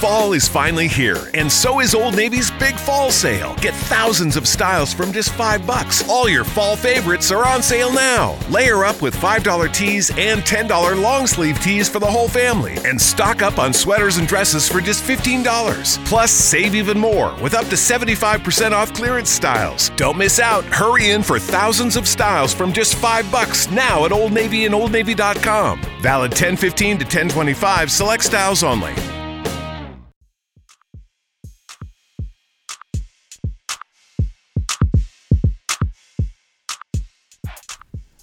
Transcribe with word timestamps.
Fall 0.00 0.32
is 0.32 0.48
finally 0.48 0.88
here, 0.88 1.30
and 1.34 1.52
so 1.52 1.80
is 1.80 1.94
Old 1.94 2.16
Navy's 2.16 2.50
big 2.52 2.76
fall 2.76 3.10
sale. 3.10 3.54
Get 3.56 3.74
thousands 3.74 4.34
of 4.34 4.48
styles 4.48 4.94
from 4.94 5.12
just 5.12 5.30
five 5.34 5.66
bucks. 5.66 6.08
All 6.08 6.26
your 6.26 6.42
fall 6.42 6.74
favorites 6.74 7.30
are 7.30 7.46
on 7.46 7.62
sale 7.62 7.92
now. 7.92 8.38
Layer 8.48 8.86
up 8.86 9.02
with 9.02 9.14
$5 9.14 9.74
tees 9.74 10.10
and 10.16 10.40
$10 10.40 11.02
long 11.02 11.26
sleeve 11.26 11.60
tees 11.60 11.86
for 11.86 11.98
the 11.98 12.06
whole 12.06 12.28
family, 12.28 12.78
and 12.86 12.98
stock 12.98 13.42
up 13.42 13.58
on 13.58 13.74
sweaters 13.74 14.16
and 14.16 14.26
dresses 14.26 14.66
for 14.66 14.80
just 14.80 15.04
$15. 15.04 16.02
Plus, 16.06 16.30
save 16.30 16.74
even 16.74 16.98
more 16.98 17.36
with 17.42 17.52
up 17.52 17.66
to 17.66 17.76
75% 17.76 18.72
off 18.72 18.94
clearance 18.94 19.28
styles. 19.28 19.90
Don't 19.96 20.16
miss 20.16 20.40
out. 20.40 20.64
Hurry 20.64 21.10
in 21.10 21.22
for 21.22 21.38
thousands 21.38 21.96
of 21.96 22.08
styles 22.08 22.54
from 22.54 22.72
just 22.72 22.94
five 22.94 23.30
bucks 23.30 23.70
now 23.70 24.06
at 24.06 24.12
Old 24.12 24.32
Navy 24.32 24.64
and 24.64 24.74
OldNavy.com. 24.74 25.78
Valid 26.00 26.30
1015 26.30 27.00
to 27.00 27.04
1025, 27.04 27.90
select 27.92 28.24
styles 28.24 28.64
only. 28.64 28.94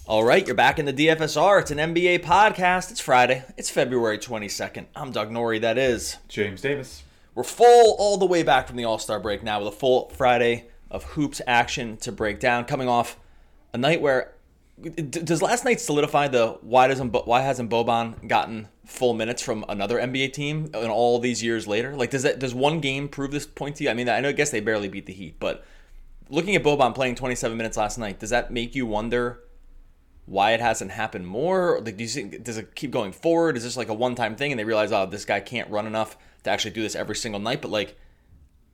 All 0.08 0.24
right, 0.24 0.48
you're 0.48 0.56
back 0.56 0.80
in 0.80 0.86
the 0.86 0.94
DFSR. 0.94 1.60
It's 1.60 1.70
an 1.72 1.80
NBA 1.80 2.20
podcast. 2.24 2.92
It's 2.92 3.02
Friday. 3.02 3.44
It's 3.58 3.70
February 3.70 4.18
22nd. 4.18 4.86
I'm 4.96 5.12
Doug 5.12 5.34
Norrie. 5.34 5.60
That 5.60 5.78
is 5.78 6.16
James 6.30 6.62
Davis. 6.62 7.04
We're 7.36 7.44
full 7.44 7.94
all 8.00 8.16
the 8.16 8.26
way 8.26 8.42
back 8.42 8.68
from 8.68 8.78
the 8.78 8.86
All 8.86 9.00
Star 9.00 9.20
break 9.20 9.44
now 9.44 9.60
with 9.60 9.68
a 9.68 9.76
full 9.76 10.08
Friday 10.12 10.68
of 10.90 11.04
hoops 11.04 11.42
action 11.46 11.98
to 11.98 12.14
break 12.14 12.40
down. 12.40 12.64
Coming 12.64 12.88
off 12.88 13.20
a 13.74 13.78
night 13.78 14.00
where 14.00 14.32
does 15.10 15.42
last 15.42 15.66
night 15.66 15.82
solidify 15.82 16.30
the 16.30 16.58
why 16.62 16.88
doesn't 16.88 17.12
why 17.28 17.42
hasn't 17.42 17.70
Boban 17.70 18.30
gotten 18.30 18.70
full 18.86 19.14
minutes 19.14 19.42
from 19.42 19.66
another 19.68 20.00
NBA 20.00 20.32
team 20.32 20.72
and 20.74 20.90
all 20.90 21.20
these 21.20 21.44
years 21.44 21.68
later? 21.68 21.98
Like 21.98 22.12
does 22.12 22.24
that 22.24 22.40
does 22.40 22.56
one 22.56 22.80
game 22.80 23.10
prove 23.10 23.32
this 23.32 23.46
point 23.46 23.76
to 23.76 23.84
you? 23.84 23.90
I 23.90 23.94
mean, 23.94 24.08
I 24.08 24.22
know 24.22 24.30
I 24.30 24.32
guess 24.32 24.52
they 24.52 24.62
barely 24.62 24.88
beat 24.88 25.06
the 25.06 25.12
Heat, 25.12 25.36
but 25.38 25.66
looking 26.30 26.56
at 26.56 26.64
Boban 26.64 26.96
playing 26.96 27.16
27 27.16 27.58
minutes 27.58 27.76
last 27.76 27.98
night, 27.98 28.20
does 28.20 28.30
that 28.30 28.54
make 28.54 28.74
you 28.74 28.86
wonder? 28.86 29.44
Why 30.28 30.52
it 30.52 30.60
hasn't 30.60 30.92
happened 30.92 31.26
more? 31.26 31.82
Like, 31.84 31.98
do 31.98 32.04
you 32.04 32.10
think 32.10 32.44
does 32.44 32.58
it 32.58 32.76
keep 32.76 32.92
going 32.92 33.12
forward? 33.12 33.58
Is 33.58 33.64
this 33.64 33.76
like 33.76 33.88
a 33.88 33.94
one-time 33.94 34.36
thing, 34.36 34.52
and 34.52 34.60
they 34.60 34.66
realize, 34.66 34.92
oh, 34.92 35.08
this 35.08 35.26
guy 35.26 35.40
can't 35.40 35.70
run 35.72 35.88
enough 35.88 36.16
to 36.44 36.52
actually 36.52 36.72
do 36.72 36.84
this 36.84 36.96
every 36.96 37.16
single 37.16 37.42
night? 37.42 37.62
But 37.62 37.72
like, 37.72 37.98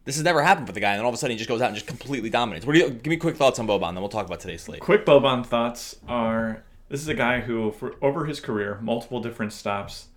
this 0.04 0.16
has 0.16 0.24
never 0.24 0.42
happened 0.42 0.68
for 0.68 0.74
the 0.74 0.82
guy, 0.82 0.92
and 0.92 1.00
then 1.00 1.06
all 1.06 1.10
of 1.10 1.16
a 1.16 1.18
sudden 1.18 1.32
he 1.32 1.38
just 1.38 1.48
goes 1.48 1.62
out 1.62 1.68
and 1.68 1.76
just 1.76 1.88
completely 1.88 2.30
dominates. 2.30 2.66
What 2.66 2.74
do 2.74 2.80
you 2.80 2.90
give 2.90 3.08
me 3.08 3.18
quick 3.18 3.38
thoughts 3.38 3.60
on 3.60 3.68
Boban? 3.68 3.94
Then 3.94 4.02
we'll 4.02 4.10
talk 4.10 4.26
about 4.26 4.40
today's 4.42 4.64
slate. 4.64 4.82
Quick 4.82 5.06
Boban 5.06 5.46
thoughts 5.46 5.96
are: 6.08 6.64
this 6.90 7.02
is 7.02 7.08
a 7.08 7.14
guy 7.14 7.42
who, 7.42 7.72
for 7.72 7.96
over 8.02 8.26
his 8.26 8.40
career, 8.40 8.80
multiple 8.82 9.22
different 9.22 9.54
stops, 9.54 10.08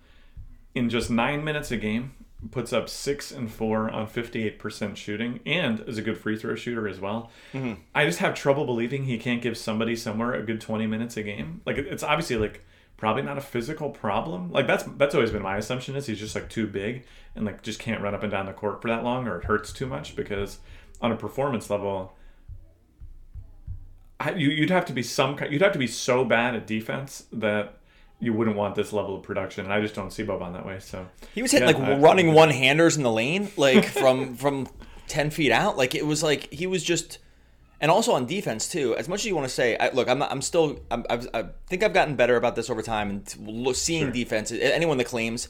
in 0.73 0.89
just 0.89 1.09
nine 1.09 1.43
minutes 1.43 1.71
a 1.71 1.77
game, 1.77 2.13
puts 2.51 2.71
up 2.71 2.87
six 2.87 3.31
and 3.31 3.51
four 3.51 3.89
on 3.89 4.07
58% 4.07 4.95
shooting 4.95 5.39
and 5.45 5.79
is 5.81 5.97
a 5.97 6.01
good 6.01 6.17
free 6.17 6.37
throw 6.37 6.55
shooter 6.55 6.87
as 6.87 6.99
well. 6.99 7.31
Mm-hmm. 7.53 7.81
I 7.95 8.05
just 8.05 8.19
have 8.19 8.35
trouble 8.35 8.65
believing 8.65 9.05
he 9.05 9.17
can't 9.17 9.41
give 9.41 9.57
somebody 9.57 9.95
somewhere 9.95 10.33
a 10.33 10.43
good 10.43 10.61
20 10.61 10.85
minutes 10.85 11.17
a 11.17 11.23
game. 11.23 11.61
Like 11.65 11.77
it's 11.77 12.03
obviously 12.03 12.37
like 12.37 12.63
probably 12.95 13.23
not 13.23 13.37
a 13.37 13.41
physical 13.41 13.89
problem. 13.89 14.51
Like 14.51 14.67
that's 14.67 14.83
that's 14.97 15.15
always 15.15 15.31
been 15.31 15.41
my 15.41 15.57
assumption 15.57 15.95
is 15.95 16.05
he's 16.05 16.19
just 16.19 16.35
like 16.35 16.49
too 16.49 16.67
big 16.67 17.05
and 17.35 17.45
like 17.45 17.63
just 17.63 17.79
can't 17.79 18.01
run 18.01 18.13
up 18.13 18.23
and 18.23 18.31
down 18.31 18.45
the 18.45 18.53
court 18.53 18.81
for 18.81 18.87
that 18.87 19.03
long 19.03 19.27
or 19.27 19.39
it 19.39 19.45
hurts 19.45 19.73
too 19.73 19.87
much 19.87 20.15
because 20.15 20.59
on 21.01 21.11
a 21.11 21.15
performance 21.15 21.69
level 21.69 22.13
you, 24.35 24.49
you'd 24.49 24.71
have 24.71 24.85
to 24.85 24.93
be 24.93 25.03
some 25.03 25.35
kind 25.35 25.51
you'd 25.51 25.61
have 25.61 25.73
to 25.73 25.79
be 25.79 25.87
so 25.87 26.25
bad 26.25 26.55
at 26.55 26.65
defense 26.65 27.25
that 27.31 27.77
you 28.19 28.33
wouldn't 28.33 28.57
want 28.57 28.75
this 28.75 28.93
level 28.93 29.15
of 29.15 29.23
production. 29.23 29.65
And 29.65 29.73
I 29.73 29.81
just 29.81 29.93
don't 29.93 30.11
see 30.11 30.23
Boban 30.23 30.53
that 30.53 30.65
way. 30.65 30.79
So 30.79 31.07
he 31.33 31.41
was 31.41 31.51
hitting 31.51 31.69
yeah, 31.69 31.75
like 31.75 31.97
I, 31.97 31.99
running 31.99 32.33
one 32.33 32.49
handers 32.49 32.97
in 32.97 33.03
the 33.03 33.11
lane, 33.11 33.49
like 33.57 33.85
from 34.01 34.35
from 34.35 34.67
ten 35.07 35.29
feet 35.29 35.51
out. 35.51 35.77
Like 35.77 35.95
it 35.95 36.05
was 36.05 36.23
like 36.23 36.51
he 36.51 36.65
was 36.65 36.83
just, 36.83 37.19
and 37.79 37.91
also 37.91 38.13
on 38.13 38.25
defense 38.25 38.69
too. 38.69 38.95
As 38.95 39.07
much 39.07 39.21
as 39.21 39.25
you 39.27 39.35
want 39.35 39.47
to 39.47 39.53
say, 39.53 39.77
I, 39.77 39.91
look, 39.91 40.09
I'm 40.09 40.19
not, 40.19 40.31
I'm 40.31 40.41
still, 40.41 40.79
I'm, 40.89 41.05
I've, 41.09 41.27
i 41.33 41.45
think 41.67 41.83
I've 41.83 41.93
gotten 41.93 42.15
better 42.15 42.35
about 42.35 42.55
this 42.55 42.69
over 42.69 42.81
time 42.81 43.09
and 43.09 43.75
seeing 43.75 44.05
sure. 44.05 44.11
defense. 44.11 44.51
Anyone 44.51 44.97
that 44.97 45.05
claims 45.05 45.49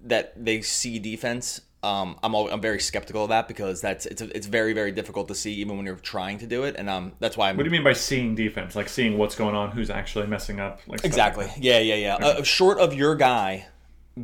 that 0.00 0.32
they 0.42 0.62
see 0.62 0.98
defense 0.98 1.60
um, 1.86 2.18
I'm 2.22 2.34
all, 2.34 2.50
I'm 2.50 2.60
very 2.60 2.80
skeptical 2.80 3.22
of 3.22 3.28
that 3.28 3.46
because 3.46 3.80
that's 3.80 4.06
it's 4.06 4.20
it's 4.20 4.46
very 4.46 4.72
very 4.72 4.90
difficult 4.90 5.28
to 5.28 5.34
see 5.34 5.54
even 5.54 5.76
when 5.76 5.86
you're 5.86 5.96
trying 5.96 6.38
to 6.38 6.46
do 6.46 6.64
it, 6.64 6.74
and 6.76 6.90
um 6.90 7.12
that's 7.20 7.36
why. 7.36 7.50
I'm, 7.50 7.56
what 7.56 7.62
do 7.62 7.68
you 7.68 7.72
mean 7.72 7.84
by 7.84 7.92
seeing 7.92 8.34
defense? 8.34 8.74
Like 8.74 8.88
seeing 8.88 9.16
what's 9.16 9.36
going 9.36 9.54
on, 9.54 9.70
who's 9.70 9.88
actually 9.88 10.26
messing 10.26 10.58
up? 10.58 10.80
Like 10.88 11.04
exactly. 11.04 11.46
Like 11.46 11.56
yeah, 11.58 11.78
yeah, 11.78 11.94
yeah. 11.94 12.14
Okay. 12.16 12.40
Uh, 12.40 12.42
short 12.42 12.78
of 12.78 12.92
your 12.92 13.14
guy 13.14 13.66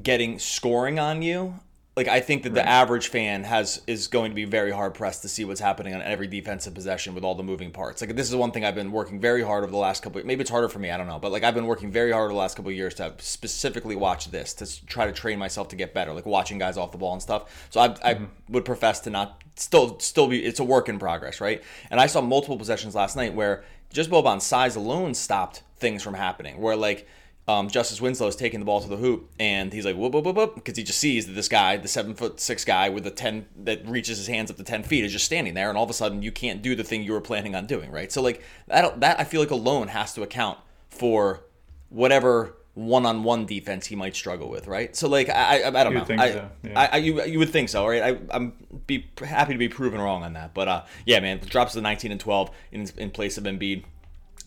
getting 0.03 0.39
scoring 0.39 0.99
on 0.99 1.22
you, 1.22 1.55
like 1.94 2.08
I 2.08 2.20
think 2.20 2.44
that 2.44 2.50
right. 2.50 2.54
the 2.54 2.69
average 2.69 3.08
fan 3.08 3.44
has 3.44 3.82
is 3.86 4.08
going 4.08 4.30
to 4.30 4.34
be 4.34 4.47
very 4.47 4.70
hard 4.70 4.94
pressed 4.94 5.20
to 5.22 5.28
see 5.28 5.44
what's 5.44 5.60
happening 5.60 5.94
on 5.94 6.00
every 6.00 6.26
defensive 6.26 6.72
possession 6.72 7.14
with 7.14 7.22
all 7.22 7.34
the 7.34 7.42
moving 7.42 7.70
parts. 7.70 8.00
Like 8.00 8.16
this 8.16 8.30
is 8.30 8.34
one 8.34 8.50
thing 8.50 8.64
I've 8.64 8.75
been 8.75 8.92
working 8.92 9.20
very 9.20 9.42
hard 9.42 9.62
over 9.62 9.70
the 9.70 9.76
last 9.76 10.03
couple. 10.03 10.25
Maybe 10.25 10.41
it's 10.41 10.50
harder 10.50 10.70
for 10.70 10.78
me. 10.78 10.91
I 10.91 10.97
don't 10.97 11.06
know, 11.06 11.19
but 11.19 11.32
like 11.32 11.44
I've 11.44 11.54
been 11.54 11.66
working 11.66 11.92
very 11.92 12.10
hard 12.10 12.25
over 12.25 12.32
the 12.32 12.38
last 12.38 12.56
couple 12.56 12.70
of 12.70 12.76
years 12.76 12.94
to 12.94 13.12
specifically 13.19 13.94
watch 13.94 14.30
this 14.30 14.54
to 14.54 14.86
try 14.86 15.06
to 15.06 15.12
train 15.12 15.38
myself 15.38 15.69
to 15.69 15.76
get 15.76 15.92
better. 15.92 16.14
Like 16.14 16.25
watching 16.25 16.56
guys 16.56 16.78
off 16.78 16.92
the 16.92 16.98
ball 16.98 17.12
and 17.12 17.20
stuff. 17.20 17.69
So 17.69 17.80
I, 17.80 17.88
mm-hmm. 17.88 18.24
I 18.24 18.28
would 18.48 18.64
profess 18.64 19.00
to 19.00 19.10
not 19.10 19.42
still 19.56 19.98
still 19.98 20.28
be. 20.28 20.42
It's 20.42 20.60
a 20.60 20.64
work 20.64 20.88
in 20.88 20.98
progress, 20.98 21.42
right? 21.42 21.62
And 21.91 22.00
I 22.00 22.06
saw 22.06 22.22
multiple 22.22 22.56
possessions 22.56 22.94
last 22.94 23.16
night 23.16 23.34
where 23.34 23.64
just 23.92 24.09
Boban's 24.09 24.44
size 24.44 24.76
alone 24.76 25.12
stopped 25.12 25.62
things 25.76 26.03
from 26.03 26.14
happening. 26.14 26.59
Where 26.59 26.74
like 26.74 27.06
um, 27.48 27.69
Justice 27.69 28.00
Winslow 28.00 28.28
is 28.28 28.36
taking 28.36 28.60
the 28.60 28.66
ball 28.66 28.80
to 28.80 28.88
the 28.88 28.97
hoop, 28.97 29.28
and 29.41 29.72
he's 29.72 29.84
like 29.84 29.97
whoop 29.97 30.12
whoop 30.12 30.25
whoop 30.25 30.36
whoop 30.36 30.54
because 30.54 30.76
he 30.76 30.84
just 30.84 31.00
sees 31.00 31.26
that 31.26 31.32
this 31.32 31.48
guy, 31.48 31.76
the 31.76 31.88
seven 31.88 32.14
foot 32.14 32.38
six 32.38 32.64
guy 32.64 32.88
with 32.88 33.03
the 33.03 33.10
ten 33.10 33.47
that 33.64 33.86
reaches 33.86 34.19
his 34.19 34.28
hands 34.28 34.50
up 34.50 34.56
to 34.58 34.64
ten 34.64 34.84
feet, 34.84 35.04
is 35.04 35.12
just 35.12 35.25
standing 35.25 35.54
there, 35.54 35.69
and 35.69 35.76
all 35.76 35.84
of 35.84 35.91
a 35.91 35.94
sudden 35.94 36.22
you 36.22 36.30
can't 36.30 36.62
do 36.62 36.76
the 36.76 36.84
thing 36.84 37.03
you 37.03 37.12
were 37.12 37.20
planning 37.20 37.54
on 37.56 37.66
doing, 37.66 37.91
right? 37.91 38.12
So 38.12 38.22
like 38.22 38.42
that 38.69 39.00
that 39.00 39.19
I 39.19 39.25
feel 39.25 39.41
like 39.41 39.50
alone 39.50 39.88
has 39.88 40.14
to 40.14 40.22
account 40.22 40.58
for 40.88 41.44
whatever 41.88 42.54
one 42.75 43.04
on 43.04 43.22
one 43.22 43.44
defense 43.44 43.86
he 43.86 43.97
might 43.97 44.14
struggle 44.14 44.48
with, 44.48 44.69
right? 44.69 44.94
So 44.94 45.09
like 45.09 45.28
I 45.28 45.62
I, 45.62 45.66
I 45.69 45.84
don't 45.84 45.94
know, 45.94 46.06
I, 46.10 46.30
so. 46.30 46.50
yeah. 46.62 46.80
I, 46.80 46.86
I, 46.92 46.97
you 46.98 47.22
you 47.24 47.41
would 47.41 47.50
think 47.50 47.70
so, 47.70 47.86
right? 47.86 48.03
I 48.03 48.19
I'm 48.30 48.53
be 48.86 49.10
happy 49.19 49.53
to 49.53 49.59
be 49.59 49.69
proven 49.69 50.00
wrong 50.00 50.22
on 50.22 50.34
that, 50.34 50.54
but 50.54 50.69
uh 50.69 50.84
yeah, 51.04 51.19
man, 51.19 51.41
drops 51.41 51.72
to 51.72 51.80
nineteen 51.80 52.12
and 52.12 52.20
twelve 52.20 52.50
in 52.70 52.88
in 52.97 53.10
place 53.10 53.36
of 53.36 53.44
Embiid 53.44 53.84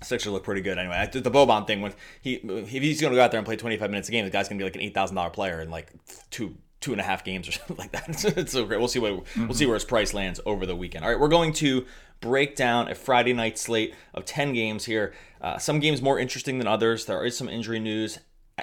Sixers 0.02 0.32
look 0.32 0.44
pretty 0.44 0.62
good 0.62 0.78
anyway. 0.78 1.08
The 1.12 1.32
Boban 1.32 1.66
thing, 1.66 1.82
when 1.82 1.94
he 2.22 2.36
if 2.36 2.70
he's 2.70 3.02
going 3.02 3.12
to 3.12 3.18
go 3.18 3.24
out 3.24 3.32
there 3.32 3.38
and 3.38 3.46
play 3.46 3.56
25 3.56 3.90
minutes 3.90 4.10
a 4.10 4.12
game, 4.12 4.26
the 4.26 4.32
guy's 4.32 4.50
going 4.50 4.60
to 4.60 4.64
be 4.64 4.68
like 4.68 4.76
an 4.76 4.82
eight 4.82 4.94
thousand 4.94 5.16
dollar 5.16 5.30
player 5.30 5.62
in 5.62 5.70
like 5.70 5.92
two 6.32 6.56
two 6.82 6.92
and 6.92 7.02
a 7.02 7.04
half 7.04 7.24
games 7.24 7.48
or 7.48 7.52
something 7.54 7.78
like 7.78 7.92
that. 7.92 8.08
It's, 8.10 8.24
it's 8.26 8.52
so 8.54 8.66
great. 8.66 8.80
We'll 8.80 8.88
see 8.88 9.00
what 9.00 9.14
mm-hmm. 9.14 9.48
we'll 9.48 9.56
see 9.56 9.66
where 9.66 9.76
his 9.76 9.86
price 9.86 10.14
lands 10.14 10.40
over 10.46 10.66
the 10.66 10.76
weekend. 10.76 11.04
All 11.04 11.12
right, 11.12 11.20
we're 11.20 11.28
going 11.28 11.54
to 11.54 11.86
break 12.22 12.56
down 12.56 12.90
a 12.90 12.96
Friday 12.96 13.34
night 13.34 13.58
slate 13.58 13.94
of 14.14 14.26
10 14.26 14.54
games 14.54 14.86
here. 14.86 15.14
Uh, 15.42 15.58
some 15.58 15.80
games 15.80 16.02
more 16.02 16.20
interesting 16.20 16.58
than 16.58 16.68
others. 16.68 17.06
There 17.06 17.24
is 17.26 17.38
some 17.38 17.50
injury 17.50 17.80
news 17.80 18.20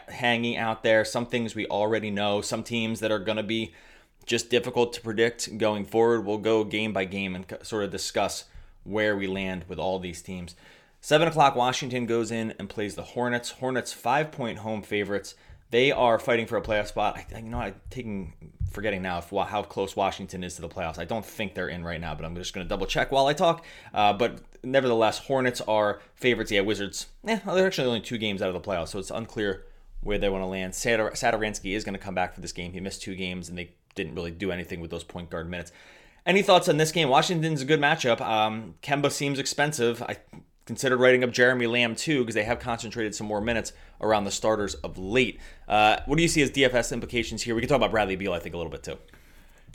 hanging 0.09 0.57
out 0.57 0.83
there. 0.83 1.05
Some 1.05 1.27
things 1.27 1.55
we 1.55 1.67
already 1.67 2.11
know. 2.11 2.41
Some 2.41 2.63
teams 2.63 3.01
that 3.01 3.13
are 3.13 3.19
going 3.19 3.37
to 3.37 3.43
be 3.43 3.75
just 4.25 4.51
difficult 4.51 4.93
to 4.95 5.01
predict 5.01 5.59
going 5.59 5.85
forward. 5.85 6.25
We'll 6.25 6.39
go 6.39 6.65
game 6.65 6.93
by 6.93 7.05
game 7.05 7.35
and 7.35 7.45
sort 7.63 7.85
of 7.85 7.91
discuss 7.91 8.45
where 8.85 9.17
we 9.17 9.27
land 9.27 9.65
with 9.69 9.79
all 9.79 9.99
these 9.99 10.23
teams. 10.23 10.55
7 11.05 11.27
o'clock, 11.27 11.57
Washington 11.57 12.07
goes 12.07 12.31
in 12.31 12.55
and 12.61 12.69
plays 12.69 12.95
the 12.95 13.03
Hornets. 13.03 13.51
Hornets, 13.51 13.93
five 13.93 14.31
point 14.31 14.59
home 14.59 14.83
favorites. 14.83 15.35
They 15.71 15.91
are 15.91 16.17
fighting 16.17 16.47
for 16.47 16.57
a 16.57 16.63
playoff 16.63 16.87
spot. 16.87 17.19
I, 17.35 17.39
you 17.41 17.49
know, 17.49 17.59
I'm 17.59 17.75
taking, 17.91 18.35
forgetting 18.71 19.03
now 19.03 19.19
if, 19.19 19.31
how 19.31 19.65
close 19.65 19.97
Washington 19.97 20.45
is 20.45 20.55
to 20.57 20.63
the 20.63 20.69
playoffs. 20.69 21.01
I 21.01 21.05
don't 21.05 21.25
think 21.25 21.55
they're 21.55 21.69
in 21.69 21.83
right 21.83 22.01
now, 22.01 22.15
but 22.15 22.25
I'm 22.25 22.37
just 22.37 22.55
going 22.55 22.65
to 22.65 22.69
double 22.69 22.87
check 22.87 23.11
while 23.11 23.27
I 23.27 23.33
talk. 23.33 23.65
Uh, 23.93 24.13
but 24.13 24.43
nevertheless, 24.63 25.19
Hornets 25.19 25.61
are 25.63 26.01
favorites. 26.15 26.53
Yeah, 26.53 26.61
Wizards, 26.61 27.09
eh, 27.27 27.41
they're 27.47 27.67
actually 27.67 27.89
only 27.89 28.01
two 28.01 28.19
games 28.19 28.41
out 28.41 28.49
of 28.49 28.55
the 28.55 28.61
playoffs, 28.61 28.89
so 28.89 29.01
it's 29.01 29.11
unclear 29.11 29.65
where 30.03 30.19
they 30.19 30.29
want 30.29 30.43
to 30.43 30.47
land. 30.47 30.73
Satoransky 30.75 31.75
is 31.75 31.83
going 31.83 31.95
to 31.95 31.99
come 31.99 32.15
back 32.15 32.33
for 32.33 32.41
this 32.41 32.53
game. 32.53 32.73
He 32.73 32.81
missed 32.81 33.03
two 33.03 33.17
games, 33.17 33.49
and 33.49 33.59
they 33.59 33.73
didn't 33.97 34.15
really 34.15 34.31
do 34.31 34.53
anything 34.53 34.81
with 34.81 34.93
those 34.93 35.05
point 35.05 35.31
guard 35.31 35.51
minutes. 35.51 35.73
Any 36.25 36.43
thoughts 36.43 36.69
on 36.69 36.77
this 36.77 36.93
game? 36.93 37.09
Washington's 37.09 37.63
a 37.63 37.65
good 37.65 37.81
matchup. 37.81 38.21
Um, 38.21 38.75
Kemba 38.85 39.11
seems 39.11 39.41
expensive. 39.41 40.01
I 40.01 40.19
considered 40.67 40.99
writing 40.99 41.25
up 41.25 41.31
Jeremy 41.31 41.67
Lamb 41.67 41.95
too 41.95 42.21
because 42.21 42.35
they 42.35 42.45
have 42.45 42.59
concentrated 42.59 43.15
some 43.15 43.27
more 43.27 43.41
minutes 43.41 43.73
around 44.01 44.25
the 44.25 44.31
starters 44.31 44.75
of 44.77 44.99
late. 44.99 45.41
Uh, 45.69 45.99
what 46.07 46.17
do 46.17 46.23
you 46.23 46.29
see 46.29 46.43
as 46.43 46.51
DFS 46.51 46.93
implications 46.93 47.43
here? 47.43 47.55
We 47.55 47.61
can 47.61 47.69
talk 47.69 47.77
about 47.77 47.91
Bradley 47.91 48.17
Beal, 48.17 48.33
I 48.33 48.39
think, 48.39 48.55
a 48.55 48.59
little 48.59 48.73
bit 48.73 48.83
too. 48.83 48.99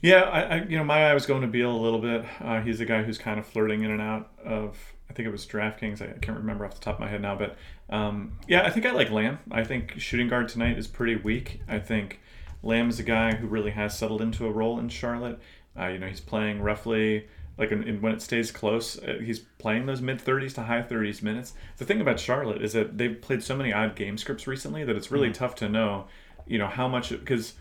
Yeah, 0.01 0.22
I, 0.22 0.42
I 0.42 0.63
you 0.63 0.78
know 0.78 0.84
my 0.84 1.10
eye 1.10 1.13
was 1.13 1.25
going 1.25 1.42
to 1.42 1.48
Beal 1.48 1.72
a 1.72 1.78
little 1.78 2.00
bit. 2.00 2.24
Uh, 2.39 2.62
he's 2.62 2.80
a 2.80 2.86
guy 2.86 3.04
who's 3.04 3.18
kind 3.18 3.39
of 3.39 3.48
flirting 3.48 3.84
in 3.84 3.92
and 3.92 4.01
out 4.01 4.31
of. 4.44 4.78
I 5.10 5.13
think 5.13 5.28
it 5.28 5.31
was 5.31 5.45
DraftKings. 5.48 6.01
I 6.01 6.19
can't 6.19 6.38
remember 6.38 6.66
off 6.66 6.75
the 6.75 6.81
top 6.81 6.95
of 6.95 7.00
my 7.00 7.07
head 7.07 7.22
now, 7.22 7.36
but 7.36 7.57
um, 7.89 8.38
yeah, 8.48 8.63
I 8.63 8.69
think 8.69 8.86
I 8.86 8.92
like 8.92 9.10
Lamb. 9.10 9.39
I 9.50 9.63
think 9.63 10.00
shooting 10.00 10.28
guard 10.28 10.50
tonight 10.50 10.78
is 10.78 10.86
pretty 10.86 11.16
weak. 11.16 11.62
I 11.68 11.80
think 11.80 12.19
Lamb 12.62 12.89
is 12.89 13.00
a 13.00 13.04
guy 13.04 13.36
who 13.36 13.48
really 13.48 13.72
has 13.72 13.98
settled 13.98 14.22
into 14.22 14.45
a 14.45 14.51
role 14.51 14.78
in 14.80 14.89
Charlotte. 14.89 15.39
Uh, 15.80 15.88
you 15.88 15.98
know, 15.98 16.07
he's 16.07 16.19
playing 16.19 16.62
roughly 16.62 17.28
like 17.57 17.71
in, 17.71 17.83
in, 17.83 18.01
when 18.01 18.13
it 18.13 18.21
stays 18.21 18.51
close, 18.51 19.00
uh, 19.00 19.19
he's 19.24 19.39
playing 19.39 19.86
those 19.86 20.01
mid 20.01 20.19
30s 20.19 20.54
to 20.56 20.63
high 20.63 20.81
30s 20.81 21.21
minutes. 21.21 21.54
The 21.77 21.86
thing 21.86 22.01
about 22.01 22.19
Charlotte 22.19 22.62
is 22.62 22.74
that 22.74 22.98
they've 22.98 23.19
played 23.19 23.44
so 23.44 23.56
many 23.56 23.74
odd 23.74 23.95
game 23.95 24.18
scripts 24.18 24.48
recently 24.48 24.83
that 24.83 24.95
it's 24.95 25.12
really 25.12 25.27
mm-hmm. 25.27 25.33
tough 25.33 25.56
to 25.56 25.69
know, 25.69 26.07
you 26.45 26.57
know, 26.57 26.68
how 26.68 26.88
much 26.88 27.09
because 27.09 27.54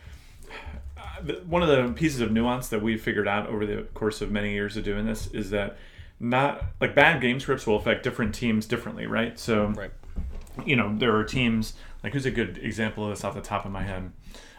one 1.47 1.63
of 1.63 1.69
the 1.69 1.93
pieces 1.95 2.21
of 2.21 2.31
nuance 2.31 2.69
that 2.69 2.83
we've 2.83 3.01
figured 3.01 3.29
out 3.29 3.49
over 3.49 3.65
the 3.65 3.83
course 3.95 4.21
of 4.21 4.31
many 4.31 4.53
years 4.53 4.77
of 4.77 4.85
doing 4.85 5.07
this 5.07 5.29
is 5.29 5.51
that 5.51 5.79
not 6.21 6.63
like 6.81 6.95
bad 6.95 7.21
game 7.21 7.41
scripts 7.41 7.67
will 7.67 7.77
affect 7.77 8.03
different 8.03 8.35
teams 8.35 8.67
differently, 8.67 9.07
right? 9.07 9.39
So, 9.39 9.69
Right. 9.69 9.91
you 10.65 10.77
know, 10.77 10.95
there 10.97 11.15
are 11.17 11.25
teams 11.25 11.75
like 12.03 12.13
who's 12.13 12.27
a 12.27 12.31
good 12.31 12.59
example 12.59 13.05
of 13.05 13.11
this 13.11 13.25
off 13.25 13.35
the 13.35 13.41
top 13.41 13.65
of 13.65 13.73
my 13.73 13.83
head. 13.83 14.13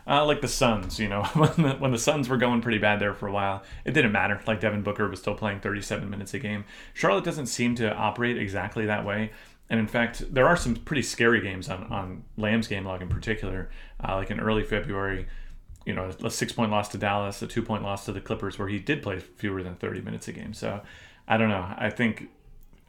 Uh, 0.07 0.25
like 0.25 0.39
the 0.39 0.47
Suns, 0.47 0.99
you 0.99 1.09
know, 1.09 1.23
when 1.33 1.51
the, 1.57 1.75
when 1.79 1.91
the 1.91 1.97
Suns 1.97 2.29
were 2.29 2.37
going 2.37 2.61
pretty 2.61 2.77
bad 2.77 2.99
there 2.99 3.13
for 3.13 3.27
a 3.27 3.31
while, 3.31 3.63
it 3.83 3.91
didn't 3.91 4.13
matter. 4.13 4.39
Like 4.47 4.61
Devin 4.61 4.81
Booker 4.81 5.09
was 5.09 5.19
still 5.19 5.35
playing 5.35 5.59
37 5.59 6.09
minutes 6.09 6.33
a 6.33 6.39
game. 6.39 6.63
Charlotte 6.93 7.25
doesn't 7.25 7.47
seem 7.47 7.75
to 7.75 7.93
operate 7.93 8.37
exactly 8.37 8.85
that 8.85 9.05
way. 9.05 9.31
And 9.69 9.79
in 9.79 9.87
fact, 9.87 10.33
there 10.33 10.47
are 10.47 10.55
some 10.55 10.75
pretty 10.75 11.01
scary 11.01 11.41
games 11.41 11.67
on, 11.67 11.83
on 11.91 12.23
Lamb's 12.37 12.69
game 12.69 12.85
log 12.85 13.01
in 13.01 13.09
particular, 13.09 13.69
uh, 14.07 14.15
like 14.15 14.31
in 14.31 14.39
early 14.39 14.63
February, 14.63 15.27
you 15.85 15.93
know, 15.93 16.09
a 16.23 16.29
six 16.29 16.53
point 16.53 16.71
loss 16.71 16.87
to 16.89 16.97
Dallas, 16.97 17.41
a 17.41 17.47
two 17.47 17.61
point 17.61 17.83
loss 17.83 18.05
to 18.05 18.13
the 18.13 18.21
Clippers, 18.21 18.57
where 18.57 18.69
he 18.69 18.79
did 18.79 19.03
play 19.03 19.19
fewer 19.19 19.61
than 19.61 19.75
30 19.75 20.01
minutes 20.01 20.29
a 20.29 20.31
game. 20.31 20.53
So 20.53 20.81
I 21.27 21.35
don't 21.35 21.49
know. 21.49 21.73
I 21.77 21.89
think 21.89 22.29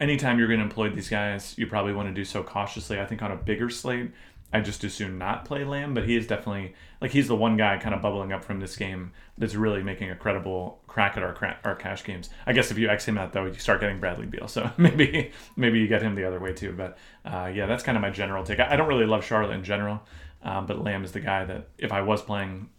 anytime 0.00 0.38
you're 0.38 0.46
going 0.46 0.60
to 0.60 0.64
employ 0.64 0.90
these 0.90 1.08
guys, 1.08 1.56
you 1.58 1.66
probably 1.66 1.92
want 1.92 2.08
to 2.08 2.14
do 2.14 2.24
so 2.24 2.44
cautiously. 2.44 3.00
I 3.00 3.06
think 3.06 3.22
on 3.22 3.32
a 3.32 3.36
bigger 3.36 3.70
slate, 3.70 4.12
I 4.52 4.60
just 4.60 4.82
as 4.82 4.94
soon 4.94 5.18
not 5.18 5.44
play 5.44 5.62
Lamb, 5.64 5.92
but 5.92 6.06
he 6.06 6.16
is 6.16 6.26
definitely 6.26 6.74
like 7.02 7.10
he's 7.10 7.28
the 7.28 7.36
one 7.36 7.56
guy 7.58 7.76
kind 7.76 7.94
of 7.94 8.00
bubbling 8.00 8.32
up 8.32 8.42
from 8.42 8.60
this 8.60 8.76
game 8.76 9.12
that's 9.36 9.54
really 9.54 9.82
making 9.82 10.10
a 10.10 10.16
credible 10.16 10.80
crack 10.86 11.16
at 11.18 11.22
our 11.22 11.58
our 11.64 11.74
cash 11.74 12.02
games. 12.02 12.30
I 12.46 12.54
guess 12.54 12.70
if 12.70 12.78
you 12.78 12.88
X 12.88 13.06
him 13.06 13.18
out 13.18 13.32
though, 13.32 13.44
you 13.44 13.54
start 13.54 13.80
getting 13.80 14.00
Bradley 14.00 14.26
Beal, 14.26 14.48
so 14.48 14.70
maybe 14.78 15.32
maybe 15.56 15.78
you 15.78 15.86
get 15.86 16.02
him 16.02 16.14
the 16.14 16.24
other 16.24 16.40
way 16.40 16.54
too. 16.54 16.72
But 16.72 16.96
uh, 17.26 17.50
yeah, 17.54 17.66
that's 17.66 17.82
kind 17.82 17.96
of 17.96 18.02
my 18.02 18.10
general 18.10 18.42
take. 18.42 18.58
I, 18.58 18.72
I 18.72 18.76
don't 18.76 18.88
really 18.88 19.06
love 19.06 19.24
Charlotte 19.24 19.54
in 19.54 19.64
general, 19.64 20.00
um, 20.42 20.66
but 20.66 20.82
Lamb 20.82 21.04
is 21.04 21.12
the 21.12 21.20
guy 21.20 21.44
that 21.44 21.68
if 21.76 21.92
I 21.92 22.00
was 22.00 22.22
playing 22.22 22.70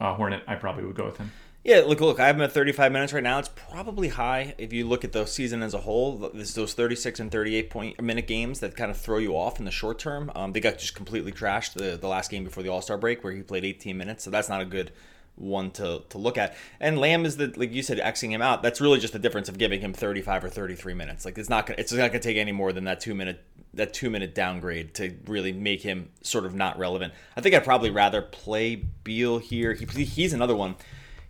uh, 0.00 0.14
Hornet, 0.14 0.44
I 0.46 0.54
probably 0.54 0.84
would 0.84 0.96
go 0.96 1.06
with 1.06 1.16
him. 1.16 1.32
Yeah, 1.66 1.82
look, 1.84 2.00
look. 2.00 2.20
I 2.20 2.28
have 2.28 2.36
him 2.36 2.42
at 2.42 2.52
35 2.52 2.92
minutes 2.92 3.12
right 3.12 3.24
now. 3.24 3.40
It's 3.40 3.48
probably 3.48 4.06
high 4.06 4.54
if 4.56 4.72
you 4.72 4.86
look 4.86 5.02
at 5.02 5.10
the 5.10 5.26
season 5.26 5.64
as 5.64 5.74
a 5.74 5.78
whole. 5.78 6.30
There's 6.32 6.54
those 6.54 6.74
36 6.74 7.18
and 7.18 7.28
38 7.28 7.70
point 7.70 8.00
minute 8.00 8.28
games 8.28 8.60
that 8.60 8.76
kind 8.76 8.88
of 8.88 8.96
throw 8.96 9.18
you 9.18 9.36
off 9.36 9.58
in 9.58 9.64
the 9.64 9.72
short 9.72 9.98
term. 9.98 10.30
Um, 10.36 10.52
they 10.52 10.60
got 10.60 10.78
just 10.78 10.94
completely 10.94 11.32
trashed 11.32 11.72
the 11.72 11.96
the 11.96 12.06
last 12.06 12.30
game 12.30 12.44
before 12.44 12.62
the 12.62 12.68
All 12.68 12.82
Star 12.82 12.96
break 12.96 13.24
where 13.24 13.32
he 13.32 13.42
played 13.42 13.64
18 13.64 13.98
minutes, 13.98 14.22
so 14.22 14.30
that's 14.30 14.48
not 14.48 14.60
a 14.60 14.64
good 14.64 14.92
one 15.34 15.72
to, 15.72 16.04
to 16.08 16.18
look 16.18 16.38
at. 16.38 16.54
And 16.78 17.00
Lamb 17.00 17.26
is 17.26 17.36
the 17.36 17.52
like 17.56 17.72
you 17.72 17.82
said, 17.82 17.98
xing 17.98 18.30
him 18.30 18.42
out. 18.42 18.62
That's 18.62 18.80
really 18.80 19.00
just 19.00 19.12
the 19.12 19.18
difference 19.18 19.48
of 19.48 19.58
giving 19.58 19.80
him 19.80 19.92
35 19.92 20.44
or 20.44 20.48
33 20.48 20.94
minutes. 20.94 21.24
Like 21.24 21.36
it's 21.36 21.50
not 21.50 21.66
gonna 21.66 21.80
it's 21.80 21.92
not 21.92 22.12
gonna 22.12 22.20
take 22.20 22.36
any 22.36 22.52
more 22.52 22.72
than 22.72 22.84
that 22.84 23.00
two 23.00 23.16
minute 23.16 23.42
that 23.74 23.92
two 23.92 24.08
minute 24.08 24.36
downgrade 24.36 24.94
to 24.94 25.16
really 25.26 25.50
make 25.50 25.82
him 25.82 26.10
sort 26.22 26.46
of 26.46 26.54
not 26.54 26.78
relevant. 26.78 27.12
I 27.36 27.40
think 27.40 27.56
I'd 27.56 27.64
probably 27.64 27.90
rather 27.90 28.22
play 28.22 28.76
Beal 28.76 29.38
here. 29.38 29.72
He, 29.72 30.04
he's 30.04 30.32
another 30.32 30.54
one 30.54 30.76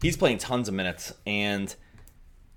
he's 0.02 0.16
playing 0.16 0.38
tons 0.38 0.68
of 0.68 0.74
minutes 0.74 1.12
and 1.26 1.74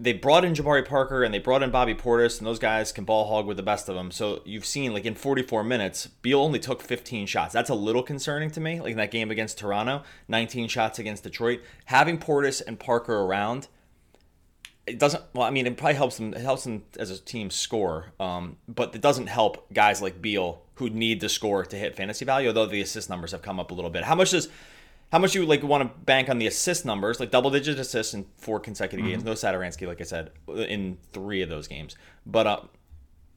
they 0.01 0.13
brought 0.13 0.45
in 0.45 0.53
Jabari 0.53 0.87
Parker 0.87 1.23
and 1.23 1.33
they 1.33 1.39
brought 1.39 1.61
in 1.61 1.71
Bobby 1.71 1.93
Portis 1.93 2.37
and 2.37 2.47
those 2.47 2.59
guys 2.59 2.93
can 2.93 3.03
ball 3.03 3.27
hog 3.27 3.45
with 3.45 3.57
the 3.57 3.63
best 3.63 3.89
of 3.89 3.95
them. 3.95 4.11
So 4.11 4.41
you've 4.45 4.65
seen 4.65 4.93
like 4.93 5.05
in 5.05 5.13
44 5.13 5.63
minutes, 5.63 6.07
Beal 6.07 6.39
only 6.39 6.59
took 6.59 6.81
15 6.81 7.27
shots. 7.27 7.53
That's 7.53 7.69
a 7.69 7.75
little 7.75 8.03
concerning 8.03 8.49
to 8.51 8.61
me. 8.61 8.79
Like 8.79 8.91
in 8.91 8.97
that 8.97 9.11
game 9.11 9.29
against 9.29 9.57
Toronto, 9.57 10.03
19 10.29 10.69
shots 10.69 10.99
against 10.99 11.23
Detroit. 11.23 11.61
Having 11.85 12.19
Portis 12.19 12.61
and 12.65 12.79
Parker 12.79 13.17
around, 13.17 13.67
it 14.87 14.97
doesn't. 14.97 15.23
Well, 15.33 15.45
I 15.45 15.51
mean, 15.51 15.67
it 15.67 15.77
probably 15.77 15.95
helps 15.95 16.17
them. 16.17 16.33
It 16.33 16.41
helps 16.41 16.63
them 16.63 16.83
as 16.97 17.11
a 17.11 17.19
team 17.19 17.51
score, 17.51 18.13
um, 18.19 18.57
but 18.67 18.95
it 18.95 19.01
doesn't 19.01 19.27
help 19.27 19.71
guys 19.71 20.01
like 20.01 20.21
Beal 20.21 20.63
who 20.75 20.89
need 20.89 21.19
to 21.21 21.29
score 21.29 21.63
to 21.65 21.75
hit 21.75 21.95
fantasy 21.95 22.25
value. 22.25 22.47
Although 22.47 22.65
the 22.65 22.81
assist 22.81 23.09
numbers 23.09 23.31
have 23.31 23.41
come 23.41 23.59
up 23.59 23.69
a 23.69 23.73
little 23.73 23.91
bit. 23.91 24.03
How 24.03 24.15
much 24.15 24.31
does 24.31 24.49
how 25.11 25.19
much 25.19 25.35
you 25.35 25.45
like 25.45 25.63
want 25.63 25.83
to 25.83 25.99
bank 26.05 26.29
on 26.29 26.37
the 26.37 26.47
assist 26.47 26.85
numbers, 26.85 27.19
like 27.19 27.31
double 27.31 27.49
digit 27.49 27.79
assists 27.79 28.13
in 28.13 28.25
four 28.37 28.59
consecutive 28.59 29.03
mm-hmm. 29.05 29.13
games. 29.13 29.23
No 29.23 29.33
Satoransky, 29.33 29.87
like 29.87 30.01
I 30.01 30.03
said, 30.03 30.31
in 30.47 30.97
three 31.13 31.41
of 31.41 31.49
those 31.49 31.67
games. 31.67 31.95
But 32.25 32.47
uh, 32.47 32.61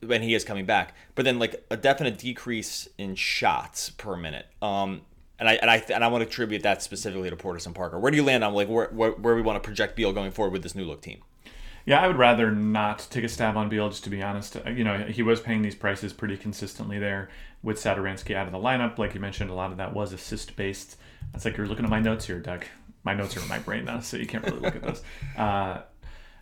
when 0.04 0.22
he 0.22 0.34
is 0.34 0.44
coming 0.44 0.66
back, 0.66 0.94
but 1.14 1.24
then 1.24 1.38
like 1.38 1.64
a 1.70 1.76
definite 1.76 2.18
decrease 2.18 2.88
in 2.98 3.14
shots 3.14 3.90
per 3.90 4.16
minute. 4.16 4.46
Um, 4.60 5.02
and 5.38 5.48
I 5.48 5.54
and 5.54 5.70
I 5.70 5.76
and 5.88 6.04
I 6.04 6.08
want 6.08 6.22
to 6.22 6.28
attribute 6.28 6.62
that 6.62 6.82
specifically 6.82 7.30
to 7.30 7.36
Portis 7.36 7.66
and 7.66 7.74
Parker. 7.74 7.98
Where 7.98 8.10
do 8.10 8.16
you 8.16 8.22
land 8.22 8.44
on 8.44 8.54
like 8.54 8.68
where 8.68 8.88
where, 8.88 9.12
where 9.12 9.34
we 9.34 9.42
want 9.42 9.62
to 9.62 9.66
project 9.66 9.96
Beal 9.96 10.12
going 10.12 10.30
forward 10.30 10.52
with 10.52 10.62
this 10.62 10.74
new 10.74 10.84
look 10.84 11.00
team? 11.00 11.22
Yeah, 11.84 12.00
I 12.00 12.06
would 12.06 12.18
rather 12.18 12.50
not 12.52 13.06
take 13.10 13.24
a 13.24 13.28
stab 13.28 13.56
on 13.56 13.68
Beal, 13.68 13.88
just 13.88 14.04
to 14.04 14.10
be 14.10 14.22
honest. 14.22 14.56
Uh, 14.56 14.70
you 14.70 14.84
know, 14.84 14.98
he 14.98 15.22
was 15.22 15.40
paying 15.40 15.62
these 15.62 15.74
prices 15.74 16.12
pretty 16.12 16.36
consistently 16.36 16.98
there 16.98 17.28
with 17.62 17.76
Satoransky 17.76 18.34
out 18.34 18.46
of 18.46 18.52
the 18.52 18.58
lineup. 18.58 18.98
Like 18.98 19.14
you 19.14 19.20
mentioned, 19.20 19.50
a 19.50 19.54
lot 19.54 19.72
of 19.72 19.78
that 19.78 19.92
was 19.92 20.12
assist 20.12 20.54
based. 20.56 20.96
That's 21.32 21.44
like 21.44 21.56
you're 21.56 21.66
looking 21.66 21.84
at 21.84 21.90
my 21.90 22.00
notes 22.00 22.26
here, 22.26 22.38
Doug. 22.38 22.64
My 23.04 23.14
notes 23.14 23.36
are 23.36 23.40
in 23.40 23.48
my 23.48 23.58
brain 23.58 23.84
now, 23.84 24.00
so 24.00 24.16
you 24.16 24.26
can't 24.26 24.44
really 24.44 24.60
look 24.60 24.76
at 24.76 24.82
those. 24.82 25.02
Uh, 25.36 25.82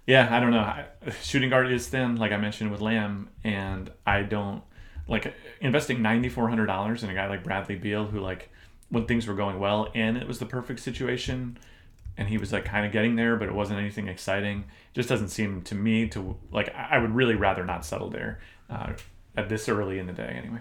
yeah, 0.07 0.29
I 0.35 0.41
don't 0.41 0.51
know. 0.51 0.85
Shooting 1.23 1.51
guard 1.51 1.71
is 1.71 1.87
thin, 1.87 2.17
like 2.17 2.33
I 2.33 2.37
mentioned 2.37 2.73
with 2.73 2.81
Lamb, 2.81 3.29
and 3.45 3.91
I 4.07 4.23
don't 4.23 4.63
like 5.07 5.33
investing 5.61 6.03
ninety 6.03 6.29
four 6.29 6.49
hundred 6.49 6.67
dollars 6.67 7.05
in 7.05 7.11
a 7.11 7.15
guy 7.15 7.29
like 7.29 7.45
Bradley 7.45 7.77
Beal, 7.77 8.07
who 8.07 8.19
like 8.21 8.51
when 8.91 9.07
things 9.07 9.27
were 9.27 9.35
going 9.35 9.59
well 9.59 9.89
and 9.95 10.17
it 10.17 10.27
was 10.27 10.39
the 10.39 10.47
perfect 10.47 10.81
situation 10.81 11.57
and 12.21 12.29
he 12.29 12.37
was 12.37 12.53
like 12.53 12.67
kind 12.67 12.85
of 12.85 12.93
getting 12.93 13.17
there, 13.17 13.35
but 13.37 13.49
it 13.49 13.55
wasn't 13.55 13.81
anything 13.81 14.07
exciting. 14.07 14.59
It 14.61 14.95
Just 14.95 15.09
doesn't 15.09 15.31
seem 15.31 15.63
to 15.63 15.75
me 15.75 16.07
to 16.09 16.37
like. 16.53 16.73
I 16.75 16.99
would 16.99 17.15
really 17.15 17.35
rather 17.35 17.65
not 17.65 17.87
settle 17.87 18.11
there 18.11 18.41
uh, 18.69 18.93
at 19.39 19.49
this 19.49 19.71
early 19.71 19.99
in 19.99 20.07
the 20.07 20.13
day, 20.13 20.39
anyway. 20.39 20.59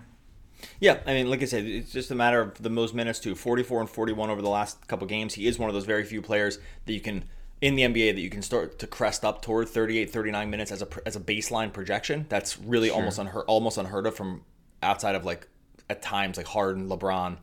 Yeah, 0.79 1.01
I 1.05 1.13
mean, 1.13 1.29
like 1.29 1.41
I 1.41 1.45
said, 1.45 1.65
it's 1.65 1.91
just 1.91 2.11
a 2.11 2.15
matter 2.15 2.39
of 2.39 2.63
the 2.63 2.69
most 2.69 2.95
minutes 2.95 3.19
too. 3.19 3.35
44 3.35 3.81
and 3.81 3.89
41 3.89 4.29
over 4.29 4.41
the 4.41 4.49
last 4.49 4.87
couple 4.87 5.05
games. 5.05 5.33
He 5.33 5.47
is 5.47 5.59
one 5.59 5.69
of 5.69 5.73
those 5.73 5.83
very 5.83 6.05
few 6.05 6.21
players 6.21 6.59
that 6.85 6.93
you 6.93 7.01
can 7.01 7.25
in 7.59 7.75
the 7.75 7.81
NBA 7.81 8.15
that 8.15 8.21
you 8.21 8.29
can 8.29 8.41
start 8.41 8.79
to 8.79 8.87
crest 8.87 9.25
up 9.25 9.41
toward 9.41 9.67
38, 9.67 10.09
39 10.09 10.49
minutes 10.49 10.71
as 10.71 10.81
a 10.81 10.87
as 11.05 11.17
a 11.17 11.19
baseline 11.19 11.73
projection. 11.73 12.25
That's 12.29 12.57
really 12.57 12.87
sure. 12.87 12.95
almost 12.95 13.19
unheard 13.19 13.43
almost 13.47 13.77
unheard 13.77 14.07
of 14.07 14.15
from 14.15 14.45
outside 14.81 15.15
of 15.15 15.25
like 15.25 15.45
at 15.89 16.01
times 16.01 16.37
like 16.37 16.47
Harden, 16.47 16.87
LeBron, 16.87 17.35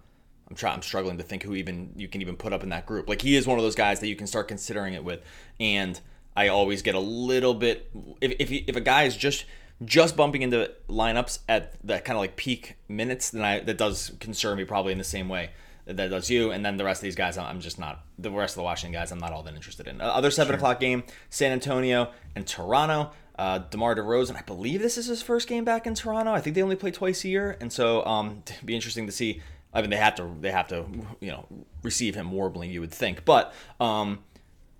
I'm 0.48 0.56
trying. 0.56 0.74
I'm 0.74 0.82
struggling 0.82 1.18
to 1.18 1.24
think 1.24 1.42
who 1.42 1.54
even 1.54 1.92
you 1.96 2.08
can 2.08 2.20
even 2.20 2.36
put 2.36 2.52
up 2.52 2.62
in 2.62 2.68
that 2.68 2.86
group. 2.86 3.08
Like 3.08 3.22
he 3.22 3.36
is 3.36 3.46
one 3.46 3.58
of 3.58 3.64
those 3.64 3.74
guys 3.74 4.00
that 4.00 4.08
you 4.08 4.16
can 4.16 4.26
start 4.26 4.48
considering 4.48 4.94
it 4.94 5.04
with. 5.04 5.20
And 5.58 6.00
I 6.36 6.48
always 6.48 6.82
get 6.82 6.94
a 6.94 7.00
little 7.00 7.54
bit 7.54 7.90
if 8.20 8.32
if, 8.38 8.50
if 8.50 8.76
a 8.76 8.80
guy 8.80 9.04
is 9.04 9.16
just 9.16 9.44
just 9.84 10.16
bumping 10.16 10.42
into 10.42 10.70
lineups 10.88 11.40
at 11.48 11.74
that 11.86 12.04
kind 12.04 12.16
of 12.16 12.20
like 12.20 12.36
peak 12.36 12.76
minutes, 12.88 13.30
then 13.30 13.42
I 13.42 13.60
that 13.60 13.76
does 13.76 14.12
concern 14.20 14.56
me 14.56 14.64
probably 14.64 14.92
in 14.92 14.98
the 14.98 15.04
same 15.04 15.28
way 15.28 15.50
that 15.86 16.10
does 16.10 16.30
you. 16.30 16.50
And 16.50 16.64
then 16.64 16.76
the 16.76 16.84
rest 16.84 17.00
of 17.00 17.04
these 17.04 17.14
guys, 17.14 17.38
I'm 17.38 17.60
just 17.60 17.78
not 17.78 18.04
the 18.18 18.30
rest 18.30 18.54
of 18.54 18.56
the 18.56 18.64
Washington 18.64 18.98
guys. 18.98 19.12
I'm 19.12 19.18
not 19.18 19.32
all 19.32 19.42
that 19.44 19.54
interested 19.54 19.86
in. 19.86 20.00
Other 20.00 20.30
seven 20.30 20.50
sure. 20.50 20.56
o'clock 20.56 20.80
game: 20.80 21.02
San 21.30 21.52
Antonio 21.52 22.12
and 22.34 22.46
Toronto. 22.46 23.10
Uh, 23.38 23.58
DeMar 23.58 23.94
DeRozan, 23.94 24.34
I 24.34 24.40
believe 24.40 24.80
this 24.80 24.96
is 24.96 25.04
his 25.04 25.20
first 25.20 25.46
game 25.46 25.62
back 25.62 25.86
in 25.86 25.94
Toronto. 25.94 26.32
I 26.32 26.40
think 26.40 26.56
they 26.56 26.62
only 26.62 26.74
play 26.74 26.90
twice 26.90 27.22
a 27.22 27.28
year, 27.28 27.58
and 27.60 27.70
so 27.70 28.02
um, 28.06 28.42
it'd 28.46 28.56
be 28.64 28.74
interesting 28.74 29.04
to 29.04 29.12
see 29.12 29.42
I 29.76 29.82
mean, 29.82 29.90
they 29.90 29.96
have 29.96 30.14
to 30.14 30.34
they 30.40 30.50
have 30.50 30.68
to 30.68 30.86
you 31.20 31.30
know 31.30 31.46
receive 31.82 32.14
him 32.14 32.32
warbling. 32.32 32.70
You 32.70 32.80
would 32.80 32.90
think, 32.90 33.26
but 33.26 33.52
um, 33.78 34.20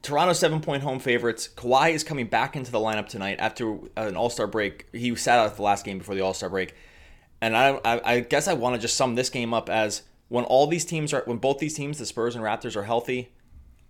Toronto 0.01 0.33
seven 0.33 0.61
point 0.61 0.83
home 0.83 0.99
favorites. 0.99 1.51
Kawhi 1.55 1.93
is 1.93 2.03
coming 2.03 2.27
back 2.29 2.57
into 2.57 2.73
the 2.73 2.79
lineup 2.79 3.07
tonight 3.07 3.37
after 3.39 3.77
an 3.99 4.17
All 4.17 4.31
Star 4.31 4.47
break. 4.47 4.87
He 4.93 5.15
sat 5.15 5.39
out 5.39 5.55
the 5.55 5.63
last 5.63 5.85
game 5.85 5.99
before 5.99 6.15
the 6.15 6.23
All 6.23 6.33
Star 6.33 6.49
break, 6.49 6.75
and 7.43 7.55
I, 7.55 7.79
I, 7.85 8.15
I 8.15 8.21
guess 8.21 8.49
I 8.49 8.55
want 8.55 8.75
to 8.75 8.81
just 8.81 8.97
sum 8.97 9.17
this 9.17 9.29
game 9.29 9.53
up 9.53 9.69
as 9.69 10.03
when 10.29 10.45
all 10.45 10.67
these 10.67 10.87
teams 10.87 11.13
are 11.13 11.23
when 11.27 11.37
both 11.37 11.59
these 11.59 11.75
teams, 11.75 11.99
the 11.99 12.07
Spurs 12.07 12.35
and 12.35 12.43
Raptors, 12.43 12.75
are 12.75 12.85
healthy. 12.85 13.29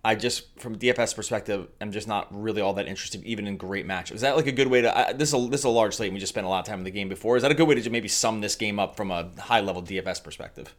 I 0.06 0.14
just, 0.14 0.60
from 0.60 0.78
DFS 0.78 1.16
perspective, 1.16 1.66
I'm 1.80 1.90
just 1.90 2.06
not 2.06 2.28
really 2.30 2.62
all 2.62 2.75
that 2.75 2.86
interested, 2.86 3.25
even 3.25 3.48
in 3.48 3.56
great 3.56 3.88
matchups. 3.88 4.12
Is 4.12 4.20
that 4.20 4.36
like 4.36 4.46
a 4.46 4.52
good 4.52 4.68
way 4.68 4.82
to? 4.82 5.14
this 5.16 5.30
is 5.30 5.34
a, 5.34 5.48
this 5.48 5.62
is 5.62 5.64
a 5.64 5.68
large 5.68 5.96
slate. 5.96 6.10
And 6.10 6.14
We 6.14 6.20
just 6.20 6.32
spent 6.32 6.46
a 6.46 6.48
lot 6.48 6.60
of 6.60 6.66
time 6.66 6.78
in 6.78 6.84
the 6.84 6.92
game 6.92 7.08
before. 7.08 7.36
Is 7.36 7.42
that 7.42 7.50
a 7.50 7.56
good 7.56 7.66
way 7.66 7.75
to 7.75 7.90
maybe 7.90 8.06
sum 8.06 8.40
this 8.40 8.54
game 8.54 8.78
up 8.78 8.96
from 8.96 9.10
a 9.10 9.28
high 9.36 9.58
level 9.58 9.82
DFS 9.82 10.22
perspective? 10.22 10.72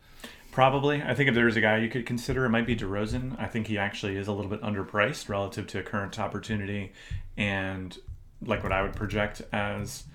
Probably. 0.53 1.03
I 1.03 1.13
think 1.13 1.27
if 1.27 1.35
there's 1.35 1.57
a 1.57 1.61
guy 1.61 1.75
you 1.79 1.89
could 1.89 2.05
consider, 2.05 2.45
it 2.45 2.51
might 2.51 2.65
be 2.65 2.73
DeRozan. 2.73 3.37
I 3.37 3.47
think 3.47 3.67
he 3.67 3.77
actually 3.77 4.15
is 4.15 4.29
a 4.29 4.31
little 4.31 4.49
bit 4.49 4.61
underpriced 4.61 5.27
relative 5.27 5.67
to 5.67 5.79
a 5.79 5.83
current 5.83 6.17
opportunity 6.17 6.93
and 7.35 7.97
like 8.41 8.63
what 8.63 8.71
I 8.71 8.81
would 8.81 8.95
project 8.95 9.41
as 9.51 10.05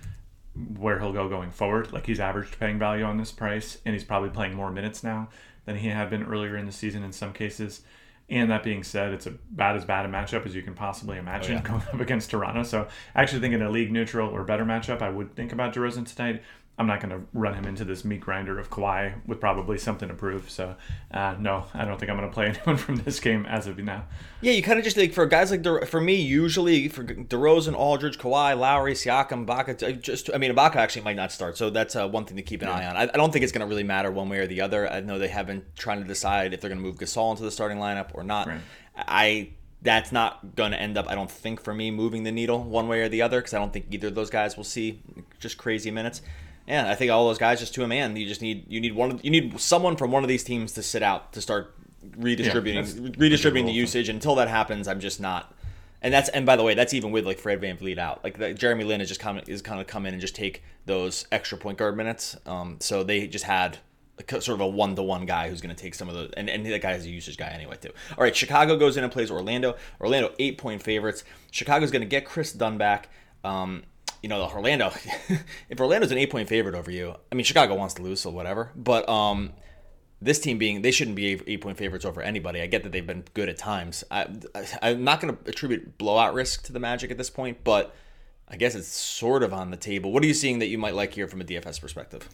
where 0.79 0.97
he'll 0.97 1.13
go 1.13 1.29
going 1.29 1.51
forward. 1.51 1.93
Like 1.93 2.07
he's 2.07 2.19
averaged 2.19 2.59
paying 2.59 2.79
value 2.79 3.03
on 3.03 3.17
this 3.17 3.31
price, 3.31 3.77
and 3.85 3.93
he's 3.93 4.03
probably 4.03 4.31
playing 4.31 4.55
more 4.55 4.71
minutes 4.71 5.03
now 5.03 5.29
than 5.65 5.75
he 5.75 5.89
had 5.89 6.09
been 6.09 6.23
earlier 6.23 6.57
in 6.57 6.65
the 6.65 6.71
season 6.71 7.03
in 7.03 7.13
some 7.13 7.31
cases. 7.31 7.81
And 8.29 8.49
that 8.51 8.63
being 8.63 8.83
said, 8.83 9.13
it's 9.13 9.25
about 9.25 9.75
as 9.75 9.85
bad 9.85 10.05
a 10.05 10.09
matchup 10.09 10.45
as 10.45 10.55
you 10.55 10.61
can 10.61 10.73
possibly 10.73 11.17
imagine 11.17 11.55
oh, 11.55 11.57
yeah. 11.57 11.61
going 11.67 11.81
up 11.81 11.99
against 11.99 12.31
Toronto. 12.31 12.63
So 12.63 12.87
I 13.13 13.21
actually 13.21 13.41
think 13.41 13.53
in 13.53 13.61
a 13.61 13.69
league 13.69 13.91
neutral 13.91 14.29
or 14.29 14.43
better 14.43 14.65
matchup, 14.65 15.01
I 15.01 15.09
would 15.09 15.35
think 15.35 15.51
about 15.51 15.73
DeRozan 15.73 16.13
tonight. 16.13 16.41
I'm 16.79 16.87
not 16.87 17.01
going 17.01 17.11
to 17.11 17.25
run 17.33 17.53
him 17.53 17.65
into 17.65 17.85
this 17.85 18.03
meat 18.03 18.21
grinder 18.21 18.57
of 18.57 18.71
Kawhi 18.71 19.13
with 19.27 19.39
probably 19.39 19.77
something 19.77 20.09
to 20.09 20.15
prove. 20.15 20.49
So, 20.49 20.75
uh, 21.11 21.35
no, 21.39 21.65
I 21.75 21.85
don't 21.85 21.99
think 21.99 22.09
I'm 22.09 22.17
going 22.17 22.27
to 22.27 22.33
play 22.33 22.47
anyone 22.55 22.77
from 22.77 22.95
this 22.95 23.19
game 23.19 23.45
as 23.45 23.67
of 23.67 23.77
now. 23.77 24.05
Yeah, 24.41 24.53
you 24.53 24.63
kind 24.63 24.79
of 24.79 24.83
just 24.83 24.97
like 24.97 25.13
for 25.13 25.27
guys 25.27 25.51
like 25.51 25.61
De- 25.61 25.85
for 25.85 26.01
me, 26.01 26.15
usually 26.15 26.87
for 26.87 27.03
DeRozan, 27.03 27.75
Aldridge, 27.75 28.17
Kawhi, 28.17 28.57
Lowry, 28.57 28.95
Siakam, 28.95 29.45
Ibaka. 29.45 30.01
Just 30.01 30.31
I 30.33 30.39
mean, 30.39 30.51
Ibaka 30.51 30.77
actually 30.77 31.03
might 31.03 31.15
not 31.15 31.31
start, 31.31 31.57
so 31.57 31.69
that's 31.69 31.95
uh, 31.95 32.07
one 32.07 32.25
thing 32.25 32.37
to 32.37 32.43
keep 32.43 32.63
an 32.63 32.69
yeah. 32.69 32.75
eye 32.75 32.87
on. 32.87 32.97
I, 32.97 33.03
I, 33.03 33.17
don't 33.17 33.31
think 33.31 33.43
it's 33.43 33.51
going 33.51 33.65
to 33.65 33.67
really 33.67 33.83
matter 33.83 34.11
one 34.11 34.27
way 34.29 34.39
or 34.39 34.47
the 34.47 34.61
other. 34.61 34.91
I 34.91 35.01
know 35.01 35.19
they 35.19 35.27
have 35.27 35.45
been 35.45 35.63
trying 35.77 36.01
to 36.01 36.07
decide 36.07 36.55
if 36.55 36.61
they're 36.61 36.71
going 36.71 36.81
to 36.81 36.87
move 36.87 36.97
Gasol 36.97 37.31
into 37.31 37.43
the 37.43 37.51
starting 37.51 37.77
lineup 37.77 38.09
or 38.15 38.23
not. 38.23 38.47
Right. 38.47 38.61
I 38.95 39.49
that's 39.83 40.11
not 40.11 40.55
going 40.55 40.71
to 40.71 40.81
end 40.81 40.97
up, 40.97 41.07
I 41.09 41.13
don't 41.15 41.29
think, 41.29 41.61
for 41.61 41.73
me 41.73 41.91
moving 41.91 42.23
the 42.23 42.31
needle 42.31 42.63
one 42.63 42.87
way 42.87 43.01
or 43.01 43.09
the 43.09 43.21
other 43.21 43.39
because 43.39 43.53
I 43.53 43.59
don't 43.59 43.71
think 43.71 43.87
either 43.91 44.07
of 44.07 44.15
those 44.15 44.29
guys 44.29 44.57
will 44.57 44.63
see 44.63 45.01
just 45.39 45.57
crazy 45.57 45.91
minutes. 45.91 46.21
And 46.67 46.87
I 46.87 46.95
think 46.95 47.11
all 47.11 47.27
those 47.27 47.37
guys 47.37 47.59
just 47.59 47.73
to 47.75 47.83
a 47.83 47.87
man, 47.87 48.15
you 48.15 48.27
just 48.27 48.41
need 48.41 48.65
you 48.69 48.79
need 48.79 48.93
one 48.93 49.19
you 49.23 49.29
need 49.31 49.59
someone 49.59 49.95
from 49.97 50.11
one 50.11 50.23
of 50.23 50.29
these 50.29 50.43
teams 50.43 50.71
to 50.73 50.83
sit 50.83 51.03
out 51.03 51.33
to 51.33 51.41
start 51.41 51.75
redistributing 52.17 52.85
Yeah, 52.85 53.11
redistributing 53.17 53.65
the 53.65 53.71
a 53.71 53.73
good 53.73 53.77
rule. 53.77 53.81
usage. 53.81 54.09
Until 54.09 54.35
that 54.35 54.47
happens, 54.47 54.87
I'm 54.87 54.99
just 54.99 55.19
not. 55.19 55.53
And 56.01 56.13
that's 56.13 56.29
and 56.29 56.45
by 56.45 56.55
the 56.55 56.63
way, 56.63 56.73
that's 56.73 56.93
even 56.93 57.11
with 57.11 57.25
like 57.25 57.39
Fred 57.39 57.61
VanVleet 57.61 57.97
out. 57.97 58.23
Like 58.23 58.37
the, 58.37 58.53
Jeremy 58.53 58.83
Lin 58.83 59.01
is 59.01 59.07
just 59.07 59.19
come 59.19 59.39
is 59.47 59.61
kind 59.61 59.79
of 59.79 59.87
come 59.87 60.05
in 60.05 60.13
and 60.13 60.21
just 60.21 60.35
take 60.35 60.63
those 60.85 61.25
extra 61.31 61.57
point 61.57 61.77
guard 61.77 61.95
minutes. 61.97 62.35
Um, 62.45 62.77
so 62.79 63.03
they 63.03 63.27
just 63.27 63.45
had 63.45 63.77
a, 64.19 64.41
sort 64.41 64.55
of 64.55 64.61
a 64.61 64.67
one 64.67 64.95
to 64.95 65.03
one 65.03 65.25
guy 65.25 65.49
who's 65.49 65.61
going 65.61 65.73
to 65.75 65.81
take 65.81 65.95
some 65.95 66.09
of 66.09 66.15
the 66.15 66.29
and, 66.37 66.49
and 66.49 66.65
that 66.65 66.81
guy 66.81 66.93
is 66.93 67.05
a 67.05 67.09
usage 67.09 67.37
guy 67.37 67.47
anyway 67.47 67.77
too. 67.79 67.91
All 68.17 68.23
right, 68.23 68.35
Chicago 68.35 68.77
goes 68.77 68.97
in 68.97 69.03
and 69.03 69.11
plays 69.11 69.31
Orlando. 69.31 69.75
Orlando 70.01 70.33
eight 70.39 70.57
point 70.57 70.83
favorites. 70.83 71.23
Chicago's 71.51 71.91
going 71.91 72.01
to 72.01 72.07
get 72.07 72.25
Kris 72.25 72.51
Dunn 72.53 72.77
back. 72.77 73.09
Um, 73.45 73.83
you 74.23 74.29
know, 74.29 74.39
the 74.39 74.55
Orlando. 74.55 74.91
if 75.69 75.79
Orlando's 75.79 76.11
an 76.11 76.17
eight 76.17 76.31
point 76.31 76.49
favorite 76.49 76.73
over 76.73 76.89
you, 76.89 77.13
I 77.31 77.35
mean 77.35 77.43
Chicago 77.43 77.75
wants 77.75 77.93
to 77.95 78.01
lose, 78.01 78.21
so 78.21 78.31
whatever. 78.31 78.71
But 78.75 79.07
um, 79.07 79.53
this 80.21 80.39
team 80.39 80.57
being 80.57 80.81
they 80.81 80.91
shouldn't 80.91 81.15
be 81.15 81.39
eight 81.45 81.61
point 81.61 81.77
favorites 81.77 82.05
over 82.05 82.21
anybody. 82.21 82.61
I 82.61 82.65
get 82.65 82.83
that 82.83 82.91
they've 82.91 83.05
been 83.05 83.25
good 83.33 83.49
at 83.49 83.57
times. 83.57 84.03
I, 84.09 84.27
I 84.81 84.89
am 84.89 85.03
not 85.03 85.19
going 85.19 85.35
to 85.35 85.49
attribute 85.49 85.97
blowout 85.97 86.33
risk 86.33 86.63
to 86.63 86.73
the 86.73 86.79
Magic 86.79 87.11
at 87.11 87.17
this 87.17 87.29
point, 87.29 87.63
but 87.63 87.93
I 88.47 88.55
guess 88.55 88.75
it's 88.75 88.87
sort 88.87 89.43
of 89.43 89.53
on 89.53 89.71
the 89.71 89.77
table. 89.77 90.11
What 90.11 90.23
are 90.23 90.27
you 90.27 90.33
seeing 90.33 90.59
that 90.59 90.67
you 90.67 90.77
might 90.77 90.95
like 90.95 91.13
here 91.13 91.27
from 91.27 91.41
a 91.41 91.43
DFS 91.43 91.79
perspective? 91.79 92.27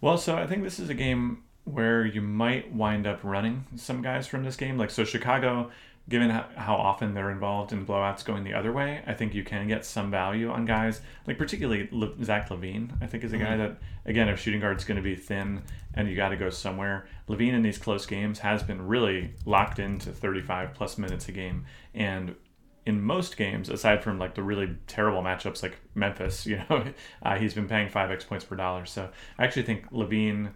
Well, 0.00 0.18
so 0.18 0.36
I 0.36 0.46
think 0.46 0.62
this 0.62 0.78
is 0.78 0.88
a 0.88 0.94
game 0.94 1.44
where 1.64 2.04
you 2.04 2.22
might 2.22 2.72
wind 2.72 3.06
up 3.06 3.20
running 3.22 3.64
some 3.76 4.00
guys 4.00 4.26
from 4.26 4.44
this 4.44 4.56
game. 4.56 4.78
Like, 4.78 4.90
so 4.90 5.04
Chicago, 5.04 5.70
given 6.08 6.30
how, 6.30 6.76
often 6.76 7.14
they're 7.14 7.30
involved 7.30 7.72
in 7.72 7.84
blowouts 7.84 8.24
going 8.24 8.44
the 8.44 8.54
other 8.54 8.72
way, 8.72 9.02
I 9.06 9.14
think 9.14 9.34
you 9.34 9.42
can 9.42 9.66
get 9.66 9.84
some 9.84 10.10
value 10.10 10.50
on 10.50 10.64
guys, 10.64 11.00
like 11.26 11.36
particularly 11.36 11.88
Le- 11.90 12.22
Zach 12.24 12.48
LaVine, 12.48 12.92
I 13.00 13.06
think 13.06 13.24
is 13.24 13.32
a 13.32 13.38
guy 13.38 13.56
that, 13.56 13.78
again, 14.04 14.28
if 14.28 14.38
shooting 14.38 14.60
guard's 14.60 14.84
going 14.84 14.96
to 14.96 15.02
be 15.02 15.16
thin 15.16 15.62
and 15.94 16.08
you 16.08 16.14
got 16.14 16.28
to 16.28 16.36
go 16.36 16.48
somewhere, 16.48 17.08
LaVine 17.28 17.54
in 17.54 17.62
these 17.62 17.78
close 17.78 18.06
games 18.06 18.38
has 18.38 18.62
been 18.62 18.86
really 18.86 19.34
locked 19.44 19.80
into 19.80 20.12
35 20.12 20.74
plus 20.74 20.96
minutes 20.96 21.28
a 21.28 21.32
game. 21.32 21.64
And 21.92 22.36
in 22.86 23.02
most 23.02 23.36
games, 23.36 23.68
aside 23.68 24.04
from 24.04 24.18
like 24.20 24.36
the 24.36 24.44
really 24.44 24.76
terrible 24.86 25.22
matchups 25.22 25.62
like 25.62 25.76
Memphis, 25.96 26.46
you 26.46 26.62
know, 26.70 26.84
uh, 27.22 27.36
he's 27.36 27.52
been 27.52 27.68
paying 27.68 27.88
five 27.88 28.12
X 28.12 28.24
points 28.24 28.44
per 28.44 28.54
dollar. 28.54 28.86
So 28.86 29.10
I 29.38 29.44
actually 29.44 29.64
think 29.64 29.90
LaVine 29.90 30.52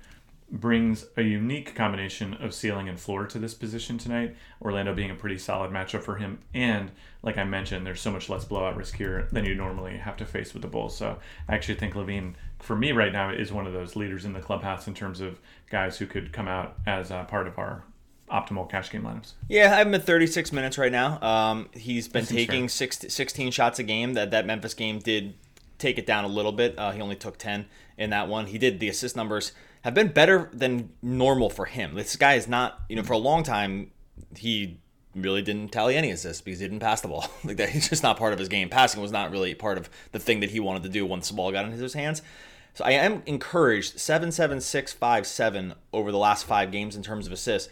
brings 0.50 1.07
a 1.16 1.23
unique 1.23 1.75
combination 1.75 2.35
of 2.35 2.52
ceiling 2.52 2.88
and 2.88 2.99
floor 2.99 3.26
to 3.26 3.38
this 3.38 3.54
position 3.54 3.99
tonight. 3.99 4.35
Orlando 4.61 4.95
being 4.95 5.11
a 5.11 5.14
pretty 5.14 5.38
solid 5.38 5.71
matchup 5.71 6.02
for 6.02 6.16
him, 6.16 6.40
and 6.52 6.90
like 7.23 7.38
I 7.38 7.45
mentioned, 7.45 7.87
there's 7.87 8.00
so 8.00 8.11
much 8.11 8.28
less 8.28 8.45
blowout 8.45 8.76
risk 8.76 8.97
here 8.97 9.28
than 9.30 9.45
you 9.45 9.54
normally 9.54 9.97
have 9.97 10.16
to 10.19 10.26
face 10.26 10.52
with 10.52 10.62
the 10.62 10.69
Bulls. 10.69 10.97
So 10.97 11.19
I 11.49 11.54
actually 11.54 11.76
think 11.76 11.95
LaVine, 11.95 12.35
for 12.59 12.75
me 12.75 12.92
right 12.92 13.12
now, 13.12 13.30
is 13.30 13.52
one 13.52 13.66
of 13.66 13.73
those 13.73 13.95
leaders 13.95 14.25
in 14.25 14.33
the 14.33 14.40
clubhouse 14.40 14.87
in 14.87 14.95
terms 14.95 15.21
of 15.21 15.38
guys 15.71 15.99
who 15.99 16.07
could 16.07 16.33
come 16.33 16.49
out 16.49 16.76
as 16.87 17.11
uh, 17.11 17.25
part 17.25 17.47
of 17.47 17.59
our 17.59 17.85
optimal 18.30 18.69
cash 18.69 18.90
game 18.90 19.02
lineups. 19.02 19.33
Yeah, 19.49 19.76
I'm 19.76 19.95
at 19.95 20.04
36 20.04 20.52
minutes 20.52 20.78
right 20.78 20.92
now. 20.92 21.21
Um, 21.21 21.69
he's 21.73 22.09
been 22.09 22.26
taking 22.26 22.69
six, 22.69 22.99
16 23.09 23.50
shots 23.50 23.78
a 23.78 23.83
game. 23.83 24.14
That 24.14 24.30
that 24.30 24.47
Memphis 24.47 24.75
game 24.75 24.99
did 24.99 25.35
take 25.78 25.99
it 25.99 26.07
down 26.07 26.25
a 26.25 26.28
little 26.28 26.52
bit. 26.52 26.78
Uh, 26.78 26.92
he 26.92 27.00
only 27.00 27.16
took 27.16 27.38
10 27.38 27.66
in 27.97 28.11
that 28.11 28.28
one. 28.28 28.47
He 28.47 28.59
did 28.59 28.80
the 28.80 28.88
assist 28.88 29.16
numbers 29.16 29.52
have 29.82 29.94
been 29.94 30.08
better 30.08 30.50
than 30.52 30.90
normal 31.02 31.50
for 31.50 31.64
him. 31.64 31.94
This 31.94 32.16
guy 32.16 32.34
is 32.34 32.46
not, 32.46 32.80
you 32.88 32.96
know, 32.96 33.02
for 33.02 33.14
a 33.14 33.18
long 33.18 33.42
time 33.42 33.90
he 34.37 34.78
really 35.14 35.42
didn't 35.42 35.72
tally 35.72 35.96
any 35.96 36.10
assists 36.10 36.40
because 36.40 36.60
he 36.60 36.66
didn't 36.66 36.80
pass 36.80 37.00
the 37.00 37.08
ball. 37.08 37.28
like 37.44 37.56
that, 37.56 37.70
he's 37.70 37.88
just 37.88 38.02
not 38.02 38.16
part 38.16 38.32
of 38.32 38.38
his 38.38 38.49
game. 38.49 38.68
Passing 38.68 39.02
was 39.02 39.12
not 39.12 39.30
really 39.30 39.54
part 39.54 39.78
of 39.78 39.88
the 40.12 40.18
thing 40.18 40.40
that 40.40 40.50
he 40.50 40.60
wanted 40.60 40.82
to 40.82 40.88
do 40.88 41.04
once 41.06 41.28
the 41.28 41.34
ball 41.34 41.50
got 41.50 41.64
into 41.64 41.76
his 41.78 41.94
hands. 41.94 42.22
So 42.75 42.84
I 42.84 42.92
am 42.92 43.22
encouraged. 43.26 43.99
Seven, 43.99 44.30
seven, 44.30 44.60
six, 44.60 44.92
five, 44.92 45.26
seven 45.26 45.75
over 45.92 46.12
the 46.12 46.18
last 46.18 46.44
five 46.44 46.70
games 46.70 46.94
in 46.94 47.02
terms 47.02 47.26
of 47.26 47.32
assists 47.32 47.70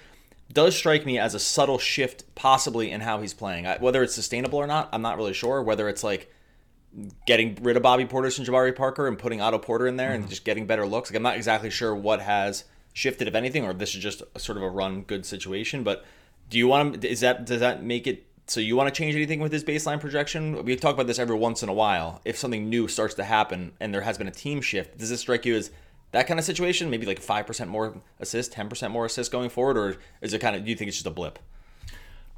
does 0.52 0.74
strike 0.74 1.04
me 1.04 1.18
as 1.18 1.34
a 1.34 1.38
subtle 1.38 1.78
shift, 1.78 2.24
possibly 2.34 2.90
in 2.90 3.02
how 3.02 3.20
he's 3.20 3.34
playing. 3.34 3.66
I, 3.66 3.76
whether 3.78 4.02
it's 4.02 4.14
sustainable 4.14 4.58
or 4.58 4.66
not, 4.66 4.88
I'm 4.92 5.02
not 5.02 5.16
really 5.16 5.34
sure. 5.34 5.62
Whether 5.62 5.88
it's 5.88 6.02
like 6.02 6.32
getting 7.26 7.57
rid 7.62 7.76
of 7.76 7.83
Bobby 7.83 8.04
Portis 8.04 8.38
and 8.38 8.47
Jabari 8.47 8.75
Parker 8.75 9.07
and 9.07 9.18
putting 9.18 9.40
Otto 9.40 9.59
Porter 9.59 9.87
in 9.87 9.97
there 9.97 10.12
and 10.12 10.23
mm-hmm. 10.23 10.30
just 10.30 10.45
getting 10.45 10.66
better 10.66 10.87
looks. 10.87 11.11
Like 11.11 11.16
I'm 11.16 11.23
not 11.23 11.37
exactly 11.37 11.71
sure 11.71 11.95
what 11.95 12.21
has 12.21 12.64
shifted, 12.92 13.28
if 13.28 13.35
anything, 13.35 13.64
or 13.64 13.71
if 13.71 13.78
this 13.78 13.95
is 13.95 14.02
just 14.02 14.23
a, 14.35 14.38
sort 14.38 14.59
of 14.59 14.64
a 14.64 14.71
run 14.71 15.02
good 15.02 15.25
situation. 15.25 15.85
But 15.85 16.04
do 16.50 16.59
you 16.59 16.66
want 16.66 16.97
him? 16.97 17.11
Is 17.11 17.21
that 17.21 17.45
does 17.45 17.61
that 17.61 17.83
make 17.83 18.07
it? 18.07 18.25
So 18.47 18.61
you 18.61 18.76
want 18.76 18.92
to 18.92 18.99
change 18.99 19.14
anything 19.14 19.40
with 19.40 19.52
his 19.52 19.62
baseline 19.62 20.00
projection? 20.00 20.64
We 20.64 20.75
talk 20.76 20.95
about 20.95 21.07
this 21.07 21.18
every 21.18 21.37
once 21.37 21.62
in 21.62 21.68
a 21.68 21.75
while. 21.75 22.23
If 22.25 22.38
something 22.38 22.71
new 22.71 22.88
starts 22.88 23.14
to 23.16 23.25
happen 23.25 23.73
and 23.78 23.92
there 23.92 24.00
has 24.00 24.16
been 24.16 24.28
a 24.28 24.33
team 24.33 24.62
shift, 24.62 24.97
does 24.97 25.11
this 25.11 25.21
strike 25.21 25.45
you 25.45 25.54
as 25.54 25.71
that 26.12 26.26
kind 26.26 26.40
of 26.40 26.47
situation? 26.47 26.88
Maybe 26.88 27.04
like 27.04 27.21
five 27.21 27.47
percent 27.47 27.71
more 27.71 28.00
assists, 28.18 28.54
ten 28.54 28.68
percent 28.68 28.92
more 28.92 29.04
assists 29.04 29.30
going 29.30 29.50
forward, 29.50 29.76
or 29.76 29.97
is 30.23 30.33
it 30.33 30.40
kind 30.40 30.57
of? 30.57 30.64
Do 30.64 30.71
you 30.71 30.76
think 30.76 30.88
it's 30.88 30.97
just 30.97 31.07
a 31.07 31.11
blip? 31.11 31.38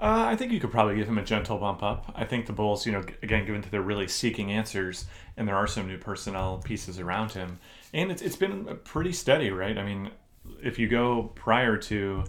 Uh, 0.01 0.25
I 0.29 0.35
think 0.35 0.51
you 0.51 0.61
could 0.61 0.71
probably 0.71 0.97
give 0.97 1.07
him 1.07 1.19
a 1.19 1.23
gentle 1.23 1.59
bump 1.59 1.83
up. 1.83 2.11
I 2.17 2.25
think 2.25 2.47
the 2.47 2.55
Bulls, 2.55 2.87
you 2.87 2.93
know, 2.93 3.05
again, 3.23 3.45
given 3.45 3.61
that 3.61 3.71
they're 3.71 3.83
really 3.83 4.09
seeking 4.09 4.51
answers, 4.51 5.05
and 5.37 5.47
there 5.47 5.57
are 5.57 5.67
some 5.67 5.87
new 5.87 5.99
personnel 5.99 6.63
pieces 6.65 6.99
around 6.99 7.33
him, 7.33 7.59
and 7.93 8.11
it's, 8.11 8.23
it's 8.23 8.37
been 8.37 8.79
pretty 8.83 9.13
steady, 9.13 9.51
right? 9.51 9.77
I 9.77 9.85
mean, 9.85 10.11
if 10.63 10.79
you 10.79 10.89
go 10.89 11.33
prior 11.35 11.77
to 11.77 12.25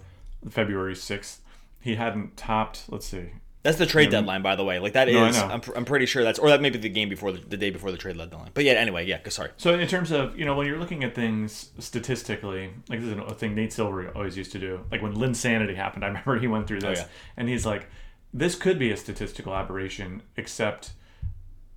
February 0.50 0.94
sixth, 0.94 1.40
he 1.80 1.94
hadn't 1.94 2.36
topped. 2.36 2.84
Let's 2.90 3.06
see, 3.06 3.30
That's 3.62 3.78
the 3.78 3.86
trade 3.86 4.10
deadline, 4.10 4.42
by 4.42 4.56
the 4.56 4.64
way. 4.64 4.80
Like 4.80 4.94
that 4.94 5.06
No, 5.08 5.26
is. 5.26 5.38
I'm, 5.38 5.60
pr- 5.60 5.72
I'm 5.76 5.84
pretty 5.84 6.06
sure 6.06 6.24
that's, 6.24 6.38
or 6.38 6.48
that 6.48 6.60
may 6.60 6.70
be 6.70 6.78
the 6.78 6.88
game 6.88 7.08
before 7.08 7.30
the, 7.30 7.38
the 7.38 7.56
day 7.56 7.70
before 7.70 7.92
the 7.92 7.96
trade 7.96 8.18
deadline. 8.18 8.50
But 8.54 8.64
yeah, 8.64 8.72
anyway, 8.72 9.06
yeah. 9.06 9.20
Sorry. 9.28 9.50
So 9.56 9.78
in 9.78 9.86
terms 9.86 10.10
of 10.10 10.36
you 10.36 10.44
know 10.44 10.56
when 10.56 10.66
you're 10.66 10.78
looking 10.78 11.04
at 11.04 11.14
things 11.14 11.70
statistically, 11.78 12.70
like 12.88 13.00
this 13.00 13.08
is 13.08 13.18
a 13.18 13.34
thing 13.34 13.54
Nate 13.54 13.72
Silver 13.72 14.08
always 14.16 14.36
used 14.36 14.50
to 14.52 14.58
do. 14.58 14.84
Like 14.90 15.00
when 15.00 15.14
Linsanity 15.14 15.76
happened, 15.76 16.04
I 16.04 16.08
remember 16.08 16.38
he 16.40 16.48
went 16.48 16.66
through 16.66 16.80
oh, 16.82 16.88
this, 16.88 17.00
yeah. 17.00 17.06
and 17.36 17.48
he's 17.48 17.64
like, 17.64 17.86
"This 18.34 18.56
could 18.56 18.80
be 18.80 18.90
a 18.90 18.96
statistical 18.96 19.54
aberration, 19.54 20.22
except 20.36 20.92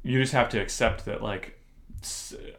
you 0.01 0.19
just 0.19 0.33
have 0.33 0.49
to 0.49 0.59
accept 0.59 1.05
that 1.05 1.21
like 1.21 1.59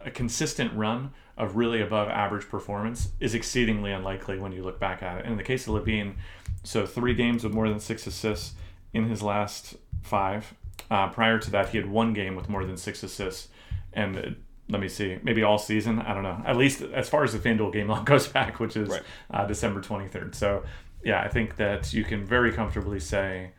a 0.05 0.11
consistent 0.11 0.73
run 0.75 1.13
of 1.37 1.57
really 1.57 1.81
above 1.81 2.09
average 2.09 2.49
performance 2.49 3.11
is 3.21 3.35
exceedingly 3.35 3.93
unlikely 3.93 4.39
when 4.39 4.53
you 4.53 4.63
look 4.63 4.81
back 4.81 5.03
at 5.03 5.19
it. 5.19 5.25
And 5.25 5.33
in 5.33 5.37
the 5.37 5.45
case 5.45 5.67
of 5.67 5.75
LaVine, 5.75 6.15
so 6.63 6.87
three 6.87 7.15
games 7.15 7.45
with 7.45 7.53
more 7.53 7.69
than 7.69 7.79
six 7.79 8.07
assists 8.07 8.55
in 8.93 9.09
his 9.09 9.23
last 9.23 9.77
five. 10.03 10.55
Uh, 10.91 11.09
prior 11.09 11.39
to 11.39 11.51
that, 11.51 11.71
he 11.71 11.79
had 11.79 11.91
one 11.91 12.13
game 12.13 12.37
with 12.37 12.49
more 12.49 12.65
than 12.65 12.77
six 12.77 13.03
assists, 13.03 13.49
and 13.93 14.17
uh, 14.17 14.23
let 14.69 14.81
me 14.81 14.89
see, 14.89 15.19
maybe 15.23 15.43
all 15.43 15.59
season. 15.59 15.99
I 16.01 16.15
don't 16.15 16.23
know. 16.23 16.43
At 16.47 16.57
least 16.57 16.81
as 16.83 17.09
far 17.09 17.25
as 17.25 17.33
the 17.33 17.39
FanDuel 17.39 17.73
game 17.73 17.89
log 17.93 18.05
goes 18.07 18.29
back, 18.29 18.61
which 18.61 18.77
is 18.77 18.89
Right. 18.89 19.03
uh, 19.31 19.47
December 19.47 19.81
twenty 19.81 20.09
third. 20.09 20.35
So 20.35 20.63
yeah, 21.05 21.23
I 21.23 21.29
think 21.29 21.57
that 21.57 21.93
you 21.93 22.05
can 22.05 22.25
very 22.25 22.53
comfortably 22.53 23.01
say 23.01 23.51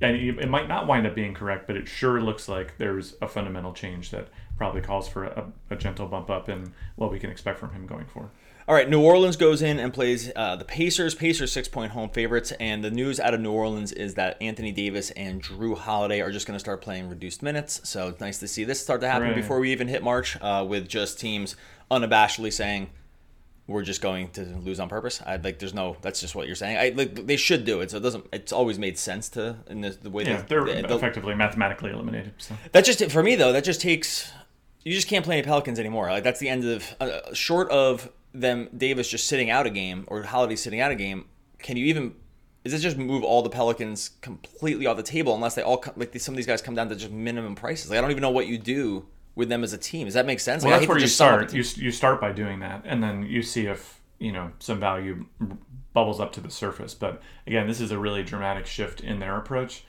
and 0.00 0.14
it 0.14 0.48
might 0.50 0.68
not 0.68 0.86
wind 0.86 1.06
up 1.06 1.14
being 1.14 1.32
correct, 1.32 1.66
but 1.66 1.74
it 1.74 1.88
sure 1.88 2.20
looks 2.20 2.48
like 2.50 2.76
there's 2.76 3.14
a 3.22 3.26
fundamental 3.26 3.72
change 3.72 4.10
that 4.10 4.28
probably 4.58 4.82
calls 4.82 5.08
for 5.08 5.24
a, 5.24 5.50
a 5.70 5.76
gentle 5.76 6.06
bump 6.06 6.28
up 6.28 6.50
in 6.50 6.72
what 6.96 7.10
we 7.10 7.18
can 7.18 7.30
expect 7.30 7.58
from 7.58 7.72
him 7.72 7.86
going 7.86 8.04
forward. 8.04 8.30
All 8.68 8.74
right, 8.74 8.90
New 8.90 9.00
Orleans 9.00 9.36
goes 9.36 9.62
in 9.62 9.78
and 9.78 9.94
plays 9.94 10.32
uh, 10.34 10.56
the 10.56 10.64
Pacers. 10.64 11.14
Pacers 11.14 11.52
six 11.52 11.68
point 11.68 11.92
home 11.92 12.08
favorites, 12.10 12.50
and 12.58 12.82
the 12.82 12.90
news 12.90 13.20
out 13.20 13.32
of 13.32 13.40
New 13.40 13.52
Orleans 13.52 13.92
is 13.92 14.14
that 14.14 14.36
Anthony 14.42 14.72
Davis 14.72 15.12
and 15.12 15.40
Jrue 15.40 15.78
Holiday 15.78 16.20
are 16.20 16.32
just 16.32 16.48
going 16.48 16.56
to 16.56 16.60
start 16.60 16.80
playing 16.82 17.08
reduced 17.08 17.44
minutes. 17.44 17.80
So 17.88 18.08
it's 18.08 18.20
nice 18.20 18.38
to 18.40 18.48
see 18.48 18.64
this 18.64 18.80
start 18.82 19.00
to 19.02 19.08
happen 19.08 19.28
Hooray. 19.28 19.36
before 19.40 19.60
we 19.60 19.70
even 19.70 19.86
hit 19.86 20.02
March, 20.02 20.36
uh, 20.40 20.66
with 20.68 20.88
just 20.88 21.20
teams 21.20 21.54
unabashedly 21.92 22.52
saying 22.52 22.90
we're 23.68 23.84
just 23.84 24.00
going 24.00 24.30
to 24.30 24.42
lose 24.42 24.80
on 24.80 24.88
purpose. 24.88 25.22
I 25.24 25.36
like. 25.36 25.60
There's 25.60 25.74
no. 25.74 25.96
That's 26.02 26.20
just 26.20 26.34
what 26.34 26.48
you're 26.48 26.56
saying. 26.56 26.76
I 26.76 26.88
like. 26.88 27.24
They 27.24 27.36
should 27.36 27.64
do 27.64 27.82
it. 27.82 27.92
So 27.92 27.98
it 27.98 28.02
doesn't. 28.02 28.26
It's 28.32 28.52
always 28.52 28.80
made 28.80 28.98
sense 28.98 29.28
to 29.30 29.58
in 29.68 29.82
the, 29.82 29.90
the 29.90 30.10
way 30.10 30.24
Yeah, 30.24 30.38
they, 30.38 30.46
they're 30.48 30.64
they- 30.64 30.80
effectively 30.92 31.36
mathematically 31.36 31.92
eliminated. 31.92 32.32
So 32.38 32.56
that 32.72 32.84
just 32.84 33.12
for 33.12 33.22
me 33.22 33.36
though. 33.36 33.52
That 33.52 33.62
just 33.62 33.80
takes. 33.80 34.32
You 34.82 34.92
just 34.92 35.06
can't 35.06 35.24
play 35.24 35.36
any 35.38 35.44
Pelicans 35.44 35.78
anymore. 35.78 36.10
Like 36.10 36.24
that's 36.24 36.40
the 36.40 36.48
end 36.48 36.64
of. 36.64 36.84
Uh, 36.98 37.32
short 37.32 37.70
of 37.70 38.08
them, 38.40 38.68
Davis 38.76 39.08
just 39.08 39.26
sitting 39.26 39.50
out 39.50 39.66
a 39.66 39.70
game 39.70 40.04
or 40.08 40.22
Holiday 40.22 40.56
sitting 40.56 40.80
out 40.80 40.90
a 40.90 40.94
game. 40.94 41.26
Can 41.58 41.76
you 41.76 41.86
even? 41.86 42.14
Is 42.64 42.72
this 42.72 42.82
just 42.82 42.96
move 42.96 43.22
all 43.22 43.42
the 43.42 43.50
Pelicans 43.50 44.10
completely 44.22 44.86
off 44.86 44.96
the 44.96 45.02
table 45.02 45.34
unless 45.34 45.54
they 45.54 45.62
all 45.62 45.76
come, 45.76 45.94
like 45.96 46.18
some 46.18 46.34
of 46.34 46.36
these 46.36 46.46
guys 46.46 46.60
come 46.60 46.74
down 46.74 46.88
to 46.88 46.96
just 46.96 47.12
minimum 47.12 47.54
prices? 47.54 47.90
Like 47.90 47.98
I 47.98 48.00
don't 48.00 48.10
even 48.10 48.22
know 48.22 48.30
what 48.30 48.48
you 48.48 48.58
do 48.58 49.06
with 49.36 49.48
them 49.48 49.62
as 49.62 49.72
a 49.72 49.78
team. 49.78 50.06
Does 50.06 50.14
that 50.14 50.26
make 50.26 50.40
sense? 50.40 50.64
well, 50.64 50.72
Like, 50.72 50.80
that's 50.80 50.88
where 50.88 50.98
you 50.98 51.04
just 51.04 51.16
sum 51.16 51.42
up 51.42 51.50
start. 51.50 51.54
You, 51.54 51.84
you 51.84 51.92
start 51.92 52.20
by 52.20 52.32
doing 52.32 52.60
that, 52.60 52.82
and 52.84 53.02
then 53.02 53.22
you 53.24 53.42
see 53.42 53.66
if 53.66 54.00
you 54.18 54.32
know 54.32 54.50
some 54.58 54.80
value 54.80 55.26
bubbles 55.92 56.18
up 56.20 56.32
to 56.32 56.40
the 56.40 56.50
surface. 56.50 56.94
But 56.94 57.22
again, 57.46 57.66
this 57.68 57.80
is 57.80 57.90
a 57.92 57.98
really 57.98 58.22
dramatic 58.22 58.66
shift 58.66 59.00
in 59.00 59.20
their 59.20 59.36
approach. 59.36 59.84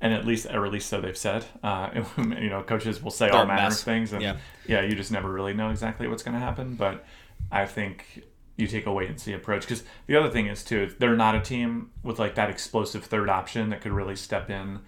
And 0.00 0.12
at 0.12 0.26
least, 0.26 0.46
or 0.46 0.66
at 0.66 0.72
least 0.72 0.88
so 0.88 1.00
they've 1.00 1.16
said. 1.16 1.44
Uh, 1.62 1.90
you 2.18 2.50
know, 2.50 2.64
coaches 2.64 3.00
will 3.00 3.12
say 3.12 3.28
all 3.28 3.44
They're 3.46 3.54
a 3.54 3.56
manner 3.56 3.68
of 3.68 3.78
things, 3.78 4.12
and 4.12 4.20
Yeah. 4.20 4.36
yeah, 4.66 4.80
you 4.80 4.96
just 4.96 5.12
never 5.12 5.30
really 5.30 5.54
know 5.54 5.70
exactly 5.70 6.08
what's 6.08 6.24
going 6.24 6.34
to 6.34 6.40
happen. 6.40 6.74
But 6.74 7.04
I 7.52 7.66
think 7.66 8.22
you 8.56 8.66
take 8.66 8.86
a 8.86 8.92
wait 8.92 9.08
and 9.08 9.20
see 9.20 9.32
approach. 9.32 9.62
Because 9.62 9.84
the 10.06 10.16
other 10.16 10.28
thing 10.30 10.46
is 10.46 10.64
too, 10.64 10.92
they're 10.98 11.16
not 11.16 11.34
a 11.34 11.40
team 11.40 11.90
with 12.02 12.18
like 12.18 12.34
that 12.34 12.50
explosive 12.50 13.04
third 13.04 13.28
option 13.28 13.70
that 13.70 13.80
could 13.80 13.92
really 13.92 14.16
step 14.16 14.50
in 14.50 14.80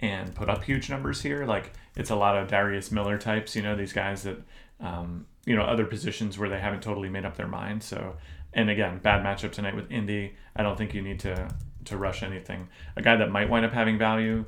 and 0.00 0.34
put 0.34 0.48
up 0.48 0.62
huge 0.64 0.88
numbers 0.88 1.22
here. 1.22 1.44
Like 1.44 1.72
it's 1.96 2.10
a 2.10 2.16
lot 2.16 2.36
of 2.36 2.48
Darius 2.48 2.90
Miller 2.92 3.18
types, 3.18 3.56
you 3.56 3.62
know, 3.62 3.74
these 3.76 3.92
guys 3.92 4.22
that, 4.22 4.38
um, 4.80 5.26
you 5.44 5.56
know, 5.56 5.62
other 5.62 5.84
positions 5.86 6.38
where 6.38 6.48
they 6.48 6.60
haven't 6.60 6.82
totally 6.82 7.08
made 7.08 7.24
up 7.24 7.36
their 7.36 7.48
mind. 7.48 7.82
So, 7.82 8.16
and 8.52 8.70
again, 8.70 8.98
bad 8.98 9.24
matchup 9.24 9.52
tonight 9.52 9.74
with 9.76 9.90
Indy. 9.90 10.34
I 10.56 10.62
don't 10.62 10.76
think 10.78 10.94
you 10.94 11.02
need 11.02 11.20
to 11.20 11.48
to 11.86 11.96
rush 11.96 12.22
anything. 12.22 12.68
A 12.96 13.02
guy 13.02 13.16
that 13.16 13.30
might 13.30 13.48
wind 13.48 13.64
up 13.64 13.72
having 13.72 13.96
value 13.98 14.44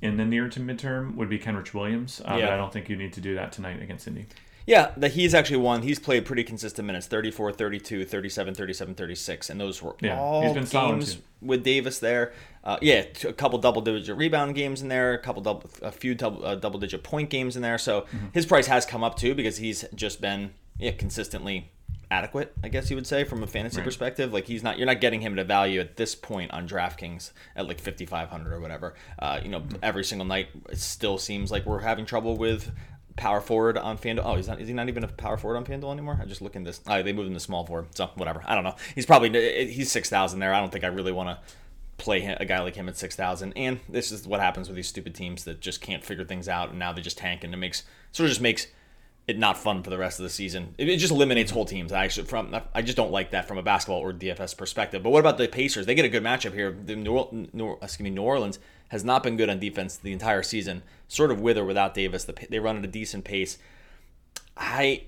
in 0.00 0.16
the 0.16 0.24
near 0.24 0.48
to 0.48 0.58
midterm 0.58 1.14
would 1.14 1.28
be 1.28 1.38
Kenrich 1.38 1.72
Williams, 1.72 2.20
uh, 2.24 2.34
Yeah. 2.36 2.46
but 2.46 2.52
I 2.54 2.56
don't 2.56 2.72
think 2.72 2.88
you 2.88 2.96
need 2.96 3.12
to 3.12 3.20
do 3.20 3.36
that 3.36 3.52
tonight 3.52 3.80
against 3.80 4.08
Indy. 4.08 4.26
Yeah, 4.66 4.92
that 4.96 5.12
he's 5.12 5.34
actually 5.34 5.56
won. 5.58 5.82
He's 5.82 5.98
played 5.98 6.24
pretty 6.24 6.44
consistent 6.44 6.86
minutes 6.86 7.06
34, 7.06 7.52
32, 7.52 8.04
37, 8.04 8.54
37, 8.54 8.94
36. 8.94 9.50
And 9.50 9.60
those 9.60 9.82
were 9.82 9.96
Yeah, 10.00 10.20
all 10.20 10.42
he's 10.42 10.52
been 10.52 10.64
games 10.64 11.18
with 11.40 11.64
Davis 11.64 11.98
there. 11.98 12.32
Uh, 12.62 12.78
yeah, 12.80 13.04
a 13.24 13.32
couple 13.32 13.58
double 13.58 13.82
digit 13.82 14.16
rebound 14.16 14.54
games 14.54 14.80
in 14.82 14.88
there, 14.88 15.14
a 15.14 15.18
couple 15.18 15.42
double, 15.42 15.68
a 15.82 15.90
few 15.90 16.14
double, 16.14 16.44
uh, 16.44 16.54
double 16.54 16.78
digit 16.78 17.02
point 17.02 17.28
games 17.30 17.56
in 17.56 17.62
there. 17.62 17.78
So 17.78 18.02
Mm-hmm. 18.02 18.26
his 18.32 18.46
price 18.46 18.66
has 18.68 18.86
come 18.86 19.02
up 19.02 19.16
too 19.16 19.34
because 19.34 19.56
he's 19.56 19.84
just 19.94 20.20
been 20.20 20.52
yeah 20.78 20.92
consistently 20.92 21.70
adequate, 22.10 22.52
I 22.62 22.68
guess 22.68 22.90
you 22.90 22.96
would 22.96 23.06
say, 23.06 23.24
from 23.24 23.42
a 23.42 23.46
fantasy 23.46 23.78
Right. 23.78 23.84
perspective. 23.84 24.32
Like 24.34 24.44
he's 24.44 24.62
not, 24.62 24.76
you're 24.76 24.86
not 24.86 25.00
getting 25.00 25.22
him 25.22 25.32
at 25.32 25.38
a 25.38 25.44
value 25.44 25.80
at 25.80 25.96
this 25.96 26.14
point 26.14 26.50
on 26.52 26.68
DraftKings 26.68 27.32
at 27.56 27.66
like 27.66 27.80
5,500 27.80 28.52
or 28.52 28.60
whatever. 28.60 28.94
Uh, 29.18 29.40
you 29.42 29.48
know, 29.48 29.60
Mm-hmm. 29.60 29.76
every 29.82 30.04
single 30.04 30.26
night 30.26 30.48
it 30.68 30.78
still 30.78 31.16
seems 31.18 31.50
like 31.50 31.64
we're 31.64 31.80
having 31.80 32.04
trouble 32.04 32.36
with 32.36 32.70
power 33.16 33.40
forward 33.40 33.76
on 33.78 33.98
FanDuel. 33.98 34.22
Oh, 34.24 34.36
he's 34.36 34.48
not. 34.48 34.60
Is 34.60 34.68
he 34.68 34.74
not 34.74 34.88
even 34.88 35.04
a 35.04 35.08
power 35.08 35.36
forward 35.36 35.56
on 35.56 35.64
FanDuel 35.64 35.92
anymore? 35.92 36.18
I 36.20 36.24
just 36.24 36.42
look 36.42 36.56
in 36.56 36.64
this. 36.64 36.80
Oh, 36.86 37.02
they 37.02 37.12
moved 37.12 37.28
him 37.28 37.34
to 37.34 37.40
small 37.40 37.64
forward. 37.66 37.88
So 37.94 38.10
whatever. 38.14 38.42
I 38.46 38.54
don't 38.54 38.64
know. 38.64 38.76
He's 38.94 39.06
probably 39.06 39.66
he's 39.66 39.90
six 39.90 40.08
thousand 40.08 40.40
there. 40.40 40.54
I 40.54 40.60
don't 40.60 40.72
think 40.72 40.84
I 40.84 40.88
really 40.88 41.12
want 41.12 41.28
to 41.28 41.38
play 41.98 42.24
a 42.24 42.44
guy 42.44 42.60
like 42.60 42.74
him 42.74 42.88
at 42.88 42.96
six 42.96 43.14
thousand. 43.14 43.52
And 43.54 43.80
this 43.88 44.12
is 44.12 44.26
what 44.26 44.40
happens 44.40 44.68
with 44.68 44.76
these 44.76 44.88
stupid 44.88 45.14
teams 45.14 45.44
that 45.44 45.60
just 45.60 45.80
can't 45.80 46.04
figure 46.04 46.24
things 46.24 46.48
out, 46.48 46.70
and 46.70 46.78
now 46.78 46.92
they 46.92 47.02
just 47.02 47.18
tank, 47.18 47.44
and 47.44 47.52
it 47.52 47.58
makes 47.58 47.84
sort 48.12 48.26
of 48.26 48.30
just 48.30 48.40
makes 48.40 48.66
it 49.28 49.38
not 49.38 49.56
fun 49.56 49.82
for 49.82 49.90
the 49.90 49.98
rest 49.98 50.18
of 50.18 50.24
the 50.24 50.30
season. 50.30 50.74
It, 50.78 50.88
it 50.88 50.96
just 50.96 51.12
eliminates 51.12 51.52
whole 51.52 51.64
teams. 51.64 51.92
I 51.92 52.04
actually 52.04 52.26
from 52.26 52.54
I 52.74 52.82
just 52.82 52.96
don't 52.96 53.12
like 53.12 53.30
that 53.30 53.46
from 53.46 53.58
a 53.58 53.62
basketball 53.62 54.00
or 54.00 54.12
DFS 54.12 54.56
perspective. 54.56 55.02
But 55.02 55.10
what 55.10 55.20
about 55.20 55.38
the 55.38 55.48
Pacers? 55.48 55.86
They 55.86 55.94
get 55.94 56.04
a 56.04 56.08
good 56.08 56.24
matchup 56.24 56.54
here. 56.54 56.72
The 56.72 56.96
New, 56.96 57.48
New, 57.52 57.78
excuse 57.80 58.04
me, 58.04 58.10
New 58.10 58.22
Orleans 58.22 58.58
has 58.92 59.02
not 59.02 59.22
been 59.22 59.38
good 59.38 59.48
on 59.48 59.58
defense 59.58 59.96
the 59.96 60.12
entire 60.12 60.42
season, 60.42 60.82
sort 61.08 61.30
of 61.30 61.40
with 61.40 61.56
or 61.56 61.64
without 61.64 61.94
Davis. 61.94 62.24
The, 62.24 62.34
they 62.50 62.58
run 62.58 62.76
at 62.76 62.84
a 62.84 62.88
decent 62.88 63.24
pace. 63.24 63.56
I 64.54 65.04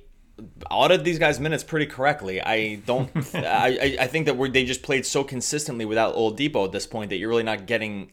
audited 0.70 1.04
these 1.04 1.18
guys' 1.18 1.38
minutes 1.38 1.62
pretty 1.62 1.84
correctly. 1.84 2.40
I 2.40 2.76
don't. 2.86 3.10
I, 3.34 3.98
I 4.00 4.06
think 4.06 4.24
that 4.24 4.38
we're, 4.38 4.48
they 4.48 4.64
just 4.64 4.82
played 4.82 5.04
so 5.04 5.22
consistently 5.22 5.84
without 5.84 6.14
Oladipo 6.14 6.64
at 6.64 6.72
this 6.72 6.86
point 6.86 7.10
that 7.10 7.18
you're 7.18 7.28
really 7.28 7.42
not 7.42 7.66
getting 7.66 8.10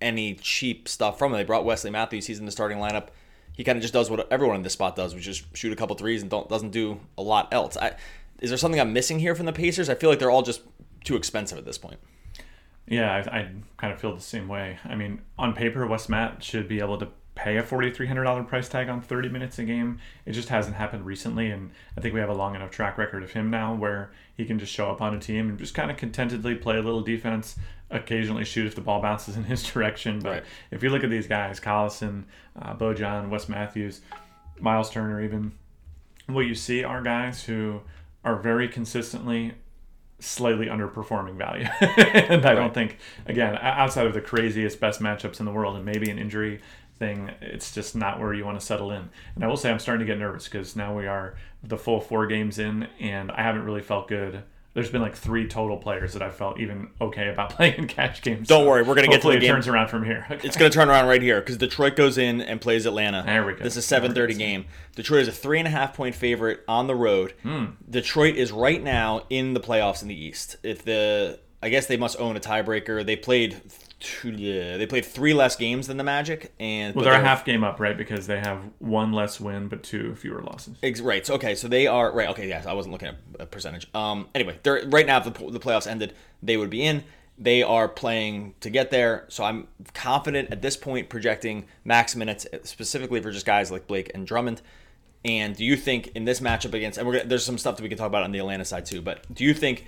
any 0.00 0.34
cheap 0.34 0.88
stuff 0.88 1.18
from 1.18 1.30
them. 1.30 1.38
They 1.38 1.44
brought 1.44 1.66
Wesley 1.66 1.90
Matthews. 1.90 2.26
He's 2.26 2.38
in 2.38 2.46
the 2.46 2.50
starting 2.50 2.78
lineup. 2.78 3.08
He 3.54 3.64
kind 3.64 3.76
of 3.76 3.82
just 3.82 3.92
does 3.92 4.08
what 4.08 4.32
everyone 4.32 4.56
in 4.56 4.62
this 4.62 4.72
spot 4.72 4.96
does, 4.96 5.14
which 5.14 5.28
is 5.28 5.42
shoot 5.52 5.74
a 5.74 5.76
couple 5.76 5.94
threes 5.94 6.22
and 6.22 6.30
don't, 6.30 6.48
doesn't 6.48 6.70
do 6.70 6.98
a 7.18 7.22
lot 7.22 7.52
else. 7.52 7.76
I, 7.76 7.96
is 8.40 8.48
there 8.48 8.56
something 8.56 8.80
I'm 8.80 8.94
missing 8.94 9.18
here 9.18 9.34
from 9.34 9.44
the 9.44 9.52
Pacers? 9.52 9.90
I 9.90 9.94
feel 9.94 10.08
like 10.08 10.18
they're 10.18 10.30
all 10.30 10.40
just 10.40 10.62
too 11.04 11.16
expensive 11.16 11.58
at 11.58 11.66
this 11.66 11.76
point. 11.76 12.00
Yeah, 12.86 13.12
I, 13.30 13.38
I 13.38 13.48
kind 13.76 13.92
of 13.92 14.00
feel 14.00 14.14
the 14.14 14.20
same 14.20 14.48
way. 14.48 14.78
I 14.84 14.94
mean, 14.94 15.20
on 15.38 15.54
paper, 15.54 15.86
Wes 15.86 16.08
Matt 16.08 16.42
should 16.42 16.68
be 16.68 16.80
able 16.80 16.98
to 16.98 17.08
pay 17.34 17.56
a 17.56 17.62
$4,300 17.62 18.46
price 18.46 18.68
tag 18.68 18.88
on 18.90 19.00
30 19.00 19.28
minutes 19.30 19.58
a 19.58 19.64
game. 19.64 19.98
It 20.26 20.32
just 20.32 20.50
hasn't 20.50 20.76
happened 20.76 21.06
recently, 21.06 21.50
and 21.50 21.70
I 21.96 22.00
think 22.00 22.12
we 22.12 22.20
have 22.20 22.28
a 22.28 22.34
long 22.34 22.54
enough 22.54 22.70
track 22.70 22.98
record 22.98 23.22
of 23.22 23.32
him 23.32 23.50
now 23.50 23.74
where 23.74 24.10
he 24.36 24.44
can 24.44 24.58
just 24.58 24.72
show 24.72 24.90
up 24.90 25.00
on 25.00 25.14
a 25.14 25.18
team 25.18 25.48
and 25.48 25.58
just 25.58 25.74
kind 25.74 25.90
of 25.90 25.96
contentedly 25.96 26.54
play 26.56 26.76
a 26.76 26.82
little 26.82 27.00
defense, 27.00 27.56
occasionally 27.88 28.44
shoot 28.44 28.66
if 28.66 28.74
the 28.74 28.80
ball 28.82 29.00
bounces 29.00 29.36
in 29.36 29.44
his 29.52 29.62
direction. 29.62 30.18
But 30.18 30.30
Right. 30.30 30.44
if 30.70 30.82
you 30.82 30.90
look 30.90 31.04
at 31.04 31.10
these 31.10 31.26
guys, 31.26 31.58
Collison, 31.60 32.24
uh, 32.60 32.74
Bojan, 32.74 33.30
Wes 33.30 33.48
Matthews, 33.48 34.02
Miles 34.60 34.90
Turner, 34.90 35.22
even, 35.22 35.52
what 36.26 36.42
you 36.42 36.54
see 36.54 36.84
are 36.84 37.00
guys 37.00 37.44
who 37.44 37.80
are 38.24 38.36
very 38.36 38.68
consistently 38.68 39.54
slightly 40.22 40.66
underperforming 40.66 41.36
value. 41.36 41.66
and 41.80 42.46
I 42.46 42.54
don't 42.54 42.72
think, 42.72 42.98
again, 43.26 43.58
outside 43.60 44.06
of 44.06 44.14
the 44.14 44.20
craziest, 44.20 44.80
best 44.80 45.00
matchups 45.00 45.40
in 45.40 45.46
the 45.46 45.52
world 45.52 45.76
and 45.76 45.84
maybe 45.84 46.10
an 46.10 46.18
injury 46.18 46.60
thing, 46.98 47.30
it's 47.40 47.74
just 47.74 47.96
not 47.96 48.20
where 48.20 48.32
you 48.32 48.44
want 48.44 48.58
to 48.58 48.64
settle 48.64 48.92
in. 48.92 49.10
And 49.34 49.44
I 49.44 49.48
will 49.48 49.56
say 49.56 49.70
I'm 49.70 49.78
starting 49.78 50.06
to 50.06 50.12
get 50.12 50.18
nervous 50.18 50.44
because 50.44 50.76
now 50.76 50.96
we 50.96 51.06
are 51.06 51.34
the 51.62 51.76
full 51.76 52.00
four 52.00 52.26
games 52.26 52.58
in 52.58 52.88
and 53.00 53.30
I 53.32 53.42
haven't 53.42 53.64
really 53.64 53.82
felt 53.82 54.08
good. 54.08 54.44
There's 54.74 54.90
been 54.90 55.02
like 55.02 55.14
three 55.14 55.46
total 55.48 55.76
players 55.76 56.14
that 56.14 56.22
I 56.22 56.30
felt 56.30 56.58
even 56.58 56.90
okay 57.00 57.28
about 57.28 57.50
playing 57.56 57.74
in 57.74 57.86
cash 57.88 58.22
games. 58.22 58.48
Don't 58.48 58.66
worry, 58.66 58.82
we're 58.82 58.94
gonna 58.94 59.08
get 59.08 59.20
to 59.22 59.28
the 59.28 59.36
it 59.36 59.40
game. 59.40 59.50
turns 59.50 59.68
around 59.68 59.88
from 59.88 60.04
here. 60.04 60.26
Okay. 60.30 60.46
It's 60.46 60.56
going 60.56 60.70
to 60.70 60.74
turn 60.74 60.88
around 60.88 61.08
right 61.08 61.20
here 61.20 61.40
because 61.40 61.58
Detroit 61.58 61.94
goes 61.94 62.16
in 62.16 62.40
and 62.40 62.60
plays 62.60 62.86
Atlanta. 62.86 63.22
There 63.26 63.44
we 63.44 63.52
go. 63.52 63.62
This 63.62 63.74
is 63.74 63.84
a 63.84 63.86
seven 63.86 64.14
thirty 64.14 64.34
game. 64.34 64.64
Detroit 64.96 65.22
is 65.22 65.28
a 65.28 65.32
three 65.32 65.58
and 65.58 65.68
a 65.68 65.70
half 65.70 65.94
point 65.94 66.14
favorite 66.14 66.60
on 66.66 66.86
the 66.86 66.94
road. 66.94 67.34
Hmm. 67.42 67.66
Detroit 67.88 68.36
is 68.36 68.50
right 68.50 68.82
now 68.82 69.26
in 69.28 69.52
the 69.54 69.60
playoffs 69.60 70.00
in 70.02 70.08
the 70.08 70.14
East. 70.24 70.56
If 70.62 70.84
the 70.84 71.38
I 71.62 71.68
guess 71.68 71.86
they 71.86 71.96
must 71.96 72.18
own 72.18 72.36
a 72.36 72.40
tiebreaker. 72.40 73.04
They 73.06 73.16
played 73.16 73.60
two, 74.00 74.30
yeah, 74.32 74.76
they 74.76 74.86
played 74.86 75.04
three 75.04 75.32
less 75.32 75.54
games 75.54 75.86
than 75.86 75.96
the 75.96 76.04
Magic, 76.04 76.52
and 76.58 76.94
well, 76.94 77.04
but 77.04 77.10
they're 77.10 77.20
a 77.20 77.24
half 77.24 77.44
game 77.44 77.62
up, 77.62 77.78
right? 77.78 77.96
Because 77.96 78.26
they 78.26 78.40
have 78.40 78.60
one 78.80 79.12
less 79.12 79.40
win 79.40 79.68
but 79.68 79.82
two 79.82 80.14
fewer 80.16 80.42
losses. 80.42 80.76
Ex- 80.82 81.00
Right. 81.00 81.24
So, 81.24 81.34
okay. 81.34 81.54
So 81.54 81.68
they 81.68 81.86
are 81.86 82.12
right. 82.12 82.28
Okay. 82.30 82.48
Yes, 82.48 82.66
I 82.66 82.72
wasn't 82.72 82.92
looking 82.92 83.08
at 83.08 83.16
a 83.38 83.46
percentage. 83.46 83.88
Um. 83.94 84.28
Anyway, 84.34 84.58
they're 84.62 84.82
right 84.86 85.06
now. 85.06 85.18
If 85.18 85.24
the 85.24 85.50
the 85.50 85.60
playoffs 85.60 85.86
ended, 85.86 86.14
they 86.42 86.56
would 86.56 86.70
be 86.70 86.82
in. 86.82 87.04
They 87.38 87.62
are 87.62 87.88
playing 87.88 88.54
to 88.60 88.68
get 88.70 88.90
there. 88.90 89.24
So 89.28 89.42
I'm 89.42 89.66
confident 89.94 90.50
at 90.50 90.62
this 90.62 90.76
point 90.76 91.08
projecting 91.08 91.64
max 91.84 92.14
minutes 92.14 92.46
specifically 92.64 93.20
for 93.20 93.30
just 93.30 93.46
guys 93.46 93.70
like 93.70 93.86
Blake 93.86 94.10
and 94.14 94.26
Drummond. 94.26 94.60
And 95.24 95.56
do 95.56 95.64
you 95.64 95.76
think 95.76 96.08
in 96.14 96.24
this 96.24 96.40
matchup 96.40 96.74
against 96.74 96.98
and 96.98 97.06
we're 97.06 97.14
gonna, 97.14 97.28
there's 97.28 97.44
some 97.44 97.56
stuff 97.56 97.76
that 97.76 97.82
we 97.82 97.88
can 97.88 97.96
talk 97.96 98.08
about 98.08 98.22
on 98.24 98.32
the 98.32 98.38
Atlanta 98.38 98.64
side 98.64 98.84
too. 98.86 99.00
But 99.00 99.32
do 99.32 99.44
you 99.44 99.54
think 99.54 99.86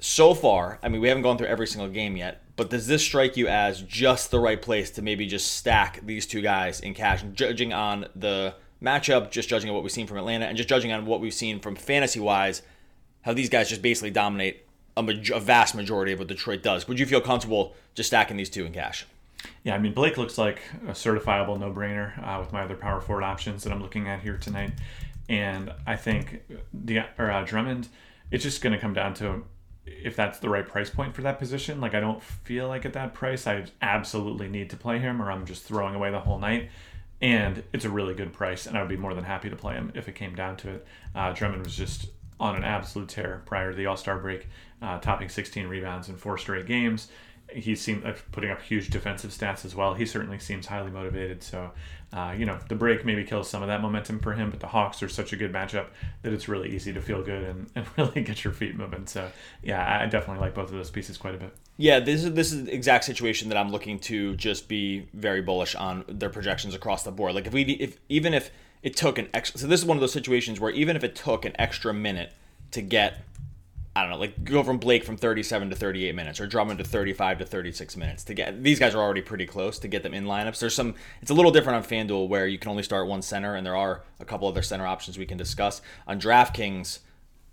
so 0.00 0.34
far? 0.34 0.78
I 0.82 0.88
mean, 0.88 1.00
we 1.00 1.08
haven't 1.08 1.22
gone 1.22 1.38
through 1.38 1.48
every 1.48 1.66
single 1.66 1.88
game 1.88 2.16
yet. 2.16 2.42
But 2.56 2.70
does 2.70 2.86
this 2.86 3.02
strike 3.02 3.36
you 3.36 3.46
as 3.46 3.82
just 3.82 4.30
the 4.30 4.40
right 4.40 4.60
place 4.60 4.90
to 4.92 5.02
maybe 5.02 5.26
just 5.26 5.52
stack 5.52 6.00
these 6.04 6.26
two 6.26 6.40
guys 6.40 6.80
in 6.80 6.92
cash, 6.92 7.22
judging 7.32 7.72
on 7.72 8.06
the 8.16 8.54
matchup, 8.82 9.30
just 9.30 9.48
judging 9.48 9.70
on 9.70 9.74
what 9.74 9.84
we've 9.84 9.92
seen 9.92 10.08
from 10.08 10.18
Atlanta, 10.18 10.46
and 10.46 10.56
just 10.56 10.68
judging 10.68 10.90
on 10.90 11.06
what 11.06 11.20
we've 11.20 11.34
seen 11.34 11.60
from 11.60 11.76
fantasy 11.76 12.18
wise, 12.18 12.62
how 13.22 13.32
these 13.32 13.48
guys 13.48 13.68
just 13.68 13.80
basically 13.80 14.10
dominate 14.10 14.66
a, 14.96 15.02
maj- 15.02 15.30
a 15.30 15.38
vast 15.38 15.74
majority 15.74 16.12
of 16.12 16.18
what 16.18 16.28
Detroit 16.28 16.62
does? 16.62 16.88
Would 16.88 16.98
you 16.98 17.06
feel 17.06 17.20
comfortable 17.20 17.74
just 17.94 18.08
stacking 18.08 18.36
these 18.36 18.50
two 18.50 18.66
in 18.66 18.72
cash? 18.72 19.06
Yeah, 19.62 19.76
I 19.76 19.78
mean 19.78 19.94
Blake 19.94 20.16
looks 20.18 20.36
like 20.36 20.60
a 20.88 20.92
certifiable 20.92 21.58
no-brainer 21.60 22.18
uh, 22.26 22.40
with 22.40 22.52
my 22.52 22.62
other 22.62 22.74
power 22.74 23.00
forward 23.00 23.22
options 23.22 23.62
that 23.62 23.72
I'm 23.72 23.80
looking 23.80 24.08
at 24.08 24.20
here 24.20 24.36
tonight, 24.36 24.72
and 25.28 25.72
I 25.86 25.94
think 25.94 26.42
the 26.74 27.02
or 27.18 27.30
uh, 27.30 27.44
Drummond, 27.44 27.88
it's 28.32 28.42
just 28.42 28.62
going 28.62 28.72
to 28.72 28.80
come 28.80 28.94
down 28.94 29.14
to 29.14 29.44
if 30.02 30.16
that's 30.16 30.38
the 30.38 30.48
right 30.48 30.66
price 30.66 30.90
point 30.90 31.14
for 31.14 31.22
that 31.22 31.38
position. 31.38 31.80
Like 31.80 31.94
I 31.94 32.00
don't 32.00 32.22
feel 32.22 32.68
like 32.68 32.84
at 32.84 32.92
that 32.94 33.14
price 33.14 33.46
I 33.46 33.66
absolutely 33.82 34.48
need 34.48 34.70
to 34.70 34.76
play 34.76 34.98
him, 34.98 35.20
or 35.22 35.30
I'm 35.30 35.46
just 35.46 35.64
throwing 35.64 35.94
away 35.94 36.10
the 36.10 36.20
whole 36.20 36.38
night. 36.38 36.70
And 37.20 37.64
it's 37.72 37.84
a 37.84 37.90
really 37.90 38.14
good 38.14 38.32
price, 38.32 38.66
and 38.66 38.76
I 38.76 38.80
would 38.80 38.88
be 38.88 38.96
more 38.96 39.12
than 39.14 39.24
happy 39.24 39.50
to 39.50 39.56
play 39.56 39.74
him 39.74 39.90
if 39.94 40.08
it 40.08 40.14
came 40.14 40.36
down 40.36 40.56
to 40.58 40.70
it. 40.70 40.86
Uh, 41.14 41.32
Drummond 41.32 41.64
was 41.64 41.74
just 41.74 42.06
on 42.38 42.54
an 42.54 42.62
absolute 42.62 43.08
tear 43.08 43.42
prior 43.44 43.72
to 43.72 43.76
the 43.76 43.86
All 43.86 43.96
Star 43.96 44.18
break, 44.18 44.46
uh, 44.80 44.98
topping 45.00 45.28
16 45.28 45.66
rebounds 45.66 46.08
in 46.08 46.16
four 46.16 46.38
straight 46.38 46.66
games 46.66 47.08
he 47.52 47.74
seemed 47.74 48.04
uh, 48.04 48.14
putting 48.32 48.50
up 48.50 48.60
huge 48.60 48.90
defensive 48.90 49.30
stats 49.30 49.64
as 49.64 49.74
well. 49.74 49.94
He 49.94 50.06
certainly 50.06 50.38
seems 50.38 50.66
highly 50.66 50.90
motivated. 50.90 51.42
So, 51.42 51.70
uh, 52.12 52.34
you 52.36 52.44
know, 52.44 52.58
the 52.68 52.74
break 52.74 53.04
maybe 53.04 53.24
kills 53.24 53.48
some 53.48 53.62
of 53.62 53.68
that 53.68 53.80
momentum 53.80 54.20
for 54.20 54.32
him, 54.32 54.50
but 54.50 54.60
the 54.60 54.66
Hawks 54.66 55.02
are 55.02 55.08
such 55.08 55.32
a 55.32 55.36
good 55.36 55.52
matchup 55.52 55.86
that 56.22 56.32
it's 56.32 56.48
really 56.48 56.74
easy 56.74 56.92
to 56.92 57.00
feel 57.00 57.22
good 57.22 57.44
and, 57.44 57.70
and 57.74 57.86
really 57.96 58.22
get 58.22 58.44
your 58.44 58.52
feet 58.52 58.76
moving. 58.76 59.06
So, 59.06 59.30
yeah, 59.62 60.00
I 60.02 60.06
definitely 60.06 60.40
like 60.40 60.54
both 60.54 60.70
of 60.70 60.76
those 60.76 60.90
pieces 60.90 61.16
quite 61.16 61.34
a 61.34 61.38
bit. 61.38 61.54
Yeah, 61.76 62.00
this 62.00 62.24
is 62.24 62.32
this 62.34 62.52
is 62.52 62.64
the 62.64 62.74
exact 62.74 63.04
situation 63.04 63.48
that 63.50 63.56
I'm 63.56 63.70
looking 63.70 64.00
to 64.00 64.34
just 64.34 64.68
be 64.68 65.08
very 65.14 65.40
bullish 65.40 65.76
on 65.76 66.04
their 66.08 66.28
projections 66.28 66.74
across 66.74 67.04
the 67.04 67.12
board. 67.12 67.34
Like 67.34 67.46
if 67.46 67.52
we 67.52 67.62
if 67.62 67.98
even 68.08 68.34
if 68.34 68.50
it 68.82 68.96
took 68.96 69.16
an 69.16 69.28
extra, 69.32 69.60
so 69.60 69.68
this 69.68 69.80
is 69.80 69.86
one 69.86 69.96
of 69.96 70.00
those 70.00 70.12
situations 70.12 70.58
where 70.58 70.72
even 70.72 70.96
if 70.96 71.04
it 71.04 71.14
took 71.14 71.44
an 71.44 71.52
extra 71.56 71.94
minute 71.94 72.32
to 72.72 72.82
get, 72.82 73.18
I 73.98 74.02
don't 74.02 74.12
know, 74.12 74.18
like 74.18 74.44
go 74.44 74.62
from 74.62 74.78
Blake 74.78 75.02
from 75.02 75.16
37 75.16 75.70
to 75.70 75.76
38 75.76 76.14
minutes 76.14 76.38
or 76.38 76.46
Drummond 76.46 76.78
to 76.78 76.84
35 76.84 77.38
to 77.38 77.44
36 77.44 77.96
minutes 77.96 78.22
to 78.24 78.34
get 78.34 78.62
these 78.62 78.78
guys 78.78 78.94
are 78.94 79.02
already 79.02 79.22
pretty 79.22 79.44
close 79.44 79.80
to 79.80 79.88
get 79.88 80.04
them 80.04 80.14
in 80.14 80.24
lineups. 80.24 80.60
There's 80.60 80.74
some, 80.74 80.94
it's 81.20 81.32
a 81.32 81.34
little 81.34 81.50
different 81.50 81.78
on 81.78 81.82
FanDuel 81.82 82.28
where 82.28 82.46
you 82.46 82.58
can 82.58 82.70
only 82.70 82.84
start 82.84 83.08
one 83.08 83.22
center 83.22 83.56
and 83.56 83.66
there 83.66 83.76
are 83.76 84.04
a 84.20 84.24
couple 84.24 84.46
other 84.46 84.62
center 84.62 84.86
options 84.86 85.18
we 85.18 85.26
can 85.26 85.36
discuss 85.36 85.82
on 86.06 86.20
DraftKings. 86.20 87.00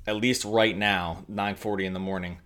At 0.06 0.18
least 0.18 0.46
right 0.46 0.78
now, 0.78 1.26
9:40 1.32 1.86
in 1.86 1.94
the 1.94 2.00
morning. 2.00 2.38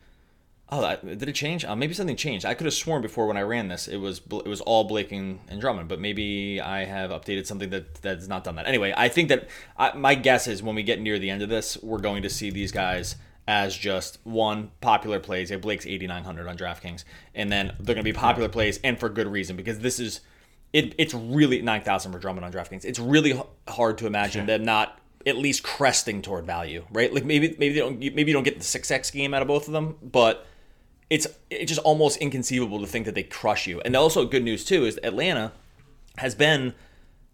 Oh, 0.72 0.80
that, 0.80 1.06
did 1.06 1.28
it 1.28 1.34
change? 1.34 1.66
Uh, 1.66 1.76
maybe 1.76 1.94
something 1.94 2.16
changed. 2.16 2.46
I 2.46 2.54
could 2.54 2.66
have 2.66 2.74
sworn 2.74 3.02
before 3.02 3.28
when 3.28 3.36
I 3.36 3.42
ran 3.42 3.68
this, 3.68 3.90
it 3.90 3.98
was 3.98 4.22
it 4.32 4.48
was 4.48 4.62
all 4.62 4.86
Blake 4.86 5.12
and, 5.12 5.40
and 5.50 5.60
Drummond, 5.60 5.90
but 5.90 6.00
maybe 6.00 6.62
I 6.62 6.86
have 6.86 7.10
updated 7.10 7.48
something 7.48 7.70
that 7.72 7.96
that's 7.96 8.28
not 8.28 8.46
done 8.46 8.56
that. 8.56 8.66
Anyway, 8.66 8.94
I 8.96 9.10
think 9.10 9.28
that 9.28 9.50
I, 9.76 9.92
my 9.92 10.16
guess 10.16 10.48
is 10.48 10.64
when 10.64 10.76
we 10.76 10.84
get 10.84 11.02
near 11.02 11.20
the 11.20 11.30
end 11.30 11.42
of 11.42 11.50
this, 11.50 11.78
we're 11.84 12.00
going 12.00 12.24
to 12.24 12.30
see 12.30 12.50
these 12.50 12.72
guys 12.72 13.18
as 13.50 13.76
just 13.76 14.20
one 14.26 14.70
popular 14.80 15.20
plays. 15.20 15.50
Yeah, 15.50 15.58
Blake's 15.58 15.88
8,900 15.88 16.48
on 16.48 16.56
DraftKings, 16.56 17.04
and 17.34 17.52
then 17.52 17.74
they're 17.80 17.96
going 17.96 17.98
to 17.98 18.04
be 18.04 18.14
popular 18.14 18.48
plays 18.48 18.80
and 18.84 18.98
for 19.00 19.10
good 19.10 19.28
reason 19.28 19.56
because 19.56 19.80
this 19.80 20.00
is 20.00 20.22
it. 20.72 20.94
It's 21.00 21.16
really 21.16 21.60
9,000 21.64 22.12
for 22.12 22.20
Drummond 22.20 22.46
on 22.46 22.54
DraftKings. 22.54 22.86
It's 22.86 23.00
really 23.00 23.42
hard 23.68 23.98
to 23.98 24.06
imagine 24.06 24.46
them 24.46 24.64
not 24.64 25.00
at 25.26 25.36
least 25.36 25.64
cresting 25.64 26.22
toward 26.22 26.46
value, 26.46 26.86
right? 26.92 27.12
Like 27.12 27.26
maybe 27.26 27.56
maybe 27.58 27.74
they 27.74 27.80
don't 27.80 27.98
maybe 27.98 28.26
you 28.26 28.34
don't 28.34 28.44
get 28.44 28.60
the 28.60 28.64
six 28.64 28.92
x 28.92 29.10
game 29.10 29.34
out 29.34 29.42
of 29.42 29.48
both 29.48 29.66
of 29.66 29.74
them, 29.74 29.98
but 30.04 30.46
it's 31.10 31.26
it's 31.50 31.70
just 31.70 31.82
almost 31.82 32.20
inconceivable 32.20 32.80
to 32.82 32.86
think 32.86 33.08
that 33.08 33.16
they 33.16 33.24
crush 33.24 33.66
you. 33.66 33.82
And 33.82 33.96
also 33.96 34.28
good 34.28 34.44
news 34.44 34.64
too 34.64 34.86
is 34.86 35.00
Atlanta 35.02 35.54
has 36.18 36.36
been 36.36 36.76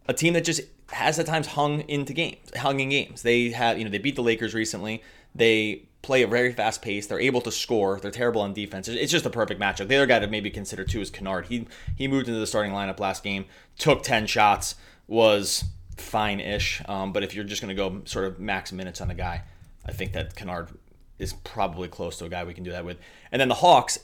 a 0.08 0.14
team 0.14 0.32
that 0.34 0.46
just 0.46 0.62
has 0.92 1.20
at 1.20 1.26
times 1.26 1.48
hung 1.48 1.82
into 1.90 2.14
games, 2.14 2.38
hung 2.56 2.80
in 2.80 2.88
games. 2.88 3.22
They 3.22 3.50
had, 3.50 3.78
you 3.78 3.84
know, 3.84 3.92
they 3.92 3.98
beat 3.98 4.16
the 4.16 4.24
Lakers 4.24 4.54
recently. 4.54 5.04
They 5.34 5.90
play 6.06 6.22
a 6.22 6.28
very 6.28 6.54
fast 6.54 6.82
pace. 6.82 7.08
They're 7.08 7.20
able 7.20 7.42
to 7.42 7.52
score. 7.52 8.00
They're 8.00 8.12
terrible 8.12 8.42
on 8.42 8.54
defense. 8.54 8.88
It's 8.88 9.12
just 9.12 9.26
a 9.26 9.30
perfect 9.30 9.60
matchup. 9.60 9.88
The 9.88 9.96
other 9.96 10.06
guy 10.06 10.20
to 10.20 10.28
maybe 10.28 10.52
consider 10.52 10.84
too 10.84 11.02
is 11.02 11.10
Kennard. 11.10 11.48
He 11.48 11.68
he 11.96 12.08
moved 12.08 12.28
into 12.28 12.40
the 12.40 12.48
starting 12.48 12.72
lineup 12.72 13.00
last 13.00 13.24
game, 13.24 13.46
took 13.78 14.04
ten 14.04 14.28
shots, 14.28 14.76
was 15.08 15.66
fine-ish. 15.98 16.82
Um, 16.88 17.12
but 17.12 17.24
if 17.24 17.34
you're 17.34 17.44
just 17.44 17.62
going 17.62 17.76
to 17.76 17.82
go 17.84 18.02
sort 18.06 18.26
of 18.26 18.40
max 18.40 18.72
minutes 18.72 19.02
on 19.02 19.10
a 19.10 19.16
guy, 19.16 19.44
I 19.86 19.92
think 19.92 20.14
that 20.14 20.36
Kennard 20.36 20.70
is 21.18 21.34
probably 21.34 21.88
close 21.88 22.18
to 22.18 22.26
a 22.26 22.30
guy 22.30 22.44
we 22.44 22.54
can 22.54 22.64
do 22.64 22.72
that 22.72 22.86
with. 22.86 22.98
And 23.32 23.40
then 23.40 23.48
the 23.48 23.56
Hawks, 23.56 23.98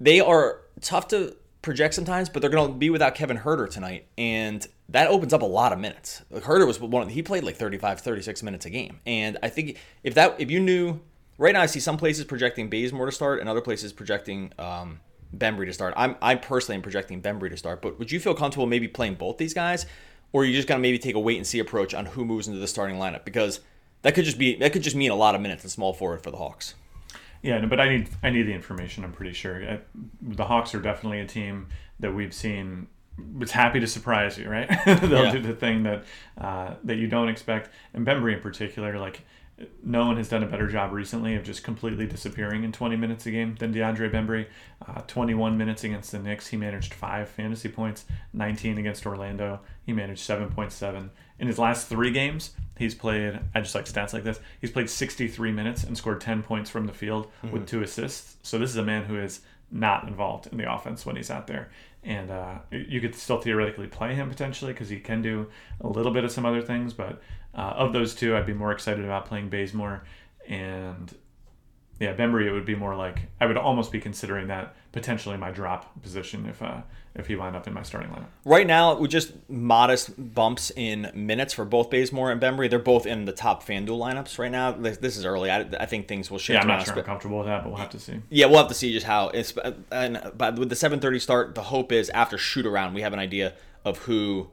they 0.00 0.20
are 0.20 0.60
tough 0.80 1.08
to 1.08 1.36
project 1.60 1.94
sometimes, 1.94 2.28
but 2.28 2.40
they're 2.40 2.50
going 2.50 2.72
to 2.72 2.78
be 2.78 2.90
without 2.90 3.14
Kevin 3.14 3.38
Huerter 3.38 3.68
tonight, 3.68 4.06
and 4.16 4.66
that 4.92 5.08
opens 5.08 5.32
up 5.32 5.42
a 5.42 5.46
lot 5.46 5.72
of 5.72 5.78
minutes. 5.78 6.22
Huerter 6.32 6.66
was 6.66 6.80
one 6.80 7.02
of 7.02 7.08
the, 7.08 7.14
he 7.14 7.22
played 7.22 7.44
like 7.44 7.56
35, 7.56 8.00
36 8.00 8.42
minutes 8.42 8.66
a 8.66 8.70
game, 8.70 9.00
and 9.06 9.38
I 9.42 9.48
think 9.48 9.78
if 10.02 10.14
that 10.14 10.40
if 10.40 10.50
you 10.50 10.60
knew 10.60 11.00
right 11.38 11.52
now, 11.52 11.62
I 11.62 11.66
see 11.66 11.80
some 11.80 11.96
places 11.96 12.24
projecting 12.24 12.68
Bazemore 12.70 13.06
to 13.06 13.12
start, 13.12 13.40
and 13.40 13.48
other 13.48 13.60
places 13.60 13.92
projecting 13.92 14.52
um, 14.58 15.00
Bembry 15.36 15.66
to 15.66 15.72
start. 15.72 15.94
I'm 15.96 16.16
I 16.22 16.34
personally 16.34 16.76
am 16.76 16.82
projecting 16.82 17.22
Bembry 17.22 17.50
to 17.50 17.56
start, 17.56 17.82
but 17.82 17.98
would 17.98 18.12
you 18.12 18.20
feel 18.20 18.34
comfortable 18.34 18.66
maybe 18.66 18.88
playing 18.88 19.14
both 19.14 19.38
these 19.38 19.54
guys, 19.54 19.86
or 20.32 20.42
are 20.42 20.44
you 20.44 20.54
just 20.54 20.68
to 20.68 20.78
maybe 20.78 20.98
take 20.98 21.14
a 21.14 21.20
wait 21.20 21.36
and 21.36 21.46
see 21.46 21.58
approach 21.58 21.94
on 21.94 22.06
who 22.06 22.24
moves 22.24 22.46
into 22.48 22.60
the 22.60 22.68
starting 22.68 22.96
lineup 22.96 23.24
because 23.24 23.60
that 24.02 24.14
could 24.14 24.24
just 24.24 24.38
be 24.38 24.56
that 24.56 24.72
could 24.72 24.82
just 24.82 24.96
mean 24.96 25.10
a 25.10 25.16
lot 25.16 25.34
of 25.34 25.40
minutes 25.40 25.64
in 25.64 25.70
small 25.70 25.92
forward 25.92 26.22
for 26.22 26.30
the 26.30 26.36
Hawks. 26.36 26.74
Yeah, 27.42 27.58
no, 27.58 27.66
but 27.66 27.80
I 27.80 27.88
need 27.88 28.08
I 28.22 28.30
need 28.30 28.42
the 28.42 28.54
information. 28.54 29.04
I'm 29.04 29.12
pretty 29.12 29.32
sure 29.32 29.62
uh, 29.68 29.76
the 30.20 30.44
Hawks 30.44 30.74
are 30.74 30.80
definitely 30.80 31.20
a 31.20 31.26
team 31.26 31.68
that 32.00 32.12
we've 32.12 32.34
seen 32.34 32.88
was 33.38 33.50
happy 33.50 33.80
to 33.80 33.86
surprise 33.86 34.38
you, 34.38 34.48
right? 34.48 34.68
They'll 34.86 35.24
Yeah. 35.26 35.32
do 35.32 35.40
the 35.40 35.54
thing 35.54 35.82
that 35.84 36.04
uh, 36.38 36.74
that 36.84 36.96
you 36.96 37.06
don't 37.06 37.28
expect. 37.28 37.70
And 37.94 38.06
Bembry 38.06 38.34
in 38.34 38.40
particular, 38.40 38.98
like 38.98 39.22
no 39.84 40.06
one 40.06 40.16
has 40.16 40.28
done 40.28 40.42
a 40.42 40.46
better 40.46 40.66
job 40.66 40.92
recently 40.92 41.36
of 41.36 41.44
just 41.44 41.62
completely 41.62 42.04
disappearing 42.06 42.64
in 42.64 42.72
20 42.72 42.96
minutes 42.96 43.26
a 43.26 43.30
game 43.30 43.54
than 43.60 43.72
DeAndre 43.72 44.10
Bembry. 44.10 44.46
Uh, 44.84 45.02
21 45.02 45.56
minutes 45.56 45.84
against 45.84 46.10
the 46.10 46.18
Knicks, 46.18 46.48
he 46.48 46.56
managed 46.56 46.94
five 46.94 47.28
fantasy 47.28 47.68
points. 47.68 48.04
19 48.32 48.78
against 48.78 49.06
Orlando, 49.06 49.60
he 49.84 49.92
managed 49.92 50.28
7.7. 50.28 51.10
In 51.38 51.46
his 51.46 51.58
last 51.58 51.86
three 51.88 52.10
games, 52.10 52.52
he's 52.76 52.94
played. 52.94 53.38
I 53.54 53.60
just 53.60 53.74
like 53.74 53.84
stats 53.84 54.12
like 54.12 54.24
this. 54.24 54.40
He's 54.60 54.70
played 54.72 54.90
63 54.90 55.52
minutes 55.52 55.84
and 55.84 55.96
scored 55.96 56.20
10 56.20 56.42
points 56.42 56.68
from 56.70 56.86
the 56.86 56.92
field 56.92 57.30
with 57.52 57.66
two 57.68 57.82
assists. 57.82 58.36
So 58.42 58.58
this 58.58 58.70
is 58.70 58.76
a 58.76 58.82
man 58.84 59.04
who 59.04 59.16
is 59.18 59.42
not 59.70 60.08
involved 60.08 60.48
in 60.48 60.58
the 60.58 60.72
offense 60.72 61.06
when 61.06 61.16
he's 61.16 61.30
out 61.30 61.46
there. 61.46 61.70
And 62.04 62.30
uh, 62.30 62.58
you 62.70 63.00
could 63.00 63.14
still 63.14 63.40
theoretically 63.40 63.86
play 63.86 64.14
him 64.14 64.28
potentially 64.28 64.72
because 64.72 64.88
he 64.88 64.98
can 64.98 65.22
do 65.22 65.46
a 65.80 65.86
little 65.86 66.12
bit 66.12 66.24
of 66.24 66.32
some 66.32 66.44
other 66.44 66.60
things. 66.60 66.92
But 66.92 67.22
uh, 67.54 67.74
of 67.76 67.92
those 67.92 68.14
two, 68.14 68.36
I'd 68.36 68.46
be 68.46 68.54
more 68.54 68.72
excited 68.72 69.04
about 69.04 69.26
playing 69.26 69.50
Bazemore. 69.50 70.02
And 70.48 71.14
yeah, 72.00 72.14
Bembry, 72.14 72.46
it 72.46 72.52
would 72.52 72.66
be 72.66 72.74
more 72.74 72.96
like 72.96 73.28
I 73.40 73.46
would 73.46 73.56
almost 73.56 73.92
be 73.92 74.00
considering 74.00 74.48
that 74.48 74.74
potentially 74.90 75.36
my 75.36 75.52
drop 75.52 76.02
position 76.02 76.46
if 76.46 76.60
uh, 76.60 76.82
if 77.14 77.26
he 77.26 77.36
lined 77.36 77.54
up 77.54 77.66
in 77.66 77.74
my 77.74 77.82
starting 77.82 78.10
lineup. 78.10 78.26
Right 78.44 78.66
now, 78.66 78.96
with 78.96 79.10
just 79.10 79.32
modest 79.48 80.34
bumps 80.34 80.70
in 80.74 81.10
minutes 81.14 81.52
for 81.52 81.64
both 81.64 81.90
Bazemore 81.90 82.30
and 82.30 82.40
Bembry, 82.40 82.70
they're 82.70 82.78
both 82.78 83.06
in 83.06 83.26
the 83.26 83.32
top 83.32 83.64
FanDuel 83.64 83.98
lineups 83.98 84.38
right 84.38 84.50
now. 84.50 84.72
This, 84.72 84.96
this 84.98 85.16
is 85.16 85.24
early. 85.24 85.50
I, 85.50 85.60
I 85.78 85.86
think 85.86 86.08
things 86.08 86.30
will 86.30 86.38
shift. 86.38 86.54
Yeah, 86.54 86.62
I'm 86.62 86.68
not 86.68 86.84
sure 86.84 86.96
I'm 86.96 87.04
comfortable 87.04 87.38
with 87.38 87.48
that, 87.48 87.64
but 87.64 87.70
we'll 87.70 87.78
have 87.78 87.90
to 87.90 88.00
see. 88.00 88.20
Yeah, 88.30 88.46
we'll 88.46 88.58
have 88.58 88.68
to 88.68 88.74
see 88.74 88.92
just 88.92 89.06
how. 89.06 89.28
It's, 89.28 89.52
and 89.90 90.32
but 90.36 90.58
with 90.58 90.70
the 90.70 90.74
7:30 90.74 91.20
start, 91.20 91.54
the 91.54 91.62
hope 91.62 91.92
is 91.92 92.08
after 92.10 92.38
shoot 92.38 92.66
around, 92.66 92.94
we 92.94 93.02
have 93.02 93.12
an 93.12 93.18
idea 93.18 93.54
of 93.84 93.98
who 93.98 94.50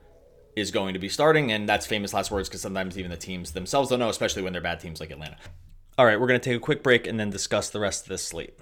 is 0.56 0.72
going 0.72 0.94
to 0.94 1.00
be 1.00 1.10
starting, 1.10 1.52
and 1.52 1.70
that's 1.70 1.86
famous 1.86 2.14
last 2.14 2.32
words 2.32 2.50
because 2.50 2.62
sometimes 2.62 2.98
even 2.98 3.12
the 3.12 3.18
teams 3.18 3.52
themselves 3.52 3.90
don't 3.90 4.00
know, 4.00 4.10
especially 4.10 4.42
when 4.42 4.52
they're 4.52 4.62
bad 4.62 4.80
teams 4.80 5.00
like 5.00 5.12
Atlanta. 5.12 5.38
All 5.98 6.06
right, 6.06 6.20
we're 6.20 6.28
going 6.28 6.40
to 6.40 6.44
take 6.44 6.58
a 6.58 6.62
quick 6.62 6.84
break 6.84 7.08
and 7.08 7.20
then 7.20 7.30
discuss 7.30 7.70
the 7.70 7.80
rest 7.80 8.04
of 8.04 8.10
this 8.10 8.24
slate. 8.24 8.58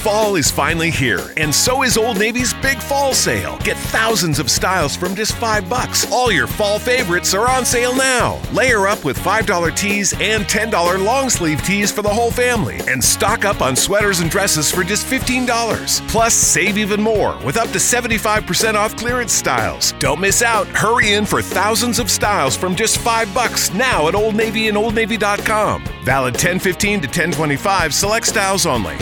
Fall 0.00 0.36
is 0.36 0.50
finally 0.50 0.90
here, 0.90 1.30
and 1.36 1.54
so 1.54 1.82
is 1.82 1.98
Old 1.98 2.18
Navy's 2.18 2.54
big 2.54 2.78
fall 2.78 3.12
sale. 3.12 3.58
Get 3.58 3.76
thousands 3.76 4.38
of 4.38 4.50
styles 4.50 4.96
from 4.96 5.14
just 5.14 5.34
five 5.34 5.68
bucks. 5.68 6.10
All 6.10 6.32
your 6.32 6.46
fall 6.46 6.78
favorites 6.78 7.34
are 7.34 7.46
on 7.46 7.66
sale 7.66 7.94
now. 7.94 8.40
Layer 8.50 8.86
up 8.86 9.04
with 9.04 9.18
$5 9.18 9.76
tees 9.76 10.14
and 10.14 10.44
$10 10.44 11.04
long 11.04 11.28
sleeve 11.28 11.62
tees 11.64 11.92
for 11.92 12.00
the 12.00 12.08
whole 12.08 12.30
family, 12.30 12.80
and 12.88 13.04
stock 13.04 13.44
up 13.44 13.60
on 13.60 13.76
sweaters 13.76 14.20
and 14.20 14.30
dresses 14.30 14.72
for 14.72 14.82
just 14.82 15.06
$15. 15.06 16.08
Plus, 16.08 16.32
save 16.32 16.78
even 16.78 17.02
more 17.02 17.38
with 17.44 17.58
up 17.58 17.68
to 17.68 17.78
75% 17.78 18.76
off 18.76 18.96
clearance 18.96 19.34
styles. 19.34 19.92
Don't 19.98 20.18
miss 20.18 20.40
out. 20.40 20.66
Hurry 20.68 21.12
in 21.12 21.26
for 21.26 21.42
thousands 21.42 21.98
of 21.98 22.10
styles 22.10 22.56
from 22.56 22.74
just 22.74 22.96
five 22.96 23.32
bucks 23.34 23.74
now 23.74 24.08
at 24.08 24.14
Old 24.14 24.34
Navy 24.34 24.68
and 24.68 24.78
OldNavy.com. 24.78 25.84
Valid 26.04 26.34
1015 26.36 27.02
to 27.02 27.06
1025, 27.06 27.92
select 27.92 28.26
styles 28.26 28.64
only. 28.64 28.96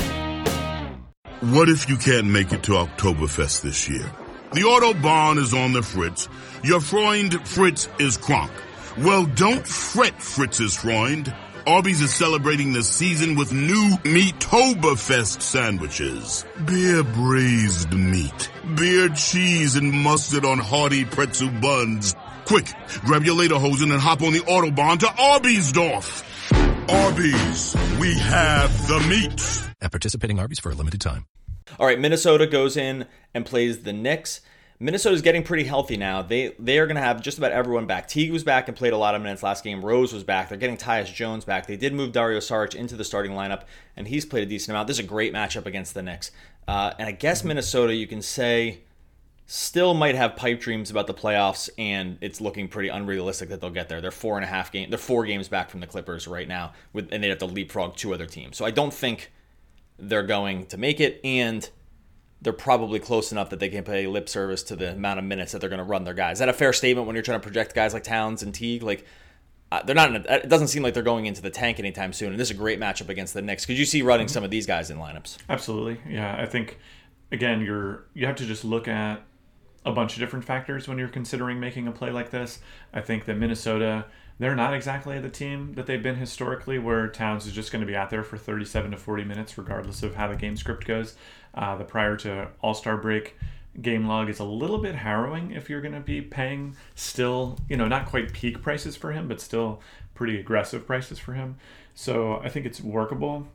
What 1.40 1.68
if 1.68 1.88
you 1.88 1.96
can't 1.96 2.26
make 2.26 2.52
it 2.52 2.64
to 2.64 2.72
Oktoberfest 2.72 3.62
this 3.62 3.88
year? 3.88 4.10
The 4.54 4.62
Autobahn 4.62 5.38
is 5.38 5.54
on 5.54 5.72
the 5.72 5.82
Fritz. 5.82 6.28
Your 6.64 6.80
Freund 6.80 7.46
Fritz 7.46 7.88
is 8.00 8.18
crunk. 8.18 8.50
Well, 8.96 9.24
don't 9.24 9.64
fret, 9.64 10.20
Fritz's 10.20 10.74
Freund. 10.74 11.32
Arby's 11.64 12.00
is 12.00 12.12
celebrating 12.12 12.72
the 12.72 12.82
season 12.82 13.36
with 13.36 13.52
new 13.52 13.96
Meatoberfest 14.02 15.40
sandwiches. 15.40 16.44
Beer 16.64 17.04
braised 17.04 17.92
meat, 17.92 18.50
beer 18.74 19.08
cheese 19.10 19.76
and 19.76 19.92
mustard 19.92 20.44
on 20.44 20.58
hearty 20.58 21.04
pretzel 21.04 21.50
buns. 21.50 22.16
Quick, 22.46 22.66
grab 23.04 23.22
your 23.22 23.36
lederhosen 23.36 23.92
and 23.92 24.00
hop 24.00 24.22
on 24.22 24.32
the 24.32 24.40
Autobahn 24.40 24.98
to 24.98 25.06
Arby'sdorf. 25.06 26.24
Arby's, 26.88 27.76
we 28.00 28.14
have 28.18 28.88
the 28.88 28.98
meat. 29.08 29.70
At 29.82 29.90
participating 29.90 30.38
Arby's 30.38 30.58
for 30.58 30.70
a 30.70 30.74
limited 30.74 31.00
time. 31.00 31.26
All 31.78 31.86
right, 31.86 32.00
Minnesota 32.00 32.46
goes 32.46 32.76
in 32.76 33.06
and 33.34 33.44
plays 33.44 33.82
the 33.82 33.92
Knicks. 33.92 34.40
Minnesota's 34.80 35.22
getting 35.22 35.42
pretty 35.42 35.64
healthy 35.64 35.96
now. 35.96 36.22
They 36.22 36.54
they 36.58 36.78
are 36.78 36.86
going 36.86 36.96
to 36.96 37.02
have 37.02 37.20
just 37.20 37.36
about 37.36 37.50
everyone 37.52 37.86
back. 37.86 38.06
Teague 38.08 38.30
was 38.30 38.44
back 38.44 38.68
and 38.68 38.76
played 38.76 38.92
a 38.92 38.96
lot 38.96 39.14
of 39.14 39.22
minutes 39.22 39.42
last 39.42 39.64
game. 39.64 39.84
Rose 39.84 40.12
was 40.12 40.22
back. 40.22 40.48
They're 40.48 40.56
getting 40.56 40.76
Tyus 40.76 41.12
Jones 41.12 41.44
back. 41.44 41.66
They 41.66 41.76
did 41.76 41.92
move 41.92 42.12
Dario 42.12 42.38
Saric 42.38 42.74
into 42.74 42.96
the 42.96 43.04
starting 43.04 43.32
lineup, 43.32 43.64
and 43.96 44.06
he's 44.06 44.24
played 44.24 44.44
a 44.44 44.46
decent 44.46 44.70
amount. 44.70 44.86
This 44.86 44.98
is 44.98 45.04
a 45.04 45.08
great 45.08 45.34
matchup 45.34 45.66
against 45.66 45.94
the 45.94 46.02
Knicks. 46.02 46.30
Uh, 46.68 46.92
and 46.98 47.08
I 47.08 47.12
guess 47.12 47.42
Minnesota, 47.42 47.94
you 47.94 48.06
can 48.06 48.22
say, 48.22 48.80
still 49.50 49.94
might 49.94 50.14
have 50.14 50.36
pipe 50.36 50.60
dreams 50.60 50.90
about 50.90 51.06
the 51.06 51.14
playoffs, 51.14 51.70
and 51.78 52.18
it's 52.20 52.38
looking 52.38 52.68
pretty 52.68 52.90
unrealistic 52.90 53.48
that 53.48 53.62
they'll 53.62 53.70
get 53.70 53.88
there. 53.88 54.02
They're 54.02 54.10
four 54.10 54.36
and 54.36 54.44
a 54.44 54.48
half 54.48 54.70
game. 54.70 54.90
They're 54.90 54.98
four 54.98 55.24
games 55.24 55.48
back 55.48 55.70
from 55.70 55.80
the 55.80 55.86
Clippers 55.86 56.28
right 56.28 56.46
now, 56.46 56.74
with 56.92 57.08
and 57.12 57.24
they 57.24 57.30
have 57.30 57.38
to 57.38 57.46
leapfrog 57.46 57.96
two 57.96 58.12
other 58.12 58.26
teams. 58.26 58.58
So 58.58 58.66
I 58.66 58.70
don't 58.70 58.92
think 58.92 59.32
they're 59.98 60.22
going 60.22 60.66
to 60.66 60.76
make 60.76 61.00
it, 61.00 61.18
and 61.24 61.68
they're 62.42 62.52
probably 62.52 63.00
close 63.00 63.32
enough 63.32 63.48
that 63.48 63.58
they 63.58 63.70
can 63.70 63.84
pay 63.84 64.06
lip 64.06 64.28
service 64.28 64.62
to 64.64 64.76
the 64.76 64.92
amount 64.92 65.18
of 65.18 65.24
minutes 65.24 65.52
that 65.52 65.62
they're 65.62 65.70
going 65.70 65.78
to 65.78 65.84
run 65.84 66.04
their 66.04 66.14
guys. 66.14 66.36
Is 66.36 66.38
that 66.40 66.50
a 66.50 66.52
fair 66.52 66.74
statement 66.74 67.06
when 67.06 67.16
you're 67.16 67.22
trying 67.22 67.40
to 67.40 67.42
project 67.42 67.74
guys 67.74 67.94
like 67.94 68.04
Towns 68.04 68.42
and 68.42 68.54
Teague? 68.54 68.82
Like, 68.82 69.06
uh, 69.72 69.82
they're 69.82 69.94
not. 69.94 70.14
In 70.14 70.26
a, 70.28 70.34
it 70.34 70.50
doesn't 70.50 70.68
seem 70.68 70.82
like 70.82 70.92
they're 70.92 71.02
going 71.02 71.24
into 71.24 71.40
the 71.40 71.50
tank 71.50 71.78
anytime 71.78 72.12
soon. 72.12 72.32
And 72.32 72.38
this 72.38 72.50
is 72.50 72.54
a 72.54 72.58
great 72.58 72.78
matchup 72.78 73.08
against 73.08 73.32
the 73.32 73.40
Knicks. 73.40 73.64
Could 73.64 73.78
you 73.78 73.86
see 73.86 74.02
running 74.02 74.28
some 74.28 74.44
of 74.44 74.50
these 74.50 74.66
guys 74.66 74.90
in 74.90 74.98
lineups? 74.98 75.38
Absolutely. 75.48 76.00
Yeah, 76.06 76.36
I 76.38 76.44
think 76.44 76.78
again, 77.32 77.62
you're 77.62 78.04
you 78.12 78.26
have 78.26 78.36
to 78.36 78.44
just 78.44 78.62
look 78.62 78.88
at 78.88 79.22
a 79.88 79.92
bunch 79.92 80.12
of 80.12 80.20
different 80.20 80.44
factors 80.44 80.86
when 80.86 80.98
you're 80.98 81.08
considering 81.08 81.58
making 81.58 81.88
a 81.88 81.92
play 81.92 82.10
like 82.10 82.30
this. 82.30 82.60
I 82.92 83.00
think 83.00 83.24
that 83.24 83.38
Minnesota, 83.38 84.04
they're 84.38 84.54
not 84.54 84.74
exactly 84.74 85.18
the 85.18 85.30
team 85.30 85.72
that 85.74 85.86
they've 85.86 86.02
been 86.02 86.16
historically, 86.16 86.78
where 86.78 87.08
Towns 87.08 87.46
is 87.46 87.54
just 87.54 87.72
going 87.72 87.80
to 87.80 87.86
be 87.86 87.96
out 87.96 88.10
there 88.10 88.22
for 88.22 88.36
37 88.36 88.90
to 88.90 88.96
40 88.98 89.24
minutes, 89.24 89.56
regardless 89.56 90.02
of 90.02 90.14
how 90.14 90.28
the 90.28 90.36
game 90.36 90.56
script 90.56 90.86
goes. 90.86 91.16
Uh, 91.54 91.76
the 91.76 91.84
prior 91.84 92.16
to 92.18 92.48
All 92.60 92.74
Star 92.74 92.98
break 92.98 93.36
game 93.80 94.06
log 94.06 94.28
is 94.28 94.40
a 94.40 94.44
little 94.44 94.78
bit 94.78 94.94
harrowing 94.94 95.52
if 95.52 95.70
you're 95.70 95.80
going 95.80 95.94
to 95.94 96.00
be 96.00 96.20
paying 96.20 96.76
still, 96.94 97.58
you 97.68 97.76
know, 97.76 97.88
not 97.88 98.06
quite 98.06 98.32
peak 98.32 98.60
prices 98.60 98.94
for 98.94 99.12
him, 99.12 99.26
but 99.26 99.40
still 99.40 99.80
pretty 100.14 100.38
aggressive 100.38 100.86
prices 100.86 101.18
for 101.18 101.32
him. 101.32 101.56
So 101.94 102.40
I 102.44 102.50
think 102.50 102.66
it's 102.66 102.80
workable. 102.80 103.48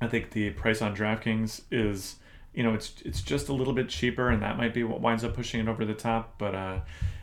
I 0.00 0.08
think 0.08 0.30
the 0.30 0.50
price 0.50 0.80
on 0.80 0.96
DraftKings 0.96 1.62
is, 1.70 2.16
you 2.54 2.62
know, 2.62 2.74
it's 2.74 2.94
it's 3.04 3.22
just 3.22 3.48
a 3.48 3.52
little 3.52 3.72
bit 3.72 3.88
cheaper, 3.88 4.28
and 4.28 4.42
that 4.42 4.56
might 4.56 4.74
be 4.74 4.84
what 4.84 5.00
winds 5.00 5.24
up 5.24 5.34
pushing 5.34 5.60
it 5.60 5.68
over 5.68 5.84
the 5.84 5.94
top. 5.94 6.34
But 6.38 6.54
uh, 6.54 6.80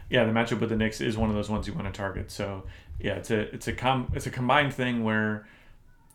yeah, 0.09 0.23
the 0.23 0.31
matchup 0.31 0.59
with 0.59 0.69
the 0.69 0.75
Knicks 0.75 1.01
is 1.01 1.17
one 1.17 1.29
of 1.29 1.35
those 1.35 1.49
ones 1.49 1.67
you 1.67 1.73
want 1.73 1.85
to 1.85 1.91
target. 1.91 2.31
So 2.31 2.63
yeah, 2.99 3.15
it's 3.15 3.31
a 3.31 3.53
it's 3.53 3.67
a 3.67 3.73
com 3.73 4.11
it's 4.15 4.25
a 4.25 4.31
combined 4.31 4.73
thing 4.73 5.03
where 5.03 5.47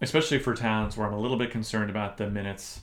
especially 0.01 0.39
for 0.39 0.55
towns 0.55 0.97
where 0.97 1.07
I'm 1.07 1.13
a 1.15 1.21
little 1.21 1.37
bit 1.37 1.51
concerned 1.51 1.91
about 1.91 2.17
the 2.17 2.29
minutes 2.29 2.81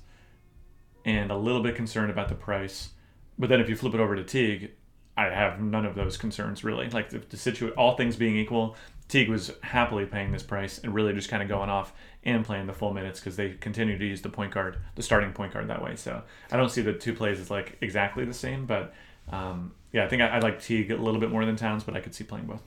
and 1.04 1.32
a 1.32 1.38
little 1.38 1.62
bit 1.62 1.76
concerned 1.76 2.12
about 2.12 2.30
the 2.30 2.36
price. 2.36 2.90
But 3.38 3.50
then 3.50 3.60
if 3.60 3.70
you 3.70 3.76
flip 3.76 3.94
it 3.94 4.00
over 4.00 4.16
to 4.16 4.24
Teague, 4.24 4.72
I 5.18 5.26
have 5.26 5.60
none 5.60 5.86
of 5.86 5.96
those 5.96 6.16
concerns 6.16 6.64
really. 6.64 6.90
Like 6.90 7.10
the, 7.10 7.20
the 7.20 7.38
situ- 7.38 7.72
all 7.72 7.98
things 7.98 8.16
being 8.16 8.38
equal, 8.38 8.78
Teague 9.10 9.28
was 9.28 9.52
happily 9.62 10.06
paying 10.06 10.32
this 10.32 10.44
price 10.44 10.78
and 10.78 10.94
really 10.94 11.14
just 11.14 11.30
kind 11.30 11.44
of 11.44 11.50
going 11.50 11.70
off 11.70 11.94
and 12.24 12.46
playing 12.46 12.68
the 12.68 12.74
full 12.74 12.94
minutes 12.94 13.20
because 13.20 13.36
they 13.36 13.50
continue 13.50 13.98
to 13.98 14.06
use 14.06 14.22
the 14.22 14.30
point 14.30 14.54
guard, 14.54 14.78
the 14.96 15.04
starting 15.04 15.34
point 15.34 15.52
guard 15.52 15.68
that 15.68 15.84
way. 15.84 15.96
So 15.96 16.22
I 16.52 16.58
don't 16.58 16.70
see 16.70 16.82
the 16.82 16.94
two 16.94 17.14
plays 17.14 17.40
as 17.40 17.50
like 17.50 17.78
exactly 17.82 18.24
the 18.24 18.34
same, 18.34 18.66
but 18.66 18.94
um, 19.32 19.74
yeah, 19.92 20.06
I 20.06 20.08
think 20.08 20.22
I, 20.22 20.28
I 20.28 20.40
like 20.40 20.62
Teague 20.62 20.92
a 20.92 20.98
little 20.98 21.20
bit 21.20 21.32
more 21.32 21.44
than 21.44 21.56
Towns, 21.56 21.84
but 21.84 21.96
I 21.96 22.00
could 22.02 22.14
see 22.14 22.24
playing 22.24 22.46
both. 22.46 22.62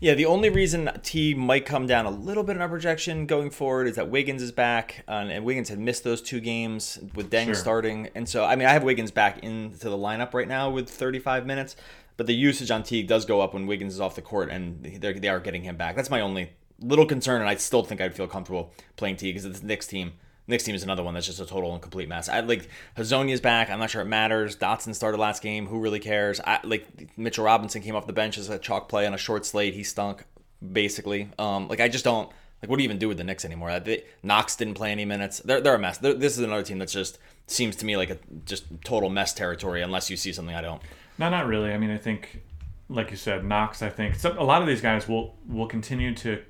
Yeah, 0.00 0.14
the 0.14 0.26
only 0.26 0.48
reason 0.50 0.90
T 1.04 1.32
might 1.32 1.64
come 1.64 1.86
down 1.86 2.06
a 2.06 2.10
little 2.10 2.42
bit 2.42 2.56
in 2.56 2.62
our 2.62 2.68
projection 2.68 3.24
going 3.26 3.50
forward 3.50 3.86
is 3.86 3.94
that 3.96 4.08
Wiggins 4.08 4.42
is 4.42 4.50
back, 4.50 5.04
uh, 5.06 5.26
and 5.30 5.44
Wiggins 5.44 5.68
had 5.68 5.78
missed 5.78 6.02
those 6.02 6.20
two 6.20 6.40
games 6.40 6.98
with 7.14 7.30
Dieng 7.30 7.44
Sure. 7.46 7.54
starting, 7.54 8.08
and 8.16 8.28
so 8.28 8.44
I 8.44 8.56
mean 8.56 8.66
I 8.66 8.72
have 8.72 8.82
Wiggins 8.82 9.12
back 9.12 9.44
into 9.44 9.88
the 9.88 9.96
lineup 9.96 10.34
right 10.34 10.48
now 10.48 10.70
with 10.70 10.88
35 10.88 11.46
minutes, 11.46 11.76
but 12.16 12.26
the 12.26 12.34
usage 12.34 12.70
on 12.70 12.82
Teague 12.82 13.08
does 13.08 13.24
go 13.24 13.40
up 13.40 13.54
when 13.54 13.66
Wiggins 13.66 13.94
is 13.94 14.00
off 14.00 14.14
the 14.14 14.22
court, 14.22 14.50
and 14.50 14.84
they 14.84 15.28
are 15.28 15.40
getting 15.40 15.62
him 15.62 15.76
back. 15.76 15.96
That's 15.96 16.10
my 16.10 16.20
only 16.20 16.52
little 16.80 17.06
concern, 17.06 17.40
and 17.40 17.48
I 17.48 17.56
still 17.56 17.82
think 17.82 18.00
I'd 18.00 18.14
feel 18.14 18.26
comfortable 18.26 18.72
playing 18.96 19.16
Teague 19.16 19.34
because 19.34 19.60
the 19.60 19.66
Knicks 19.66 19.86
team. 19.86 20.12
Knicks 20.48 20.64
team 20.64 20.74
is 20.74 20.82
another 20.82 21.04
one 21.04 21.14
that's 21.14 21.26
just 21.26 21.40
a 21.40 21.46
total 21.46 21.72
and 21.72 21.80
complete 21.80 22.08
mess. 22.08 22.28
I 22.28 22.40
like 22.40 22.68
Hezonja's 22.96 23.40
back. 23.40 23.70
I'm 23.70 23.78
not 23.78 23.90
sure 23.90 24.02
it 24.02 24.06
matters. 24.06 24.56
Dotson 24.56 24.92
started 24.92 25.18
last 25.18 25.40
game. 25.40 25.66
Who 25.66 25.78
really 25.78 26.00
cares? 26.00 26.40
I 26.40 26.58
like 26.64 27.16
Mitchell 27.16 27.44
Robinson 27.44 27.80
came 27.80 27.94
off 27.94 28.08
the 28.08 28.12
bench 28.12 28.36
as 28.38 28.48
a 28.50 28.58
chalk 28.58 28.88
play 28.88 29.06
on 29.06 29.14
a 29.14 29.18
short 29.18 29.46
slate. 29.46 29.74
He 29.74 29.84
stunk 29.84 30.24
basically. 30.72 31.28
Um, 31.38 31.68
like 31.68 31.80
I 31.80 31.88
just 31.88 32.04
don't 32.04 32.30
like. 32.62 32.70
What 32.70 32.76
do 32.76 32.82
you 32.82 32.86
even 32.86 32.98
do 32.98 33.08
with 33.08 33.18
the 33.18 33.24
Knicks 33.24 33.44
anymore? 33.44 33.70
Uh, 33.70 33.78
They, 33.78 34.04
Knox 34.22 34.56
didn't 34.56 34.74
play 34.74 34.92
any 34.92 35.04
minutes. 35.04 35.40
They're 35.40 35.60
they're 35.60 35.74
a 35.74 35.78
mess. 35.78 35.98
They're, 35.98 36.14
this 36.14 36.38
is 36.38 36.44
another 36.44 36.62
team 36.62 36.78
that's 36.78 36.92
just 36.92 37.18
seems 37.46 37.76
to 37.76 37.86
me 37.86 37.96
like 37.96 38.10
a 38.10 38.18
just 38.44 38.64
total 38.84 39.10
mess 39.10 39.32
territory. 39.34 39.82
Unless 39.82 40.10
you 40.10 40.16
see 40.16 40.32
something 40.32 40.54
I 40.54 40.62
don't. 40.62 40.80
No, 41.18 41.28
not 41.28 41.46
really. 41.46 41.72
I 41.72 41.78
mean, 41.78 41.90
I 41.90 41.98
think, 41.98 42.42
like 42.88 43.10
you 43.10 43.16
said, 43.16 43.44
Knox. 43.44 43.82
I 43.82 43.90
think 43.90 44.14
some, 44.14 44.38
a 44.38 44.44
lot 44.44 44.62
of 44.62 44.68
these 44.68 44.80
guys 44.80 45.08
will 45.08 45.36
will 45.48 45.66
continue 45.66 46.14
to 46.16 46.42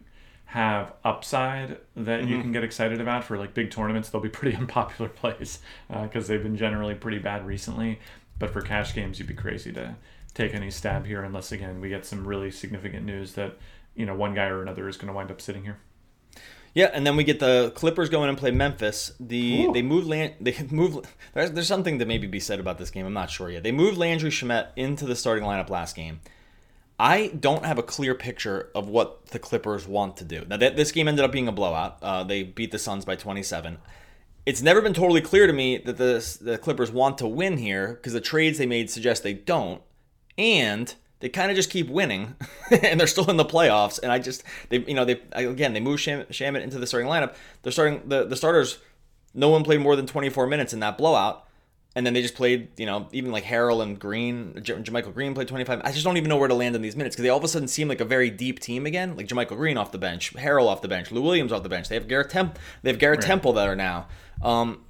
have 0.46 0.92
upside 1.02 1.78
that 1.96 2.28
you 2.28 2.38
can 2.42 2.52
get 2.52 2.62
excited 2.62 3.00
about 3.00 3.24
for 3.24 3.38
like 3.38 3.54
big 3.54 3.70
tournaments. 3.70 4.10
They'll 4.10 4.20
be 4.20 4.28
pretty 4.40 4.56
unpopular 4.56 5.08
plays 5.14 5.60
because 5.88 6.28
they've 6.28 6.42
been 6.42 6.56
generally 6.56 6.94
pretty 6.94 7.18
bad 7.18 7.46
recently. 7.46 8.00
But 8.38 8.50
for 8.50 8.60
cash 8.60 8.94
games, 8.94 9.18
you'd 9.18 9.28
be 9.28 9.34
crazy 9.34 9.72
to 9.72 9.96
take 10.34 10.54
any 10.54 10.70
stab 10.70 11.06
here 11.06 11.22
unless 11.22 11.52
again 11.52 11.80
we 11.80 11.88
get 11.88 12.04
some 12.04 12.26
really 12.26 12.50
significant 12.50 13.04
news 13.04 13.34
that 13.34 13.56
you 13.94 14.06
know 14.06 14.14
one 14.14 14.34
guy 14.34 14.46
or 14.46 14.62
another 14.62 14.88
is 14.88 14.96
going 14.96 15.08
to 15.08 15.12
wind 15.14 15.30
up 15.30 15.40
sitting 15.40 15.62
here. 15.62 15.78
Yeah, 16.74 16.90
and 16.92 17.06
then 17.06 17.16
we 17.16 17.24
get 17.24 17.38
the 17.38 17.70
Clippers 17.74 18.08
going 18.08 18.28
and 18.28 18.38
play 18.38 18.50
Memphis. 18.50 19.12
The 19.20 19.66
Ooh. 19.66 19.72
they 19.72 19.82
move 19.82 20.06
land 20.06 20.34
they 20.40 20.56
move. 20.70 21.06
There's, 21.34 21.50
there's 21.52 21.68
something 21.68 21.98
to 21.98 22.06
maybe 22.06 22.26
be 22.26 22.40
said 22.40 22.60
about 22.60 22.78
this 22.78 22.90
game. 22.90 23.06
I'm 23.06 23.12
not 23.12 23.30
sure 23.30 23.50
yet. 23.50 23.62
They 23.62 23.72
moved 23.72 23.98
Landry 23.98 24.30
Shamet 24.30 24.68
into 24.76 25.04
the 25.04 25.16
starting 25.16 25.44
lineup 25.44 25.70
last 25.70 25.96
game. 25.96 26.20
I 26.98 27.28
don't 27.28 27.64
have 27.64 27.78
a 27.78 27.82
clear 27.82 28.14
picture 28.14 28.70
of 28.74 28.88
what 28.88 29.26
the 29.26 29.38
Clippers 29.38 29.88
want 29.88 30.16
to 30.18 30.24
do. 30.24 30.44
Now, 30.48 30.56
that, 30.58 30.76
this 30.76 30.92
game 30.92 31.08
ended 31.08 31.24
up 31.24 31.32
being 31.32 31.48
a 31.48 31.52
blowout. 31.52 31.98
Uh, 32.00 32.22
they 32.22 32.44
beat 32.44 32.70
the 32.70 32.78
Suns 32.78 33.04
by 33.04 33.16
27. 33.16 33.78
It's 34.46 34.62
never 34.62 34.80
been 34.80 34.94
totally 34.94 35.20
clear 35.20 35.48
to 35.48 35.52
me 35.52 35.78
that 35.78 35.96
the, 35.96 36.38
the 36.40 36.58
Clippers 36.58 36.92
want 36.92 37.18
to 37.18 37.26
win 37.26 37.56
here 37.56 37.94
because 37.94 38.12
the 38.12 38.20
trades 38.20 38.58
they 38.58 38.66
made 38.66 38.88
suggest 38.88 39.24
they 39.24 39.34
don't. 39.34 39.82
And 40.38 40.94
they 41.22 41.28
kind 41.28 41.52
of 41.52 41.56
just 41.56 41.70
keep 41.70 41.88
winning, 41.88 42.34
and 42.82 42.98
they're 42.98 43.06
still 43.06 43.30
in 43.30 43.36
the 43.36 43.44
playoffs. 43.44 44.00
And 44.02 44.10
I 44.10 44.18
just, 44.18 44.42
they, 44.70 44.78
you 44.78 44.92
know, 44.92 45.04
they 45.04 45.20
again 45.32 45.72
they 45.72 45.80
move 45.80 46.00
Sham- 46.00 46.26
Shamet 46.26 46.62
into 46.62 46.80
the 46.80 46.86
starting 46.86 47.08
lineup. 47.08 47.34
They're 47.62 47.72
starting 47.72 48.02
the 48.06 48.24
the 48.24 48.36
starters. 48.36 48.78
No 49.32 49.48
one 49.48 49.62
played 49.62 49.80
more 49.80 49.96
than 49.96 50.06
24 50.06 50.48
minutes 50.48 50.74
in 50.74 50.80
that 50.80 50.98
blowout, 50.98 51.46
and 51.94 52.04
then 52.04 52.12
they 52.12 52.22
just 52.22 52.34
played, 52.34 52.68
you 52.76 52.86
know, 52.86 53.08
even 53.12 53.30
like 53.30 53.44
Harrell 53.44 53.82
and 53.82 53.98
Green, 53.98 54.58
J- 54.62 54.74
JaMychal 54.74 55.14
Green 55.14 55.32
played 55.32 55.46
25. 55.46 55.80
I 55.84 55.92
just 55.92 56.04
don't 56.04 56.16
even 56.16 56.28
know 56.28 56.36
where 56.36 56.48
to 56.48 56.54
land 56.54 56.74
in 56.74 56.82
these 56.82 56.96
minutes 56.96 57.14
because 57.14 57.22
they 57.22 57.28
all 57.28 57.38
of 57.38 57.44
a 57.44 57.48
sudden 57.48 57.68
seem 57.68 57.86
like 57.86 58.00
a 58.00 58.04
very 58.04 58.28
deep 58.28 58.58
team 58.58 58.84
again. 58.84 59.16
Like 59.16 59.28
JaMychal 59.28 59.56
Green 59.56 59.76
off 59.76 59.92
the 59.92 59.98
bench, 59.98 60.34
Harrell 60.34 60.66
off 60.66 60.82
the 60.82 60.88
bench, 60.88 61.12
Lou 61.12 61.22
Williams 61.22 61.52
off 61.52 61.62
the 61.62 61.68
bench. 61.68 61.88
They 61.88 61.94
have 61.94 62.08
Garrett 62.08 62.30
Temp, 62.30 62.58
they 62.82 62.90
have 62.90 62.98
Garrett 62.98 63.20
Temple 63.22 63.52
that 63.54 63.68
are 63.68 63.76
now. 63.76 64.08
Um, 64.42 64.80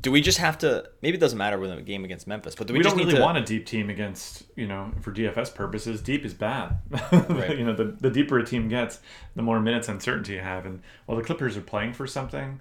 do 0.00 0.10
we 0.10 0.20
just 0.20 0.38
have 0.38 0.58
to? 0.58 0.88
Maybe 1.02 1.16
it 1.16 1.20
doesn't 1.20 1.38
matter 1.38 1.58
with 1.58 1.70
a 1.70 1.80
game 1.82 2.04
against 2.04 2.26
Memphis, 2.26 2.54
but 2.54 2.66
do 2.66 2.72
we, 2.72 2.78
we 2.78 2.82
just 2.82 2.96
don't 2.96 3.04
really 3.04 3.16
to? 3.18 3.22
want 3.22 3.38
a 3.38 3.42
deep 3.42 3.66
team 3.66 3.90
against 3.90 4.44
you 4.56 4.66
know 4.66 4.92
for 5.00 5.12
DFS 5.12 5.54
purposes. 5.54 6.00
Deep 6.00 6.24
is 6.24 6.34
bad. 6.34 6.78
Right. 7.28 7.58
you 7.58 7.64
know 7.64 7.74
the 7.74 7.96
the 8.00 8.10
deeper 8.10 8.38
a 8.38 8.44
team 8.44 8.68
gets, 8.68 9.00
the 9.34 9.42
more 9.42 9.60
minutes 9.60 9.88
uncertainty 9.88 10.34
you 10.34 10.40
have. 10.40 10.66
And 10.66 10.82
while 11.06 11.16
the 11.16 11.24
Clippers 11.24 11.56
are 11.56 11.62
playing 11.62 11.92
for 11.92 12.06
something, 12.06 12.60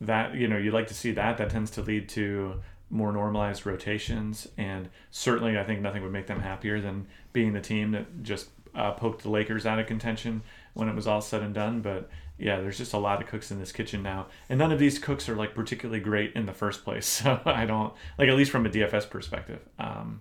that 0.00 0.34
you 0.34 0.48
know 0.48 0.56
you 0.56 0.70
like 0.70 0.88
to 0.88 0.94
see 0.94 1.12
that. 1.12 1.38
That 1.38 1.50
tends 1.50 1.70
to 1.72 1.82
lead 1.82 2.08
to 2.10 2.60
more 2.90 3.12
normalized 3.12 3.66
rotations. 3.66 4.48
And 4.56 4.88
certainly, 5.10 5.58
I 5.58 5.64
think 5.64 5.80
nothing 5.80 6.02
would 6.02 6.12
make 6.12 6.26
them 6.26 6.40
happier 6.40 6.80
than 6.80 7.06
being 7.32 7.52
the 7.52 7.60
team 7.60 7.92
that 7.92 8.22
just 8.22 8.48
uh, 8.74 8.92
poked 8.92 9.22
the 9.22 9.30
Lakers 9.30 9.66
out 9.66 9.78
of 9.78 9.86
contention 9.86 10.42
when 10.74 10.88
it 10.88 10.94
was 10.94 11.06
all 11.06 11.20
said 11.20 11.42
and 11.42 11.54
done. 11.54 11.80
But 11.80 12.08
yeah, 12.38 12.60
there's 12.60 12.78
just 12.78 12.92
a 12.92 12.98
lot 12.98 13.22
of 13.22 13.28
cooks 13.28 13.50
in 13.50 13.58
this 13.58 13.72
kitchen 13.72 14.02
now, 14.02 14.26
and 14.48 14.58
none 14.58 14.72
of 14.72 14.78
these 14.78 14.98
cooks 14.98 15.28
are 15.28 15.36
like 15.36 15.54
particularly 15.54 16.00
great 16.00 16.32
in 16.34 16.46
the 16.46 16.52
first 16.52 16.84
place. 16.84 17.06
So 17.26 17.40
I 17.46 17.64
don't 17.66 17.92
like 18.18 18.28
at 18.28 18.34
least 18.36 18.50
from 18.50 18.66
a 18.66 18.68
DFS 18.70 19.08
perspective. 19.08 19.60
Um, 19.78 20.20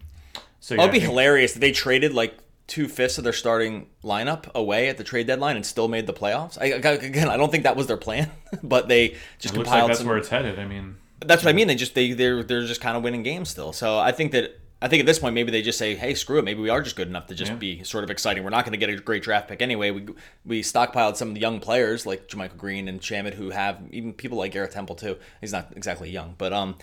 so 0.60 0.76
yeah, 0.76 0.82
It'd 0.82 0.94
be 0.94 1.00
think- 1.00 1.10
hilarious 1.12 1.56
if 1.56 1.62
they 1.62 1.72
traded 1.72 2.14
like 2.14 2.38
two 2.68 2.88
fifths 2.88 3.18
of 3.20 3.24
their 3.24 3.34
starting 3.34 3.88
lineup 4.04 4.52
away 4.56 4.90
at 4.90 4.98
the 4.98 5.04
trade 5.04 5.28
deadline 5.28 5.56
and 5.56 5.64
still 5.66 5.88
made 5.88 6.08
the 6.08 6.14
playoffs. 6.14 6.58
I, 6.60 6.66
again, 6.68 7.30
I 7.30 7.38
don't 7.38 7.52
think 7.52 7.64
that 7.64 7.76
was 7.76 7.86
their 7.88 7.98
plan, 7.98 8.32
but 8.64 8.88
they 8.88 9.16
just 9.38 9.54
compiled 9.54 9.82
like 9.84 9.88
that's 9.90 10.00
some. 10.00 10.08
where 10.08 10.18
it's 10.18 10.30
headed. 10.30 10.58
I 10.58 10.66
mean, 10.66 10.96
That's 11.20 11.44
what 11.44 11.50
I 11.50 11.54
mean. 11.54 11.68
They 11.68 11.76
just 11.76 11.94
they 11.96 12.14
they're 12.14 12.42
they're 12.44 12.66
just 12.66 12.82
kind 12.82 12.98
of 12.98 13.04
winning 13.04 13.22
games 13.24 13.50
still. 13.50 13.72
So 13.74 14.00
I 14.00 14.12
think 14.12 14.32
that 14.32 14.60
I 14.82 14.88
think 14.88 15.00
at 15.00 15.06
this 15.06 15.20
point 15.20 15.34
maybe 15.34 15.52
they 15.52 15.62
just 15.62 15.80
say, 15.80 15.96
hey, 15.96 16.14
screw 16.14 16.38
it. 16.38 16.44
Maybe 16.44 16.60
we 16.62 16.70
are 16.70 16.82
just 16.82 16.96
good 16.96 17.08
enough 17.08 17.28
to 17.28 17.36
just 17.36 17.52
Yeah. 17.52 17.58
be 17.58 17.84
sort 17.84 18.04
of 18.04 18.10
exciting. 18.12 18.44
We're 18.44 18.50
not 18.50 18.66
going 18.66 18.78
to 18.80 18.86
get 18.86 18.90
a 18.90 18.98
great 19.02 19.24
draft 19.24 19.48
pick 19.48 19.62
anyway. 19.62 19.92
We 19.92 20.08
we 20.46 20.62
stockpiled 20.62 21.16
some 21.16 21.30
of 21.30 21.34
the 21.34 21.42
young 21.42 21.60
players 21.60 22.06
like 22.06 22.28
JaMychal 22.28 22.58
Green 22.58 22.88
and 22.88 23.00
Shamet 23.02 23.36
who 23.36 23.50
have 23.52 23.80
even 23.92 24.14
people 24.14 24.38
like 24.38 24.52
Garrett 24.52 24.72
Temple 24.72 24.96
too. 24.96 25.18
He's 25.42 25.52
not 25.54 25.72
exactly 25.76 26.10
young, 26.10 26.36
but 26.38 26.54
um. 26.54 26.76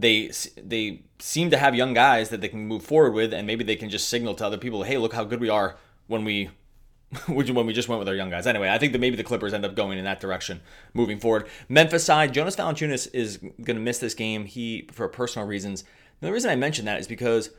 They 0.00 0.30
they 0.56 1.02
seem 1.18 1.50
to 1.50 1.58
have 1.58 1.74
young 1.74 1.92
guys 1.92 2.28
that 2.28 2.40
they 2.40 2.46
can 2.46 2.68
move 2.68 2.84
forward 2.84 3.14
with, 3.14 3.34
and 3.34 3.48
maybe 3.48 3.64
they 3.64 3.74
can 3.74 3.90
just 3.90 4.08
signal 4.08 4.32
to 4.36 4.46
other 4.46 4.56
people, 4.56 4.84
"Hey, 4.84 4.96
look 4.96 5.12
how 5.12 5.24
good 5.24 5.40
we 5.40 5.48
are 5.48 5.76
when 6.06 6.24
we 6.24 6.50
when 7.26 7.66
we 7.66 7.72
just 7.72 7.88
went 7.88 7.98
with 7.98 8.08
our 8.08 8.14
young 8.14 8.30
guys. 8.30 8.46
Anyway, 8.46 8.68
I 8.68 8.78
think 8.78 8.92
that 8.92 9.00
maybe 9.00 9.16
the 9.16 9.24
Clippers 9.24 9.52
end 9.52 9.64
up 9.64 9.74
going 9.74 9.98
in 9.98 10.04
that 10.04 10.20
direction 10.20 10.60
moving 10.94 11.18
forward. 11.18 11.48
Memphis 11.68 12.04
side, 12.04 12.32
Jonas 12.32 12.54
Valanciunas 12.54 13.08
is 13.12 13.38
going 13.38 13.74
to 13.76 13.80
miss 13.80 13.98
this 13.98 14.14
game. 14.14 14.44
He 14.44 14.88
for 14.92 15.08
personal 15.08 15.48
reasons. 15.48 15.82
And 16.20 16.28
the 16.28 16.32
reason 16.32 16.50
I 16.50 16.56
mention 16.56 16.84
that 16.86 17.00
is 17.00 17.06
because 17.08 17.50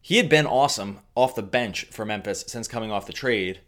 he 0.00 0.16
had 0.16 0.28
been 0.28 0.46
awesome 0.46 1.00
off 1.14 1.34
the 1.34 1.42
bench 1.42 1.84
for 1.90 2.04
Memphis 2.04 2.44
since 2.48 2.66
coming 2.68 2.90
off 2.90 3.06
the 3.06 3.12
trade, 3.12 3.60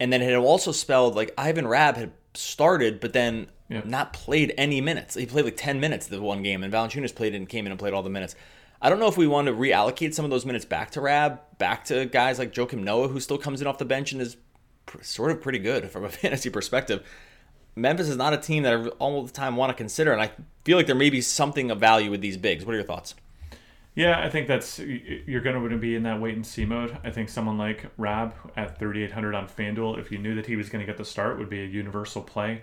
and 0.00 0.12
then 0.12 0.22
it 0.22 0.26
had 0.26 0.34
also 0.36 0.72
spelled 0.72 1.14
like 1.14 1.32
Ivan 1.36 1.66
Rabb 1.66 1.96
had 1.96 2.12
started, 2.34 3.00
but 3.00 3.12
then 3.12 3.48
Yep. 3.68 3.86
not 3.86 4.12
played 4.12 4.52
any 4.58 4.82
minutes. 4.82 5.14
He 5.14 5.24
played 5.24 5.46
like 5.46 5.56
ten 5.56 5.80
minutes 5.80 6.06
the 6.06 6.20
one 6.20 6.42
game, 6.42 6.62
and 6.62 6.70
Valanciunas 6.72 7.14
played 7.14 7.34
and 7.34 7.48
came 7.48 7.64
in 7.64 7.72
and 7.72 7.78
played 7.78 7.94
all 7.94 8.02
the 8.02 8.10
minutes. 8.10 8.34
I 8.82 8.90
don't 8.90 8.98
know 8.98 9.06
if 9.08 9.16
we 9.16 9.26
want 9.26 9.46
to 9.46 9.54
reallocate 9.54 10.12
some 10.12 10.26
of 10.26 10.30
those 10.30 10.44
minutes 10.44 10.66
back 10.66 10.90
to 10.90 11.00
Rabb, 11.00 11.40
back 11.56 11.84
to 11.86 12.04
guys 12.04 12.38
like 12.38 12.52
Joakim 12.52 12.82
Noah, 12.82 13.08
who 13.08 13.18
still 13.20 13.38
comes 13.38 13.62
in 13.62 13.66
off 13.66 13.78
the 13.78 13.84
bench 13.86 14.12
and 14.12 14.20
is 14.20 14.36
pr- 14.84 15.02
sort 15.02 15.30
of 15.30 15.40
pretty 15.40 15.58
good 15.58 15.90
from 15.90 16.04
a 16.04 16.08
fantasy 16.10 16.50
perspective. 16.50 17.02
Memphis 17.74 18.08
is 18.08 18.16
not 18.16 18.34
a 18.34 18.36
team 18.36 18.62
that 18.64 18.74
I 18.74 18.86
all 18.98 19.22
the 19.24 19.32
time 19.32 19.56
want 19.56 19.70
to 19.70 19.74
consider, 19.74 20.12
and 20.12 20.20
I 20.20 20.32
feel 20.64 20.76
like 20.76 20.86
there 20.86 20.94
may 20.94 21.08
be 21.08 21.22
something 21.22 21.70
of 21.70 21.80
value 21.80 22.10
with 22.10 22.20
these 22.20 22.36
bigs. 22.36 22.66
What 22.66 22.72
are 22.72 22.78
your 22.78 22.86
thoughts? 22.86 23.14
Yeah, 23.94 24.20
I 24.20 24.30
think 24.30 24.48
that's 24.48 24.78
you're 24.78 25.42
going 25.42 25.68
to 25.68 25.76
be 25.76 25.94
in 25.94 26.02
that 26.04 26.18
wait 26.18 26.34
and 26.34 26.46
see 26.46 26.64
mode. 26.64 26.96
I 27.04 27.10
think 27.10 27.28
someone 27.28 27.58
like 27.58 27.86
Rabb 27.98 28.34
at 28.56 28.78
3,800 28.78 29.34
on 29.34 29.46
FanDuel, 29.48 29.98
if 29.98 30.10
you 30.10 30.16
knew 30.16 30.34
that 30.34 30.46
he 30.46 30.56
was 30.56 30.70
going 30.70 30.80
to 30.80 30.86
get 30.86 30.96
the 30.96 31.04
start, 31.04 31.38
would 31.38 31.50
be 31.50 31.62
a 31.62 31.66
universal 31.66 32.22
play. 32.22 32.62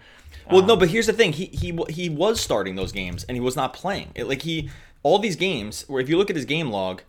Well, 0.50 0.65
no, 0.65 0.74
um, 0.74 0.80
but 0.80 0.89
here's 0.89 1.06
the 1.06 1.13
thing: 1.13 1.34
he 1.34 1.46
he 1.46 1.78
he 1.89 2.10
was 2.10 2.42
starting 2.42 2.76
those 2.76 2.92
games, 2.92 3.26
and 3.26 3.36
he 3.36 3.42
was 3.42 3.56
not 3.56 3.74
playing. 3.74 4.12
It, 4.15 4.28
like 4.28 4.42
he 4.42 4.72
all 5.04 5.20
these 5.20 5.36
games 5.36 5.86
where 5.88 6.02
if 6.02 6.10
you 6.10 6.18
look 6.18 6.32
at 6.32 6.36
his 6.36 6.46
game 6.46 6.72
log, 6.72 7.04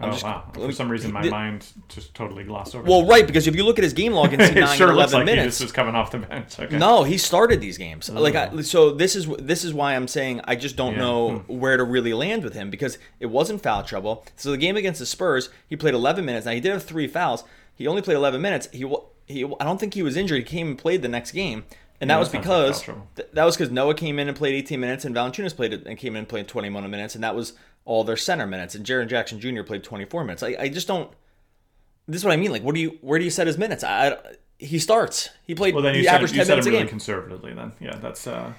Oh, 0.00 0.04
I'm 0.04 0.08
oh 0.08 0.12
just- 0.12 0.24
wow! 0.24 0.44
For 0.54 0.72
some 0.72 0.90
reason, 0.90 1.12
my 1.12 1.22
the- 1.22 1.30
mind 1.30 1.66
just 1.88 2.14
totally 2.14 2.44
glossed 2.44 2.74
over. 2.74 2.88
Well, 2.88 3.02
that. 3.02 3.10
right, 3.10 3.26
because 3.26 3.46
if 3.46 3.54
you 3.54 3.64
look 3.64 3.78
at 3.78 3.84
his 3.84 3.92
game 3.92 4.12
log 4.12 4.32
and 4.32 4.42
see 4.46 4.54
nine 4.54 4.76
sure 4.76 4.88
or 4.88 4.94
looks 4.94 5.12
eleven 5.12 5.26
like 5.26 5.28
he 5.28 5.36
minutes, 5.36 5.58
just 5.58 5.62
was 5.66 5.72
coming 5.72 5.94
off 5.94 6.10
the 6.10 6.18
bench. 6.18 6.58
Okay. 6.58 6.78
No, 6.78 7.02
he 7.02 7.18
started 7.18 7.60
these 7.60 7.76
games. 7.76 8.08
Like 8.08 8.34
I, 8.34 8.62
so 8.62 8.92
this 8.92 9.14
is 9.14 9.26
this 9.38 9.64
is 9.64 9.74
why 9.74 9.94
I'm 9.94 10.08
saying 10.08 10.40
I 10.44 10.56
just 10.56 10.76
don't 10.76 10.94
Yeah. 10.94 11.00
know 11.00 11.30
hmm. 11.40 11.58
where 11.58 11.76
to 11.76 11.84
really 11.84 12.14
land 12.14 12.42
with 12.44 12.54
him 12.54 12.70
because 12.70 12.98
it 13.20 13.26
wasn't 13.26 13.62
foul 13.62 13.82
trouble. 13.82 14.24
So 14.36 14.50
the 14.50 14.56
game 14.56 14.76
against 14.76 15.00
the 15.00 15.06
Spurs, 15.06 15.50
he 15.68 15.76
played 15.76 15.94
11 15.94 16.24
minutes. 16.24 16.46
Now 16.46 16.52
he 16.52 16.60
did 16.60 16.72
have 16.72 16.82
three 16.84 17.06
fouls. 17.06 17.44
He 17.74 17.86
only 17.86 18.02
played 18.02 18.16
11 18.16 18.40
minutes. 18.40 18.68
He 18.72 18.90
he 19.26 19.44
I 19.44 19.64
don't 19.64 19.78
think 19.78 19.94
he 19.94 20.02
was 20.02 20.16
injured. 20.16 20.38
He 20.38 20.44
came 20.44 20.68
and 20.68 20.78
played 20.78 21.02
the 21.02 21.08
next 21.08 21.32
game. 21.32 21.64
And 22.00 22.08
that 22.08 22.14
Yeah, 22.14 22.18
was 22.20 22.30
that 22.30 22.38
like 22.38 22.42
because 22.44 22.82
trouble. 22.82 23.06
th- 23.14 23.28
that 23.34 23.44
was 23.44 23.56
because 23.58 23.70
Noah 23.70 23.92
came 23.94 24.18
in 24.18 24.26
and 24.26 24.34
played 24.34 24.54
18 24.54 24.80
minutes, 24.80 25.04
and 25.04 25.14
Valanciunas 25.14 25.54
played 25.54 25.74
it 25.74 25.86
and 25.86 25.98
came 25.98 26.14
in 26.14 26.20
and 26.20 26.28
played 26.28 26.48
21 26.48 26.90
minutes, 26.90 27.14
and 27.14 27.22
that 27.22 27.34
was 27.34 27.52
all 27.90 28.04
their 28.04 28.16
center 28.16 28.46
minutes. 28.46 28.74
And 28.76 28.86
Jaren 28.86 29.08
Jackson 29.08 29.40
Jr. 29.40 29.62
played 29.64 29.82
24 29.82 30.22
minutes. 30.24 30.42
I, 30.44 30.54
I 30.60 30.68
just 30.68 30.86
don't. 30.86 31.10
This 32.06 32.20
is 32.20 32.24
what 32.24 32.32
I 32.32 32.36
mean. 32.36 32.52
Like, 32.52 32.62
what 32.62 32.74
do 32.76 32.80
you? 32.80 32.98
Where 33.00 33.18
do 33.18 33.24
you 33.24 33.30
set 33.30 33.46
his 33.48 33.58
minutes? 33.58 33.82
I, 33.84 34.10
I- 34.10 34.18
he 34.58 34.78
starts. 34.78 35.30
He 35.46 35.54
played. 35.54 35.74
Well, 35.74 35.82
then 35.82 35.94
you 35.94 36.00
he 36.00 36.06
said, 36.06 36.14
averaged 36.16 36.34
you 36.34 36.38
ten 36.40 36.46
said 36.46 36.52
minutes 36.52 36.66
him 36.66 36.72
really 36.74 36.84
game. 36.84 36.90
conservatively. 36.90 37.54
Then, 37.54 37.72
yeah, 37.80 37.96
that's. 37.96 38.26
uh 38.26 38.52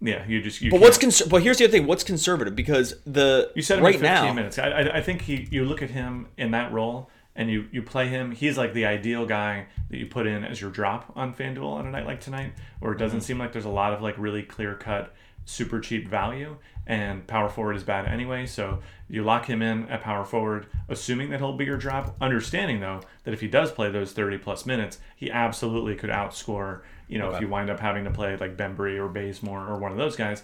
Yeah, 0.00 0.24
you 0.28 0.42
just. 0.42 0.60
You 0.60 0.70
But 0.70 0.80
what's 0.80 0.98
can't- 0.98 1.14
cons- 1.16 1.28
But 1.28 1.42
here's 1.42 1.58
the 1.58 1.64
other 1.64 1.72
thing. 1.72 1.86
What's 1.86 2.04
conservative? 2.04 2.54
Because 2.54 2.94
the 3.06 3.50
You 3.54 3.62
said 3.62 3.82
right 3.82 3.94
at 3.94 4.00
15 4.00 4.02
now. 4.26 4.32
minutes. 4.34 4.58
I, 4.58 4.68
I, 4.68 4.96
I 4.98 5.00
think 5.00 5.22
he. 5.22 5.48
You 5.50 5.64
look 5.64 5.82
at 5.82 5.90
him 5.90 6.28
in 6.36 6.50
that 6.50 6.72
role, 6.72 7.08
and 7.34 7.50
you 7.50 7.66
you 7.72 7.82
play 7.82 8.08
him. 8.08 8.32
He's 8.32 8.58
like 8.58 8.72
the 8.74 8.84
ideal 8.86 9.24
guy 9.26 9.66
that 9.90 9.96
you 9.96 10.06
put 10.06 10.26
in 10.26 10.44
as 10.44 10.60
your 10.60 10.70
drop 10.70 11.12
on 11.16 11.34
FanDuel 11.34 11.72
on 11.72 11.86
a 11.86 11.90
night 11.90 12.06
like 12.06 12.20
tonight, 12.20 12.52
where 12.80 12.92
it 12.92 12.98
doesn't 12.98 13.22
seem 13.22 13.38
like 13.38 13.52
there's 13.52 13.64
a 13.64 13.70
lot 13.70 13.92
of 13.94 14.02
like 14.02 14.16
really 14.18 14.42
clear 14.42 14.74
cut, 14.74 15.14
super 15.46 15.80
cheap 15.80 16.06
value, 16.06 16.56
and 16.86 17.26
power 17.26 17.48
forward 17.48 17.76
is 17.76 17.82
bad 17.82 18.06
anyway. 18.06 18.46
So 18.46 18.80
you 19.08 19.24
lock 19.24 19.46
him 19.46 19.62
in 19.62 19.88
at 19.88 20.02
power 20.02 20.24
forward, 20.24 20.66
assuming 20.88 21.30
that 21.30 21.40
he'll 21.40 21.56
be 21.56 21.64
your 21.64 21.76
drop. 21.76 22.16
Understanding 22.20 22.80
though 22.80 23.00
that 23.24 23.34
if 23.34 23.40
he 23.40 23.48
does 23.48 23.72
play 23.72 23.90
those 23.90 24.12
30 24.12 24.38
plus 24.38 24.66
minutes, 24.66 24.98
he 25.16 25.30
absolutely 25.30 25.96
could 25.96 26.10
outscore. 26.10 26.82
You 27.08 27.18
know, 27.18 27.32
if 27.32 27.40
you 27.40 27.48
wind 27.48 27.70
up 27.70 27.80
having 27.80 28.04
to 28.04 28.10
play 28.10 28.36
like 28.36 28.56
Bembry 28.56 28.98
or 28.98 29.08
Bazemore 29.08 29.66
or 29.66 29.78
one 29.78 29.92
of 29.92 29.98
those 29.98 30.16
guys, 30.16 30.42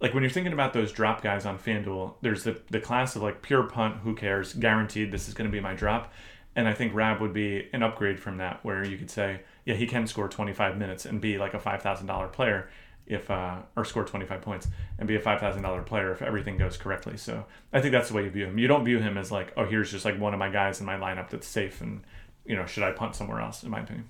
like 0.00 0.14
when 0.14 0.22
you're 0.22 0.30
thinking 0.30 0.52
about 0.52 0.72
those 0.72 0.92
drop 0.92 1.22
guys 1.22 1.44
on 1.44 1.58
FanDuel, 1.58 2.14
there's 2.20 2.44
the, 2.44 2.60
the 2.70 2.80
class 2.80 3.16
of 3.16 3.22
like 3.22 3.42
pure 3.42 3.64
punt, 3.64 3.98
who 4.02 4.14
cares, 4.14 4.54
guaranteed 4.54 5.10
this 5.10 5.28
is 5.28 5.34
going 5.34 5.48
to 5.48 5.52
be 5.52 5.60
my 5.60 5.74
drop. 5.74 6.12
And 6.54 6.66
I 6.66 6.72
think 6.72 6.94
Rabb 6.94 7.20
would 7.20 7.32
be 7.32 7.68
an 7.72 7.82
upgrade 7.82 8.18
from 8.18 8.38
that, 8.38 8.64
where 8.64 8.84
you 8.84 8.96
could 8.96 9.10
say, 9.10 9.42
yeah, 9.64 9.74
he 9.74 9.86
can 9.86 10.06
score 10.06 10.28
25 10.28 10.76
minutes 10.76 11.04
and 11.04 11.20
be 11.20 11.38
like 11.38 11.54
a 11.54 11.58
$5,000 11.58 12.32
player 12.32 12.68
if, 13.08 13.30
uh, 13.30 13.56
or 13.74 13.84
score 13.84 14.04
25 14.04 14.42
points 14.42 14.68
and 14.98 15.08
be 15.08 15.16
a 15.16 15.20
$5,000 15.20 15.86
player 15.86 16.12
if 16.12 16.22
everything 16.22 16.58
goes 16.58 16.76
correctly. 16.76 17.16
So 17.16 17.46
I 17.72 17.80
think 17.80 17.92
that's 17.92 18.08
the 18.08 18.14
way 18.14 18.24
you 18.24 18.30
view 18.30 18.46
him. 18.46 18.58
You 18.58 18.68
don't 18.68 18.84
view 18.84 18.98
him 18.98 19.16
as 19.16 19.32
like, 19.32 19.52
oh, 19.56 19.64
here's 19.64 19.90
just 19.90 20.04
like 20.04 20.18
one 20.20 20.34
of 20.34 20.38
my 20.38 20.50
guys 20.50 20.80
in 20.80 20.86
my 20.86 20.96
lineup 20.96 21.30
that's 21.30 21.46
safe 21.46 21.80
and, 21.80 22.02
you 22.44 22.54
know, 22.54 22.66
should 22.66 22.82
I 22.82 22.92
punt 22.92 23.16
somewhere 23.16 23.40
else, 23.40 23.62
in 23.62 23.70
my 23.70 23.80
opinion. 23.80 24.08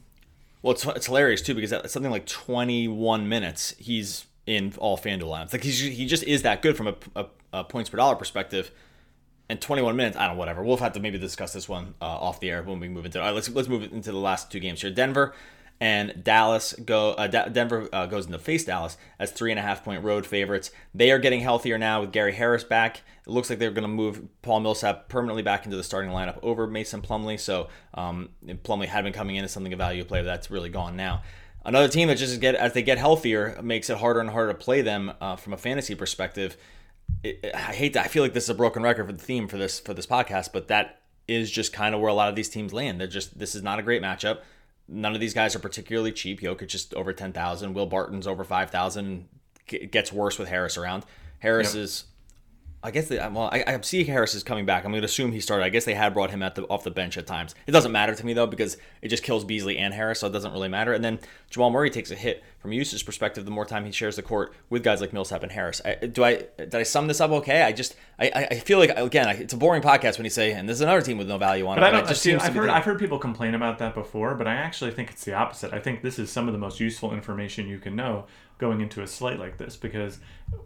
Well, 0.63 0.73
it's, 0.73 0.85
it's 0.85 1.07
hilarious 1.07 1.41
too 1.41 1.55
because 1.55 1.73
at 1.73 1.91
something 1.91 2.11
like 2.11 2.27
21 2.27 3.29
minutes, 3.29 3.75
he's 3.79 4.27
in 4.47 4.75
all 4.79 4.99
FanDuel 4.99 5.23
lineups. 5.23 5.53
Like 5.53 5.63
he's, 5.63 5.79
he 5.79 6.05
just 6.07 6.25
is 6.25 6.43
that 6.43 6.61
good 6.61 6.77
from 6.77 6.89
a, 6.89 6.95
a, 7.15 7.27
a 7.53 7.65
points 7.65 7.89
per 7.91 7.97
dollar 7.97 8.17
perspective. 8.17 8.73
And 9.51 9.59
21 9.63 9.97
minutes, 9.97 10.15
I 10.15 10.27
don't 10.27 10.35
know, 10.35 10.39
whatever. 10.41 10.63
We'll 10.63 10.77
have 10.77 10.93
to 10.93 11.01
maybe 11.01 11.19
discuss 11.19 11.55
this 11.55 11.67
one 11.67 11.95
uh, 12.03 12.05
off 12.05 12.39
the 12.39 12.51
air 12.51 12.63
when 12.63 12.81
we 12.81 12.89
move 12.89 13.07
into. 13.07 13.19
All 13.19 13.25
right, 13.25 13.35
let's 13.35 13.49
let's 13.49 13.67
move 13.67 13.83
into 13.83 14.13
the 14.13 14.19
last 14.19 14.53
two 14.53 14.61
games 14.61 14.83
here. 14.83 14.91
Denver 14.91 15.33
and 15.81 16.23
Dallas 16.25 16.73
go. 16.85 17.11
Uh, 17.13 17.27
Da- 17.27 17.49
Denver 17.49 17.89
uh, 17.93 18.07
goes 18.07 18.27
into 18.27 18.39
face 18.39 18.65
Dallas 18.65 18.97
as 19.19 19.31
three 19.31 19.51
and 19.51 19.59
a 19.59 19.63
half 19.63 19.85
point 19.85 20.03
road 20.05 20.27
favorites. 20.27 20.71
They 20.95 21.11
are 21.11 21.19
getting 21.19 21.41
healthier 21.41 21.79
now 21.79 22.01
with 22.01 22.13
Gary 22.13 22.33
Harris 22.35 22.65
back. 22.65 23.03
It 23.27 23.31
looks 23.31 23.51
like 23.51 23.59
they're 23.59 23.71
going 23.71 23.83
to 23.83 23.89
move 23.89 24.23
Paul 24.43 24.61
Millsap 24.61 25.09
permanently 25.09 25.43
back 25.43 25.65
into 25.67 25.77
the 25.77 25.85
starting 25.85 26.11
lineup 26.11 26.39
over 26.43 26.67
Mason 26.67 27.03
Plumlee. 27.03 27.39
So 27.39 27.69
um, 27.95 28.31
Plumlee 28.47 28.87
had 28.87 29.05
been 29.05 29.13
coming 29.13 29.37
in 29.37 29.45
as 29.45 29.53
something 29.53 29.73
of 29.73 29.79
value 29.79 30.05
play, 30.05 30.21
but 30.21 30.27
that's 30.27 30.51
really 30.51 30.71
gone 30.71 30.97
now. 30.97 31.23
Another 31.65 31.89
team 31.89 32.09
that 32.09 32.17
just 32.17 32.41
get 32.41 32.55
as 32.55 32.73
they 32.73 32.83
get 32.83 32.97
healthier 32.99 33.59
makes 33.63 33.91
it 33.91 33.99
harder 33.99 34.21
and 34.21 34.31
harder 34.31 34.53
to 34.53 34.59
play 34.59 34.81
them 34.81 35.13
uh, 35.21 35.37
from 35.37 35.53
a 35.53 35.57
fantasy 35.59 35.95
perspective. 35.95 36.57
It, 37.23 37.41
it- 37.43 37.55
I 37.55 37.59
hate 37.75 37.93
that. 37.93 38.05
I 38.07 38.09
feel 38.09 38.23
like 38.23 38.33
this 38.33 38.45
is 38.45 38.51
a 38.51 38.55
broken 38.55 38.83
record 38.83 39.07
for 39.07 39.13
the 39.13 39.23
theme 39.23 39.49
for 39.49 39.59
this 39.59 39.79
for 39.81 39.93
this 39.93 40.07
podcast, 40.07 40.51
but 40.53 40.69
that 40.69 41.01
is 41.27 41.51
just 41.51 41.73
kind 41.75 41.95
of 41.95 42.01
where 42.01 42.09
a 42.11 42.15
lot 42.15 42.31
of 42.31 42.37
these 42.37 42.49
teams 42.49 42.73
land. 42.73 42.99
They're 43.01 43.07
just 43.07 43.39
this 43.39 43.55
is 43.55 43.63
not 43.63 43.79
a 43.79 43.83
great 43.83 44.01
matchup. 44.03 44.39
None 44.89 45.15
of 45.15 45.21
these 45.21 45.35
guys 45.35 45.55
are 45.55 45.59
particularly 45.59 46.13
cheap. 46.13 46.41
Jokic 46.41 46.69
just 46.69 46.95
over 46.95 47.13
ten 47.13 47.33
thousand. 47.33 47.75
Will 47.75 47.87
Barton's 47.87 48.27
over 48.27 48.43
five 48.45 48.71
thousand. 48.71 49.29
Gets 49.67 50.13
worse 50.13 50.39
with 50.39 50.49
Harris 50.49 50.79
around. 50.79 51.05
Harris 51.41 51.75
Yep. 51.75 51.85
is. 51.85 52.05
I 52.81 52.93
guess 52.93 53.09
they, 53.09 53.17
well, 53.19 53.51
I, 53.53 53.65
I 53.67 53.81
see 53.81 54.05
Harris 54.05 54.35
is 54.37 54.45
coming 54.45 54.65
back. 54.65 54.85
I'm 54.85 54.93
going 54.93 55.01
to 55.03 55.05
assume 55.07 55.33
he 55.33 55.41
started. 55.41 55.65
I 55.65 55.69
guess 55.69 55.85
they 55.85 55.95
had 55.95 56.15
brought 56.15 56.31
him 56.31 56.45
at 56.45 56.55
the 56.55 56.63
off 56.69 56.85
the 56.85 56.93
bench 56.93 57.19
at 57.19 57.27
times. 57.27 57.57
It 57.67 57.73
doesn't 57.73 57.91
matter 57.91 58.15
to 58.15 58.25
me 58.25 58.35
though 58.35 58.47
because 58.47 58.77
it 59.03 59.09
just 59.09 59.25
kills 59.25 59.45
Beasley 59.45 59.77
and 59.79 59.93
Harris, 59.93 60.21
so 60.21 60.29
it 60.29 60.31
doesn't 60.31 60.53
really 60.53 60.69
matter. 60.69 60.93
And 60.93 61.03
then 61.05 61.19
Jamal 61.51 61.71
Murray 61.71 61.91
takes 61.91 62.13
a 62.13 62.15
hit 62.15 62.45
from 62.61 62.71
a 62.71 62.75
usage 62.77 63.05
perspective 63.05 63.45
the 63.45 63.51
more 63.51 63.65
time 63.65 63.85
he 63.85 63.91
shares 63.91 64.15
the 64.15 64.23
court 64.23 64.53
with 64.71 64.85
guys 64.85 65.01
like 65.01 65.13
Millsap 65.13 65.43
and 65.43 65.51
Harris. 65.51 65.83
I, 65.85 65.95
do 66.07 66.23
I 66.23 66.45
did 66.57 66.75
I 66.77 66.85
sum 66.85 67.09
this 67.09 67.21
up 67.21 67.33
okay? 67.33 67.63
I 67.63 67.73
just 67.73 67.97
I, 68.19 68.27
I- 68.35 68.49
I 68.53 68.59
feel 68.61 68.79
like 68.79 68.91
again 68.97 69.27
I- 69.27 69.33
it's 69.35 69.53
a 69.55 69.57
boring 69.57 69.83
podcast 69.83 70.17
when 70.17 70.25
you 70.25 70.31
say 70.31 70.53
and 70.53 70.69
this 70.69 70.77
is 70.77 70.81
another 70.81 71.03
team 71.03 71.19
with 71.19 71.27
no 71.29 71.37
value 71.37 71.67
on 71.67 71.79
But 71.79 71.83
it. 71.83 71.87
I 71.87 71.91
don't. 71.91 72.05
it 72.05 72.09
just 72.11 72.23
see, 72.23 72.35
I've 72.37 72.55
heard 72.55 72.71
I've 72.71 72.85
heard 72.85 73.01
people 73.01 73.19
complain 73.19 73.55
about 73.55 73.79
that 73.81 73.95
before, 73.95 74.37
but 74.37 74.47
I 74.47 74.55
actually 74.55 74.93
think 74.93 75.11
it's 75.11 75.25
the 75.25 75.35
opposite. 75.35 75.73
I 75.73 75.81
think 75.81 76.03
this 76.03 76.17
is 76.19 76.31
some 76.31 76.47
of 76.47 76.53
the 76.53 76.59
most 76.61 76.79
useful 76.79 77.13
information 77.13 77.67
you 77.67 77.79
can 77.81 77.97
know 77.97 78.27
going 78.59 78.81
into 78.81 79.03
a 79.03 79.07
slate 79.07 79.39
like 79.39 79.57
this 79.57 79.77
because 79.77 80.19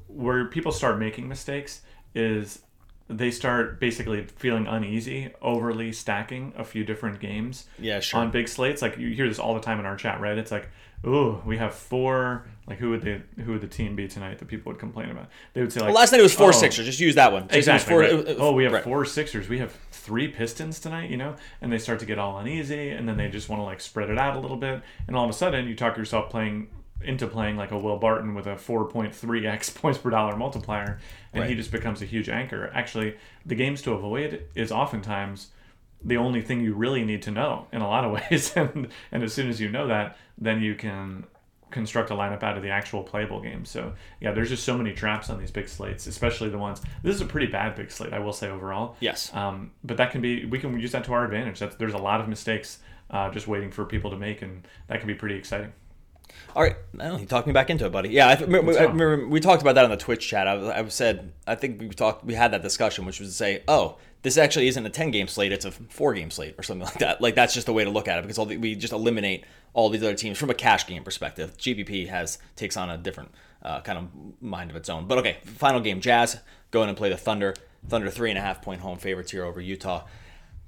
where 0.09 0.47
people 0.47 0.73
start 0.73 0.99
making 0.99 1.29
mistakes 1.29 1.83
is 2.15 2.61
they 3.09 3.31
start 3.31 3.79
basically 3.79 4.25
feeling 4.25 4.67
uneasy, 4.67 5.31
overly 5.43 5.93
stacking 5.93 6.53
a 6.57 6.65
few 6.65 6.85
different 6.85 7.21
games. 7.21 7.67
Yeah, 7.79 8.01
sure. 8.01 8.21
On 8.21 8.31
big 8.31 8.49
slates, 8.49 8.83
like 8.83 8.99
you 8.99 9.11
hear 9.11 9.29
this 9.29 9.39
all 9.39 9.55
the 9.55 9.61
time 9.61 9.79
in 9.79 9.87
our 9.87 9.97
chat, 9.97 10.21
right? 10.21 10.37
It's 10.39 10.51
like, 10.51 10.69
ooh, 11.07 11.43
we 11.45 11.59
have 11.59 11.75
four. 11.75 12.47
Like 12.67 12.79
who 12.79 12.91
would 12.91 13.03
they? 13.03 13.23
Who 13.43 13.53
would 13.53 13.61
the 13.61 13.67
team 13.67 13.97
be 13.97 14.09
tonight 14.09 14.39
that 14.39 14.49
people 14.49 14.73
would 14.73 14.79
complain 14.79 15.11
about? 15.11 15.29
They 15.53 15.61
would 15.61 15.73
say 15.73 15.81
like, 15.81 15.89
well, 15.89 15.97
last 15.97 16.13
night 16.13 16.21
it 16.21 16.25
was 16.25 16.35
four 16.35 16.49
oh, 16.49 16.53
Sixers. 16.53 16.87
Just 16.87 17.01
use 17.01 17.17
that 17.17 17.33
one. 17.33 17.49
Just 17.49 17.57
Exactly. 17.57 17.95
Was 17.95 18.01
right. 18.01 18.11
four, 18.11 18.21
it 18.21 18.27
was- 18.27 18.37
oh, 18.39 18.53
we 18.53 18.65
have 18.65 18.73
right. 18.73 18.85
four 18.85 19.05
Sixers. 19.05 19.49
We 19.49 19.59
have 19.59 19.77
three 19.91 20.29
Pistons 20.29 20.81
tonight, 20.81 21.11
you 21.11 21.17
know, 21.17 21.37
and 21.61 21.73
they 21.73 21.79
start 21.79 22.01
to 22.01 22.07
get 22.07 22.19
all 22.19 22.39
uneasy, 22.39 22.91
and 22.91 23.09
then 23.09 23.17
they 23.17 23.29
just 23.29 23.49
want 23.49 23.61
to 23.61 23.65
like 23.65 23.81
spread 23.81 24.11
it 24.11 24.19
out 24.19 24.37
a 24.37 24.41
little 24.41 24.57
bit, 24.57 24.83
and 25.07 25.17
all 25.17 25.25
of 25.25 25.31
a 25.31 25.35
sudden 25.35 25.67
you 25.67 25.75
talk 25.75 25.97
yourself 25.97 26.31
playing 26.31 26.69
into 27.05 27.27
playing 27.27 27.57
like 27.57 27.71
a 27.71 27.79
Will 27.79 27.99
Barton 27.99 28.35
with 28.35 28.47
a 28.47 28.55
4.3x 28.55 29.75
points 29.81 29.99
per 29.99 30.11
dollar 30.11 30.37
multiplier, 30.37 30.99
and 31.33 31.45
he 31.45 31.55
just 31.55 31.71
becomes 31.71 32.03
a 32.03 32.07
huge 32.07 32.29
anchor. 32.29 32.71
Actually, 32.75 33.17
the 33.47 33.55
games 33.55 33.83
to 33.83 33.93
avoid 33.93 34.45
is 34.55 34.73
oftentimes 34.73 35.51
the 36.05 36.17
only 36.17 36.43
thing 36.43 36.63
you 36.63 36.75
really 36.75 37.05
need 37.05 37.23
to 37.23 37.31
know 37.31 37.67
in 37.73 37.81
a 37.81 37.89
lot 37.89 38.05
of 38.05 38.13
ways, 38.31 38.57
and 38.57 38.89
and 39.11 39.23
as 39.23 39.33
soon 39.33 39.49
as 39.49 39.61
you 39.61 39.69
know 39.69 39.87
that, 39.89 40.17
then 40.39 40.61
you 40.61 40.75
can 40.75 41.25
construct 41.73 42.11
a 42.11 42.15
lineup 42.15 42.43
out 42.43 42.57
of 42.57 42.63
the 42.63 42.69
actual 42.69 43.03
playable 43.03 43.41
game. 43.41 43.65
So 43.65 43.95
yeah, 44.21 44.33
there's 44.33 44.51
just 44.51 44.63
so 44.63 44.77
many 44.77 44.93
traps 44.93 45.31
on 45.31 45.41
these 45.41 45.51
big 45.51 45.69
slates, 45.69 46.07
especially 46.07 46.51
the 46.51 46.59
ones. 46.59 46.83
This 47.03 47.17
is 47.17 47.23
a 47.23 47.27
pretty 47.27 47.47
bad 47.47 47.75
big 47.75 47.91
slate, 47.91 48.13
I 48.13 48.19
will 48.21 48.33
say 48.33 48.51
overall. 48.51 48.97
Yes. 49.01 49.35
Um, 49.35 49.73
but 49.83 49.97
that 49.97 50.13
can 50.13 50.21
be 50.21 50.45
we 50.45 50.59
can 50.59 50.79
use 50.79 50.93
that 50.93 51.05
to 51.05 51.13
our 51.15 51.25
advantage. 51.25 51.59
That's, 51.59 51.75
there's 51.77 51.95
a 51.95 51.99
lot 51.99 52.21
of 52.21 52.29
mistakes 52.29 52.79
uh, 53.11 53.31
just 53.31 53.49
waiting 53.49 53.71
for 53.71 53.85
people 53.85 54.11
to 54.11 54.17
make, 54.17 54.43
and 54.43 54.67
that 54.87 55.01
can 55.01 55.07
be 55.07 55.15
pretty 55.15 55.35
exciting. 55.35 55.73
All 56.55 56.63
right, 56.63 56.77
well, 56.93 57.19
you 57.19 57.25
talked 57.25 57.47
me 57.47 57.53
back 57.55 57.71
into 57.71 57.87
it, 57.87 57.93
buddy. 57.93 58.11
Yeah, 58.11 58.29
I, 58.29 58.35
th- 58.35 58.47
remember, 58.47 58.79
I 58.79 58.83
remember 58.83 59.27
we 59.27 59.41
talked 59.41 59.63
about 59.63 59.75
that 59.77 59.85
on 59.85 59.91
the 59.91 59.97
Twitch 59.97 60.29
chat. 60.29 60.47
I, 60.47 60.81
I 60.81 60.89
said 60.89 61.33
I 61.47 61.55
think 61.55 61.81
we 61.81 61.89
talked 61.89 62.25
we 62.25 62.35
had 62.35 62.53
that 62.53 62.63
discussion, 62.63 63.07
which 63.07 63.21
was 63.21 63.31
to 63.31 63.35
say, 63.35 63.63
oh, 63.69 63.97
this 64.21 64.37
actually 64.37 64.69
isn't 64.69 64.85
a 64.85 64.91
ten 64.91 65.11
game 65.11 65.29
slate; 65.29 65.53
it's 65.53 65.65
a 65.65 65.71
four 65.71 66.13
game 66.13 66.31
slate 66.31 66.55
or 66.59 66.63
something 66.63 66.85
like 66.85 66.99
that. 66.99 67.21
Like 67.23 67.35
that's 67.35 67.55
just 67.55 67.67
the 67.67 67.73
way 67.73 67.85
to 67.85 67.91
look 67.91 68.07
at 68.07 68.19
it 68.19 68.23
because 68.23 68.39
all 68.39 68.45
the, 68.45 68.59
we 68.59 68.75
just 68.75 68.93
eliminate 68.93 69.45
all 69.73 69.89
these 69.89 70.03
other 70.03 70.15
teams 70.15 70.37
from 70.37 70.51
a 70.51 70.55
cash 70.55 70.87
game 70.87 71.03
perspective. 71.03 71.57
GPP 71.57 72.09
has 72.09 72.39
takes 72.55 72.77
on 72.77 72.91
a 72.91 72.99
different 72.99 73.31
uh, 73.63 73.81
kind 73.81 73.99
of 73.99 74.43
mind 74.43 74.69
of 74.69 74.77
its 74.77 74.91
own. 74.91 75.07
But 75.07 75.19
okay, 75.19 75.39
final 75.45 75.81
game: 75.81 76.03
Jazz 76.03 76.39
go 76.71 76.83
in 76.83 76.89
and 76.91 76.99
play 76.99 77.09
the 77.09 77.17
Thunder. 77.17 77.55
Thunder 77.89 78.11
three 78.11 78.31
and 78.31 78.39
a 78.39 78.43
half 78.43 78.63
point 78.63 78.81
home 78.83 78.99
favorites 78.99 79.33
here 79.33 79.45
over 79.45 79.61
Utah 79.61 80.05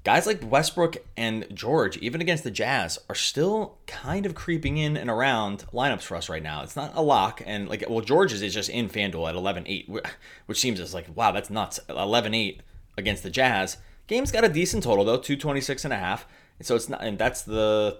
guys 0.04 0.26
like 0.26 0.48
Westbrook 0.48 0.98
and 1.16 1.46
George, 1.52 1.96
even 1.96 2.20
against 2.20 2.44
the 2.44 2.50
Jazz, 2.50 2.98
are 3.08 3.14
still 3.14 3.78
kind 3.86 4.26
of 4.26 4.34
creeping 4.34 4.76
in 4.76 4.96
and 4.96 5.10
around 5.10 5.64
lineups 5.72 6.02
for 6.02 6.16
us 6.16 6.28
right 6.28 6.42
now. 6.42 6.62
It's 6.62 6.76
not 6.76 6.92
a 6.94 7.02
lock, 7.02 7.42
and 7.44 7.68
like, 7.68 7.84
well, 7.88 8.02
George's 8.02 8.42
is 8.42 8.54
just 8.54 8.68
in 8.68 8.88
FanDuel 8.88 9.28
at 9.28 9.34
11-8, 9.34 10.06
which 10.46 10.60
seems 10.60 10.78
as 10.78 10.94
like, 10.94 11.06
wow, 11.16 11.32
that's 11.32 11.50
nuts. 11.50 11.80
11-8 11.88 12.60
against 12.96 13.22
the 13.22 13.30
Jazz. 13.30 13.78
Game's 14.06 14.30
got 14.30 14.44
a 14.44 14.48
decent 14.48 14.84
total 14.84 15.04
though, 15.04 15.16
226 15.16 15.84
and 15.84 15.94
a 15.94 15.98
half. 15.98 16.26
So 16.60 16.76
it's 16.76 16.88
not, 16.88 17.02
and 17.02 17.18
that's 17.18 17.42
the 17.42 17.98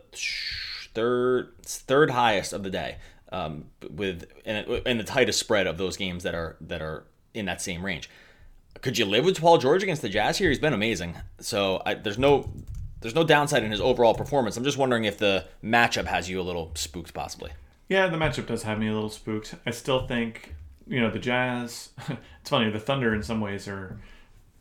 third 0.95 1.55
third 1.65 2.11
highest 2.11 2.53
of 2.53 2.63
the 2.63 2.71
day, 2.71 2.99
um, 3.33 3.65
with 3.91 4.27
and, 4.45 4.69
and 4.87 5.01
the 5.01 5.05
tightest 5.05 5.41
spread 5.41 5.67
of 5.67 5.77
those 5.77 5.97
games 5.97 6.23
that 6.23 6.37
are 6.37 6.57
that 6.61 6.81
are 6.81 7.05
in 7.33 7.47
that 7.47 7.61
same 7.61 7.85
range 7.85 8.09
could 8.85 8.99
you 8.99 9.07
live 9.07 9.25
with 9.25 9.41
Paul 9.41 9.57
George 9.57 9.83
against 9.83 10.03
the 10.03 10.11
Jazz 10.11 10.37
here? 10.37 10.51
He's 10.51 10.59
been 10.59 10.75
amazing. 10.75 11.17
So 11.41 11.81
I, 11.87 11.95
there's 11.95 12.19
no 12.19 12.51
there's 13.01 13.15
no 13.15 13.25
downside 13.25 13.63
in 13.63 13.71
his 13.71 13.81
overall 13.81 14.15
performance. 14.15 14.59
I'm 14.59 14.65
just 14.65 14.77
wondering 14.77 15.05
if 15.05 15.17
the 15.17 15.47
matchup 15.65 16.05
has 16.05 16.29
you 16.29 16.39
a 16.39 16.43
little 16.43 16.71
spooked, 16.75 17.15
possibly. 17.15 17.53
Yeah, 17.89 18.09
the 18.09 18.19
matchup 18.19 18.47
does 18.47 18.63
have 18.65 18.79
me 18.79 18.89
a 18.89 18.93
little 18.93 19.09
spooked. 19.09 19.55
I 19.65 19.71
still 19.71 20.07
think, 20.07 20.55
you 20.87 21.01
know, 21.01 21.11
the 21.11 21.19
Jazz. 21.19 21.91
it's 22.09 22.51
funny. 22.51 22.71
The 22.71 22.79
Thunder, 22.79 23.15
in 23.15 23.23
some 23.23 23.41
ways, 23.41 23.69
are, 23.69 23.99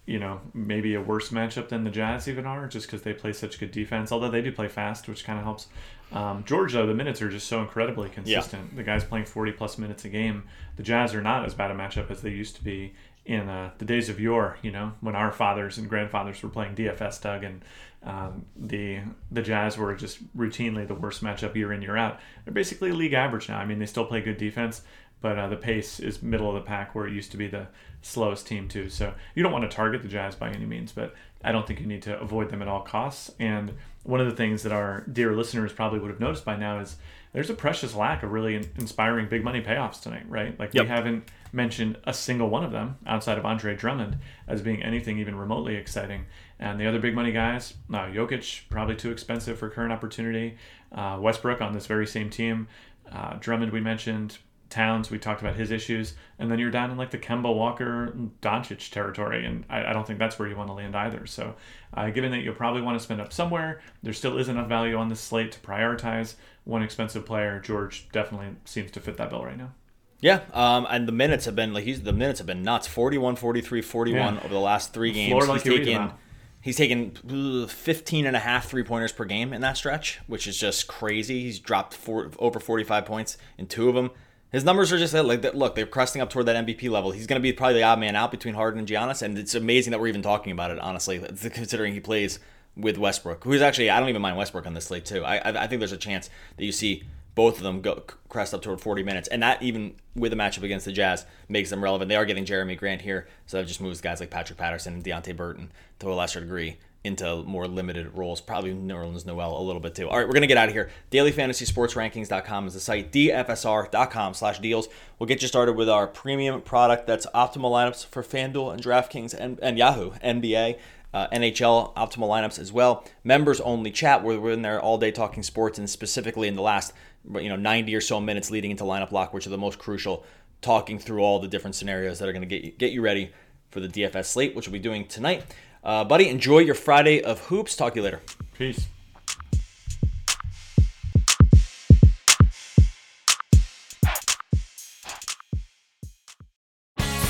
you 0.06 0.20
know, 0.20 0.40
maybe 0.54 0.94
a 0.96 1.02
worse 1.02 1.30
matchup 1.30 1.68
than 1.68 1.84
the 1.84 1.92
Jazz 1.92 2.30
even 2.30 2.46
are, 2.46 2.68
just 2.68 2.88
because 2.88 3.02
they 3.02 3.14
play 3.14 3.34
such 3.34 3.60
good 3.60 3.72
defense. 3.72 4.10
Although 4.10 4.32
they 4.32 4.42
do 4.42 4.54
play 4.54 4.70
fast, 4.70 5.10
which 5.10 5.26
kind 5.26 5.38
of 5.38 5.44
helps. 5.44 5.68
Um, 6.14 6.44
George, 6.46 6.74
though, 6.74 6.86
the 6.86 6.94
minutes 6.94 7.22
are 7.22 7.30
just 7.30 7.48
so 7.48 7.60
incredibly 7.60 8.08
consistent. 8.08 8.76
The 8.76 8.84
guy's 8.84 9.04
playing 9.04 9.26
40 9.26 9.52
plus 9.54 9.78
minutes 9.78 10.06
a 10.06 10.10
game. 10.10 10.44
The 10.78 10.84
Jazz 10.84 11.14
are 11.14 11.22
not 11.22 11.44
as 11.44 11.54
bad 11.54 11.72
a 11.72 11.76
matchup 11.76 12.10
as 12.10 12.22
they 12.22 12.30
used 12.30 12.56
to 12.56 12.64
be 12.64 12.94
in 13.26 13.48
uh, 13.48 13.72
the 13.78 13.86
days 13.86 14.10
of 14.10 14.20
yore, 14.20 14.58
you 14.62 14.72
know, 14.72 14.94
when 15.02 15.16
our 15.16 15.32
fathers 15.32 15.78
and 15.78 15.90
grandfathers 15.90 16.44
were 16.44 16.50
playing 16.50 16.76
DFS, 16.76 17.22
Doug, 17.22 17.44
and 17.44 17.62
um, 18.04 18.46
the 18.56 19.00
the 19.32 19.42
Jazz 19.42 19.78
were 19.78 19.96
just 19.96 20.20
routinely 20.36 20.86
the 20.88 20.96
worst 20.96 21.24
matchup 21.24 21.56
year 21.56 21.72
in 21.72 21.82
year 21.82 21.96
out. 21.96 22.20
They're 22.44 22.54
basically 22.54 22.92
league 22.92 23.14
average 23.14 23.48
now. 23.48 23.60
I 23.60 23.66
mean, 23.66 23.80
they 23.80 23.86
still 23.86 24.06
play 24.06 24.22
good 24.22 24.38
defense, 24.38 24.82
but 25.22 25.40
uh, 25.40 25.48
the 25.48 25.56
pace 25.56 26.02
is 26.02 26.22
middle 26.22 26.50
of 26.50 26.56
the 26.56 26.68
pack 26.68 26.94
where 26.94 27.08
it 27.08 27.14
used 27.14 27.32
to 27.32 27.38
be 27.38 27.48
the 27.48 27.68
slowest 28.02 28.46
team 28.46 28.68
too. 28.68 28.90
So 28.90 29.14
you 29.36 29.42
don't 29.42 29.54
want 29.54 29.70
to 29.70 29.74
target 29.74 30.02
the 30.02 30.10
Jazz 30.10 30.36
by 30.36 30.50
any 30.50 30.66
means, 30.66 30.92
but 30.92 31.16
I 31.44 31.54
don't 31.54 31.66
think 31.66 31.80
you 31.80 31.88
need 31.88 32.02
to 32.04 32.20
avoid 32.20 32.50
them 32.50 32.62
at 32.62 32.68
all 32.68 32.82
costs. 32.82 33.32
And 33.40 33.74
one 34.04 34.20
of 34.20 34.28
the 34.28 34.36
things 34.36 34.64
that 34.64 34.74
our 34.74 35.06
dear 35.12 35.34
listeners 35.34 35.72
probably 35.72 36.00
would 36.00 36.12
have 36.12 36.20
noticed 36.20 36.44
by 36.44 36.58
now 36.58 36.80
is 36.80 36.98
there's 37.34 37.50
a 37.50 37.54
precious 37.54 37.96
lack 37.96 38.24
of 38.24 38.32
really 38.32 38.56
inspiring 38.56 39.28
big 39.28 39.44
money 39.44 39.62
payoffs 39.62 40.00
tonight, 40.02 40.24
right? 40.30 40.58
Like 40.60 40.74
yep. 40.74 40.84
we 40.86 40.90
haven't 40.90 41.30
mentioned 41.52 41.98
a 42.06 42.14
single 42.14 42.50
one 42.50 42.64
of 42.64 42.72
them 42.72 42.98
outside 43.06 43.38
of 43.38 43.46
Andre 43.46 43.76
Drummond 43.76 44.18
as 44.48 44.62
being 44.62 44.82
anything 44.82 45.18
even 45.18 45.36
remotely 45.36 45.76
exciting. 45.76 46.26
And 46.60 46.80
the 46.80 46.88
other 46.88 47.00
big 47.00 47.16
money 47.16 47.32
guys, 47.32 47.74
uh, 47.92 48.06
Jokic 48.06 48.70
probably 48.70 48.96
too 48.96 49.12
expensive 49.12 49.58
for 49.58 49.70
current 49.70 49.92
opportunity. 49.92 50.58
Uh, 50.92 51.18
Westbrook 51.20 51.60
on 51.60 51.74
this 51.74 51.88
very 51.88 52.08
same 52.08 52.30
team. 52.30 52.68
Uh, 53.12 53.36
Drummond 53.40 53.72
we 53.72 53.82
mentioned. 53.82 54.38
Towns, 54.74 55.12
we 55.12 55.20
talked 55.20 55.42
about 55.42 55.56
his 55.56 55.72
issues, 55.72 56.16
and 56.40 56.50
then 56.50 56.58
you're 56.58 56.72
down 56.72 56.90
in 56.90 56.98
like 56.98 57.12
the 57.12 57.18
Kemba 57.18 57.54
Walker 57.56 58.12
Doncic 58.42 58.90
territory, 58.90 59.46
and 59.46 59.64
I, 59.70 59.86
I 59.86 59.94
don't 59.94 60.06
think 60.06 60.18
that's 60.20 60.40
where 60.40 60.48
you 60.48 60.56
want 60.56 60.70
to 60.70 60.74
land 60.74 60.96
either. 60.96 61.26
So, 61.28 61.56
uh, 61.94 62.10
given 62.10 62.32
that 62.32 62.40
you'll 62.40 62.56
probably 62.56 62.82
want 62.82 62.98
to 62.98 63.04
spend 63.04 63.22
up 63.22 63.32
somewhere, 63.32 63.82
there 64.02 64.14
still 64.14 64.38
is 64.38 64.50
enough 64.50 64.68
value 64.68 64.98
on 64.98 65.10
this 65.10 65.20
slate 65.20 65.52
to 65.52 65.60
prioritize 65.60 66.36
one 66.64 66.82
expensive 66.82 67.26
player. 67.26 67.60
George 67.60 68.10
definitely 68.12 68.56
seems 68.66 68.90
to 68.92 69.00
fit 69.00 69.18
that 69.18 69.30
bill 69.30 69.46
right 69.46 69.58
now. 69.58 69.74
Yeah, 70.20 70.42
um, 70.54 70.88
and 70.90 71.08
the 71.08 71.12
minutes 71.12 71.46
have 71.46 71.56
been 71.56 71.74
like 71.74 71.84
he's 71.84 72.02
the 72.02 72.14
minutes 72.14 72.40
have 72.40 72.48
been 72.48 72.64
nuts 72.64 72.88
41, 72.88 73.36
43, 73.36 73.82
41 73.82 74.36
yeah. 74.36 74.40
over 74.40 74.54
the 74.54 74.60
last 74.60 74.94
three 74.94 75.12
games. 75.12 75.48
Like 75.48 75.62
he's 75.62 75.78
taken 75.78 76.14
he's 76.62 76.78
taken 76.78 77.68
15 77.68 78.26
and 78.26 78.36
a 78.36 78.40
half 78.40 78.70
three 78.70 78.84
pointers 78.84 79.12
per 79.12 79.26
game 79.26 79.54
in 79.54 79.62
that 79.62 79.78
stretch, 79.78 80.22
which 80.28 80.48
is 80.48 80.58
just 80.58 80.88
crazy. 80.88 81.44
He's 81.44 81.60
dropped 81.60 81.94
four, 81.94 82.32
over 82.40 82.60
45 82.60 83.06
points 83.06 83.38
in 83.58 83.68
two 83.68 83.90
of 83.90 83.96
them. 83.96 84.12
His 84.54 84.64
numbers 84.64 84.94
are 84.94 85.00
just 85.00 85.16
like 85.16 85.42
that 85.42 85.58
look, 85.58 85.74
they're 85.74 85.88
cresting 85.88 86.22
up 86.22 86.30
toward 86.30 86.46
that 86.46 86.66
MVP 86.66 86.88
level. 86.88 87.10
He's 87.10 87.26
going 87.26 87.42
to 87.42 87.44
be 87.44 87.52
probably 87.52 87.74
the 87.74 87.84
odd 87.84 88.00
man 88.00 88.16
out 88.16 88.30
between 88.30 88.54
Harden 88.54 88.78
and 88.78 88.88
Giannis, 88.88 89.24
and 89.24 89.36
it's 89.36 89.56
amazing 89.56 89.90
that 89.92 90.00
we're 90.00 90.08
even 90.08 90.22
talking 90.22 90.52
about 90.52 90.70
it. 90.70 90.78
Honestly, 90.78 91.18
considering 91.50 91.94
he 91.94 92.00
plays 92.00 92.40
with 92.78 93.00
Westbrook, 93.00 93.44
who's 93.44 93.64
actually 93.64 93.90
I 93.90 94.00
don't 94.00 94.10
even 94.10 94.22
mind 94.22 94.38
Westbrook 94.38 94.68
on 94.68 94.76
this 94.76 94.86
slate 94.86 95.06
too. 95.06 95.26
I 95.26 95.64
I, 95.64 95.66
think 95.66 95.80
there's 95.80 95.92
a 95.92 95.98
chance 95.98 96.30
that 96.58 96.66
you 96.66 96.72
see 96.72 97.04
both 97.34 97.58
of 97.58 97.64
them 97.64 97.82
go 97.82 98.04
crest 98.30 98.54
up 98.54 98.62
toward 98.62 98.80
40 98.80 99.02
minutes, 99.02 99.28
and 99.28 99.42
that 99.42 99.64
even 99.64 99.96
with 100.16 100.32
a 100.34 100.36
matchup 100.36 100.62
against 100.62 100.86
the 100.86 100.92
Jazz 100.92 101.26
makes 101.50 101.72
them 101.72 101.84
relevant. 101.84 102.10
They 102.10 102.16
are 102.16 102.26
getting 102.26 102.46
Jerami 102.46 102.78
Grant 102.78 103.02
here, 103.02 103.28
so 103.48 103.58
that 103.58 103.68
just 103.68 103.82
moves 103.82 104.02
guys 104.02 104.20
like 104.20 104.30
Patrick 104.30 104.60
Patterson 104.60 104.94
and 104.94 105.04
Deonte 105.04 105.36
Burton 105.36 105.72
to 105.98 106.12
a 106.12 106.14
lesser 106.14 106.42
degree 106.42 106.78
into 107.04 107.44
more 107.44 107.68
limited 107.68 108.16
roles. 108.16 108.40
Probably 108.40 108.74
Nerlens 108.74 109.26
Noel 109.26 109.58
a 109.58 109.62
little 109.62 109.82
bit 109.82 109.96
too. 109.96 110.10
All 110.10 110.18
right, 110.18 110.28
we're 110.28 110.34
gonna 110.34 110.48
get 110.48 110.58
out 110.58 110.70
of 110.70 110.74
here. 110.74 110.90
DailyFantasySportsRankings.com 111.12 112.68
is 112.68 112.74
the 112.74 112.80
site. 112.80 113.12
DFSR.com/deals. 113.12 114.88
We'll 115.20 115.28
get 115.28 115.42
you 115.42 115.48
started 115.48 115.74
with 115.74 115.90
our 115.90 116.08
premium 116.08 116.62
product. 116.62 117.08
That's 117.08 117.26
optimal 117.28 117.72
lineups 117.72 118.06
for 118.06 118.24
FanDuel 118.24 118.74
and 118.74 118.82
DraftKings 118.82 119.34
and, 119.34 119.60
and 119.62 119.78
Yahoo 119.78 120.12
NBA. 120.24 120.80
Uh, 121.14 121.28
NHL 121.28 121.94
optimal 121.94 122.28
lineups 122.28 122.58
as 122.58 122.72
well. 122.72 123.06
Members 123.24 123.62
only 123.62 123.92
chat. 123.92 124.24
We're, 124.24 124.40
we're 124.40 124.54
in 124.54 124.64
there 124.64 124.82
all 124.82 124.98
day 124.98 125.12
talking 125.12 125.44
sports, 125.44 125.78
and 125.78 125.88
specifically 125.88 126.48
in 126.48 126.56
the 126.56 126.64
last 126.64 126.92
you 127.36 127.50
know 127.50 127.56
90 127.56 127.94
or 127.94 128.02
so 128.02 128.20
minutes 128.20 128.50
leading 128.50 128.72
into 128.72 128.84
lineup 128.84 129.12
lock, 129.12 129.34
which 129.34 129.46
are 129.46 129.52
the 129.52 129.58
most 129.58 129.78
crucial, 129.78 130.26
talking 130.62 130.98
through 130.98 131.22
all 131.22 131.40
the 131.40 131.48
different 131.48 131.76
scenarios 131.76 132.18
that 132.18 132.28
are 132.28 132.32
going 132.32 132.42
to 132.42 132.48
get 132.48 132.64
you, 132.64 132.72
get 132.72 132.92
you 132.92 133.02
ready 133.02 133.32
for 133.70 133.80
the 133.80 133.88
DFS 133.88 134.26
slate, 134.26 134.56
which 134.56 134.68
we'll 134.68 134.74
be 134.74 134.80
doing 134.80 135.06
tonight. 135.06 135.44
Uh, 135.84 136.04
buddy, 136.04 136.30
enjoy 136.30 136.60
your 136.60 136.76
Friday 136.76 137.22
of 137.22 137.40
hoops. 137.48 137.76
Talk 137.76 137.94
to 137.94 138.00
you 138.00 138.04
later. 138.04 138.22
Peace. 138.58 138.88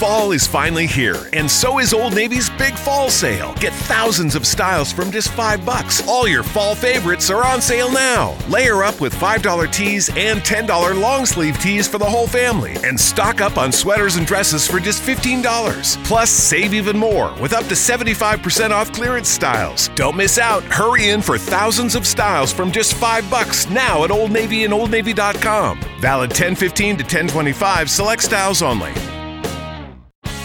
Fall 0.04 0.34
is 0.34 0.46
finally 0.46 0.86
here, 0.86 1.30
and 1.32 1.50
so 1.50 1.80
is 1.80 1.94
Old 1.94 2.14
Navy's 2.14 2.50
big 2.50 2.74
fall 2.74 3.10
sale. 3.10 3.54
Get 3.54 3.72
thousands 3.72 4.36
of 4.36 4.46
styles 4.46 4.92
from 4.92 5.12
just 5.12 5.30
five 5.30 5.66
bucks. 5.66 6.06
All 6.10 6.28
your 6.28 6.44
fall 6.44 6.76
favorites 6.76 7.30
are 7.30 7.46
on 7.46 7.62
sale 7.62 7.90
now. 7.90 8.36
Layer 8.50 8.84
up 8.84 9.00
with 9.00 9.16
$5 9.16 9.72
tees 9.72 10.10
and 10.18 10.42
$10 10.42 11.00
long 11.00 11.26
sleeve 11.26 11.58
tees 11.60 11.88
for 11.88 12.00
the 12.00 12.06
whole 12.06 12.28
family, 12.28 12.76
and 12.84 13.00
stock 13.00 13.40
up 13.40 13.58
on 13.58 13.72
sweaters 13.72 14.18
and 14.18 14.28
dresses 14.28 14.68
for 14.68 14.82
just 14.82 15.02
$15. 15.04 16.04
Plus, 16.04 16.30
save 16.30 16.74
even 16.74 16.98
more 16.98 17.34
with 17.40 17.54
up 17.54 17.64
to 17.68 17.74
75% 17.74 18.72
off 18.72 18.92
clearance 18.92 19.30
styles. 19.30 19.88
Don't 19.96 20.18
miss 20.18 20.38
out. 20.38 20.64
Hurry 20.64 21.12
in 21.12 21.22
for 21.22 21.38
thousands 21.38 21.96
of 21.96 22.06
styles 22.06 22.52
from 22.52 22.74
just 22.74 22.96
five 22.96 23.24
bucks 23.32 23.70
now 23.70 24.04
at 24.04 24.12
Old 24.12 24.32
Navy 24.32 24.66
and 24.66 24.74
OldNavy.com. 24.74 25.80
Valid 26.02 26.32
1015 26.32 26.98
to 26.98 27.04
1025, 27.04 27.90
select 27.90 28.22
styles 28.22 28.62
only. 28.62 28.92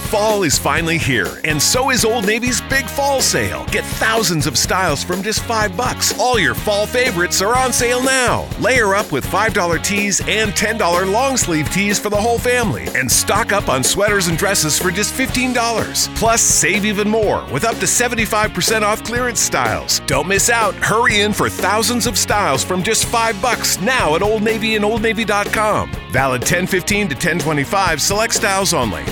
Fall 0.09 0.42
is 0.42 0.59
finally 0.59 0.96
here, 0.96 1.38
and 1.44 1.61
so 1.61 1.90
is 1.90 2.02
Old 2.02 2.26
Navy's 2.26 2.62
big 2.62 2.86
fall 2.86 3.20
sale. 3.20 3.66
Get 3.66 3.84
thousands 3.84 4.46
of 4.46 4.56
styles 4.56 5.04
from 5.04 5.22
just 5.22 5.40
five 5.40 5.76
bucks. 5.76 6.18
All 6.18 6.38
your 6.38 6.54
fall 6.54 6.86
favorites 6.86 7.42
are 7.42 7.54
on 7.54 7.74
sale 7.74 8.02
now. 8.02 8.48
Layer 8.59 8.94
up 8.94 9.12
with 9.12 9.26
$5 9.26 9.84
tees 9.84 10.20
and 10.26 10.52
$10 10.52 11.12
long 11.12 11.36
sleeve 11.36 11.70
tees 11.70 11.98
for 11.98 12.09
the 12.09 12.16
whole 12.16 12.38
family, 12.38 12.88
and 12.94 13.12
stock 13.12 13.52
up 13.52 13.68
on 13.68 13.84
sweaters 13.84 14.28
and 14.28 14.38
dresses 14.38 14.78
for 14.78 14.90
just 14.90 15.12
$15. 15.12 16.09
Plus, 16.16 16.40
save 16.40 16.86
even 16.86 17.06
more 17.06 17.46
with 17.52 17.64
up 17.64 17.76
to 17.76 17.84
75% 17.84 18.80
off 18.80 19.04
clearance 19.04 19.40
styles. 19.40 20.00
Don't 20.06 20.26
miss 20.26 20.48
out. 20.48 20.74
Hurry 20.76 21.20
in 21.20 21.34
for 21.34 21.50
thousands 21.50 22.06
of 22.06 22.16
styles 22.16 22.64
from 22.64 22.82
just 22.82 23.04
five 23.04 23.40
bucks 23.42 23.78
now 23.82 24.14
at 24.14 24.22
Old 24.22 24.42
Navy 24.42 24.74
and 24.74 24.86
OldNavy.com. 24.86 25.92
Valid 26.12 26.40
1015 26.40 27.09
to 27.09 27.14
1025, 27.14 28.00
select 28.00 28.32
styles 28.32 28.72
only. 28.72 29.04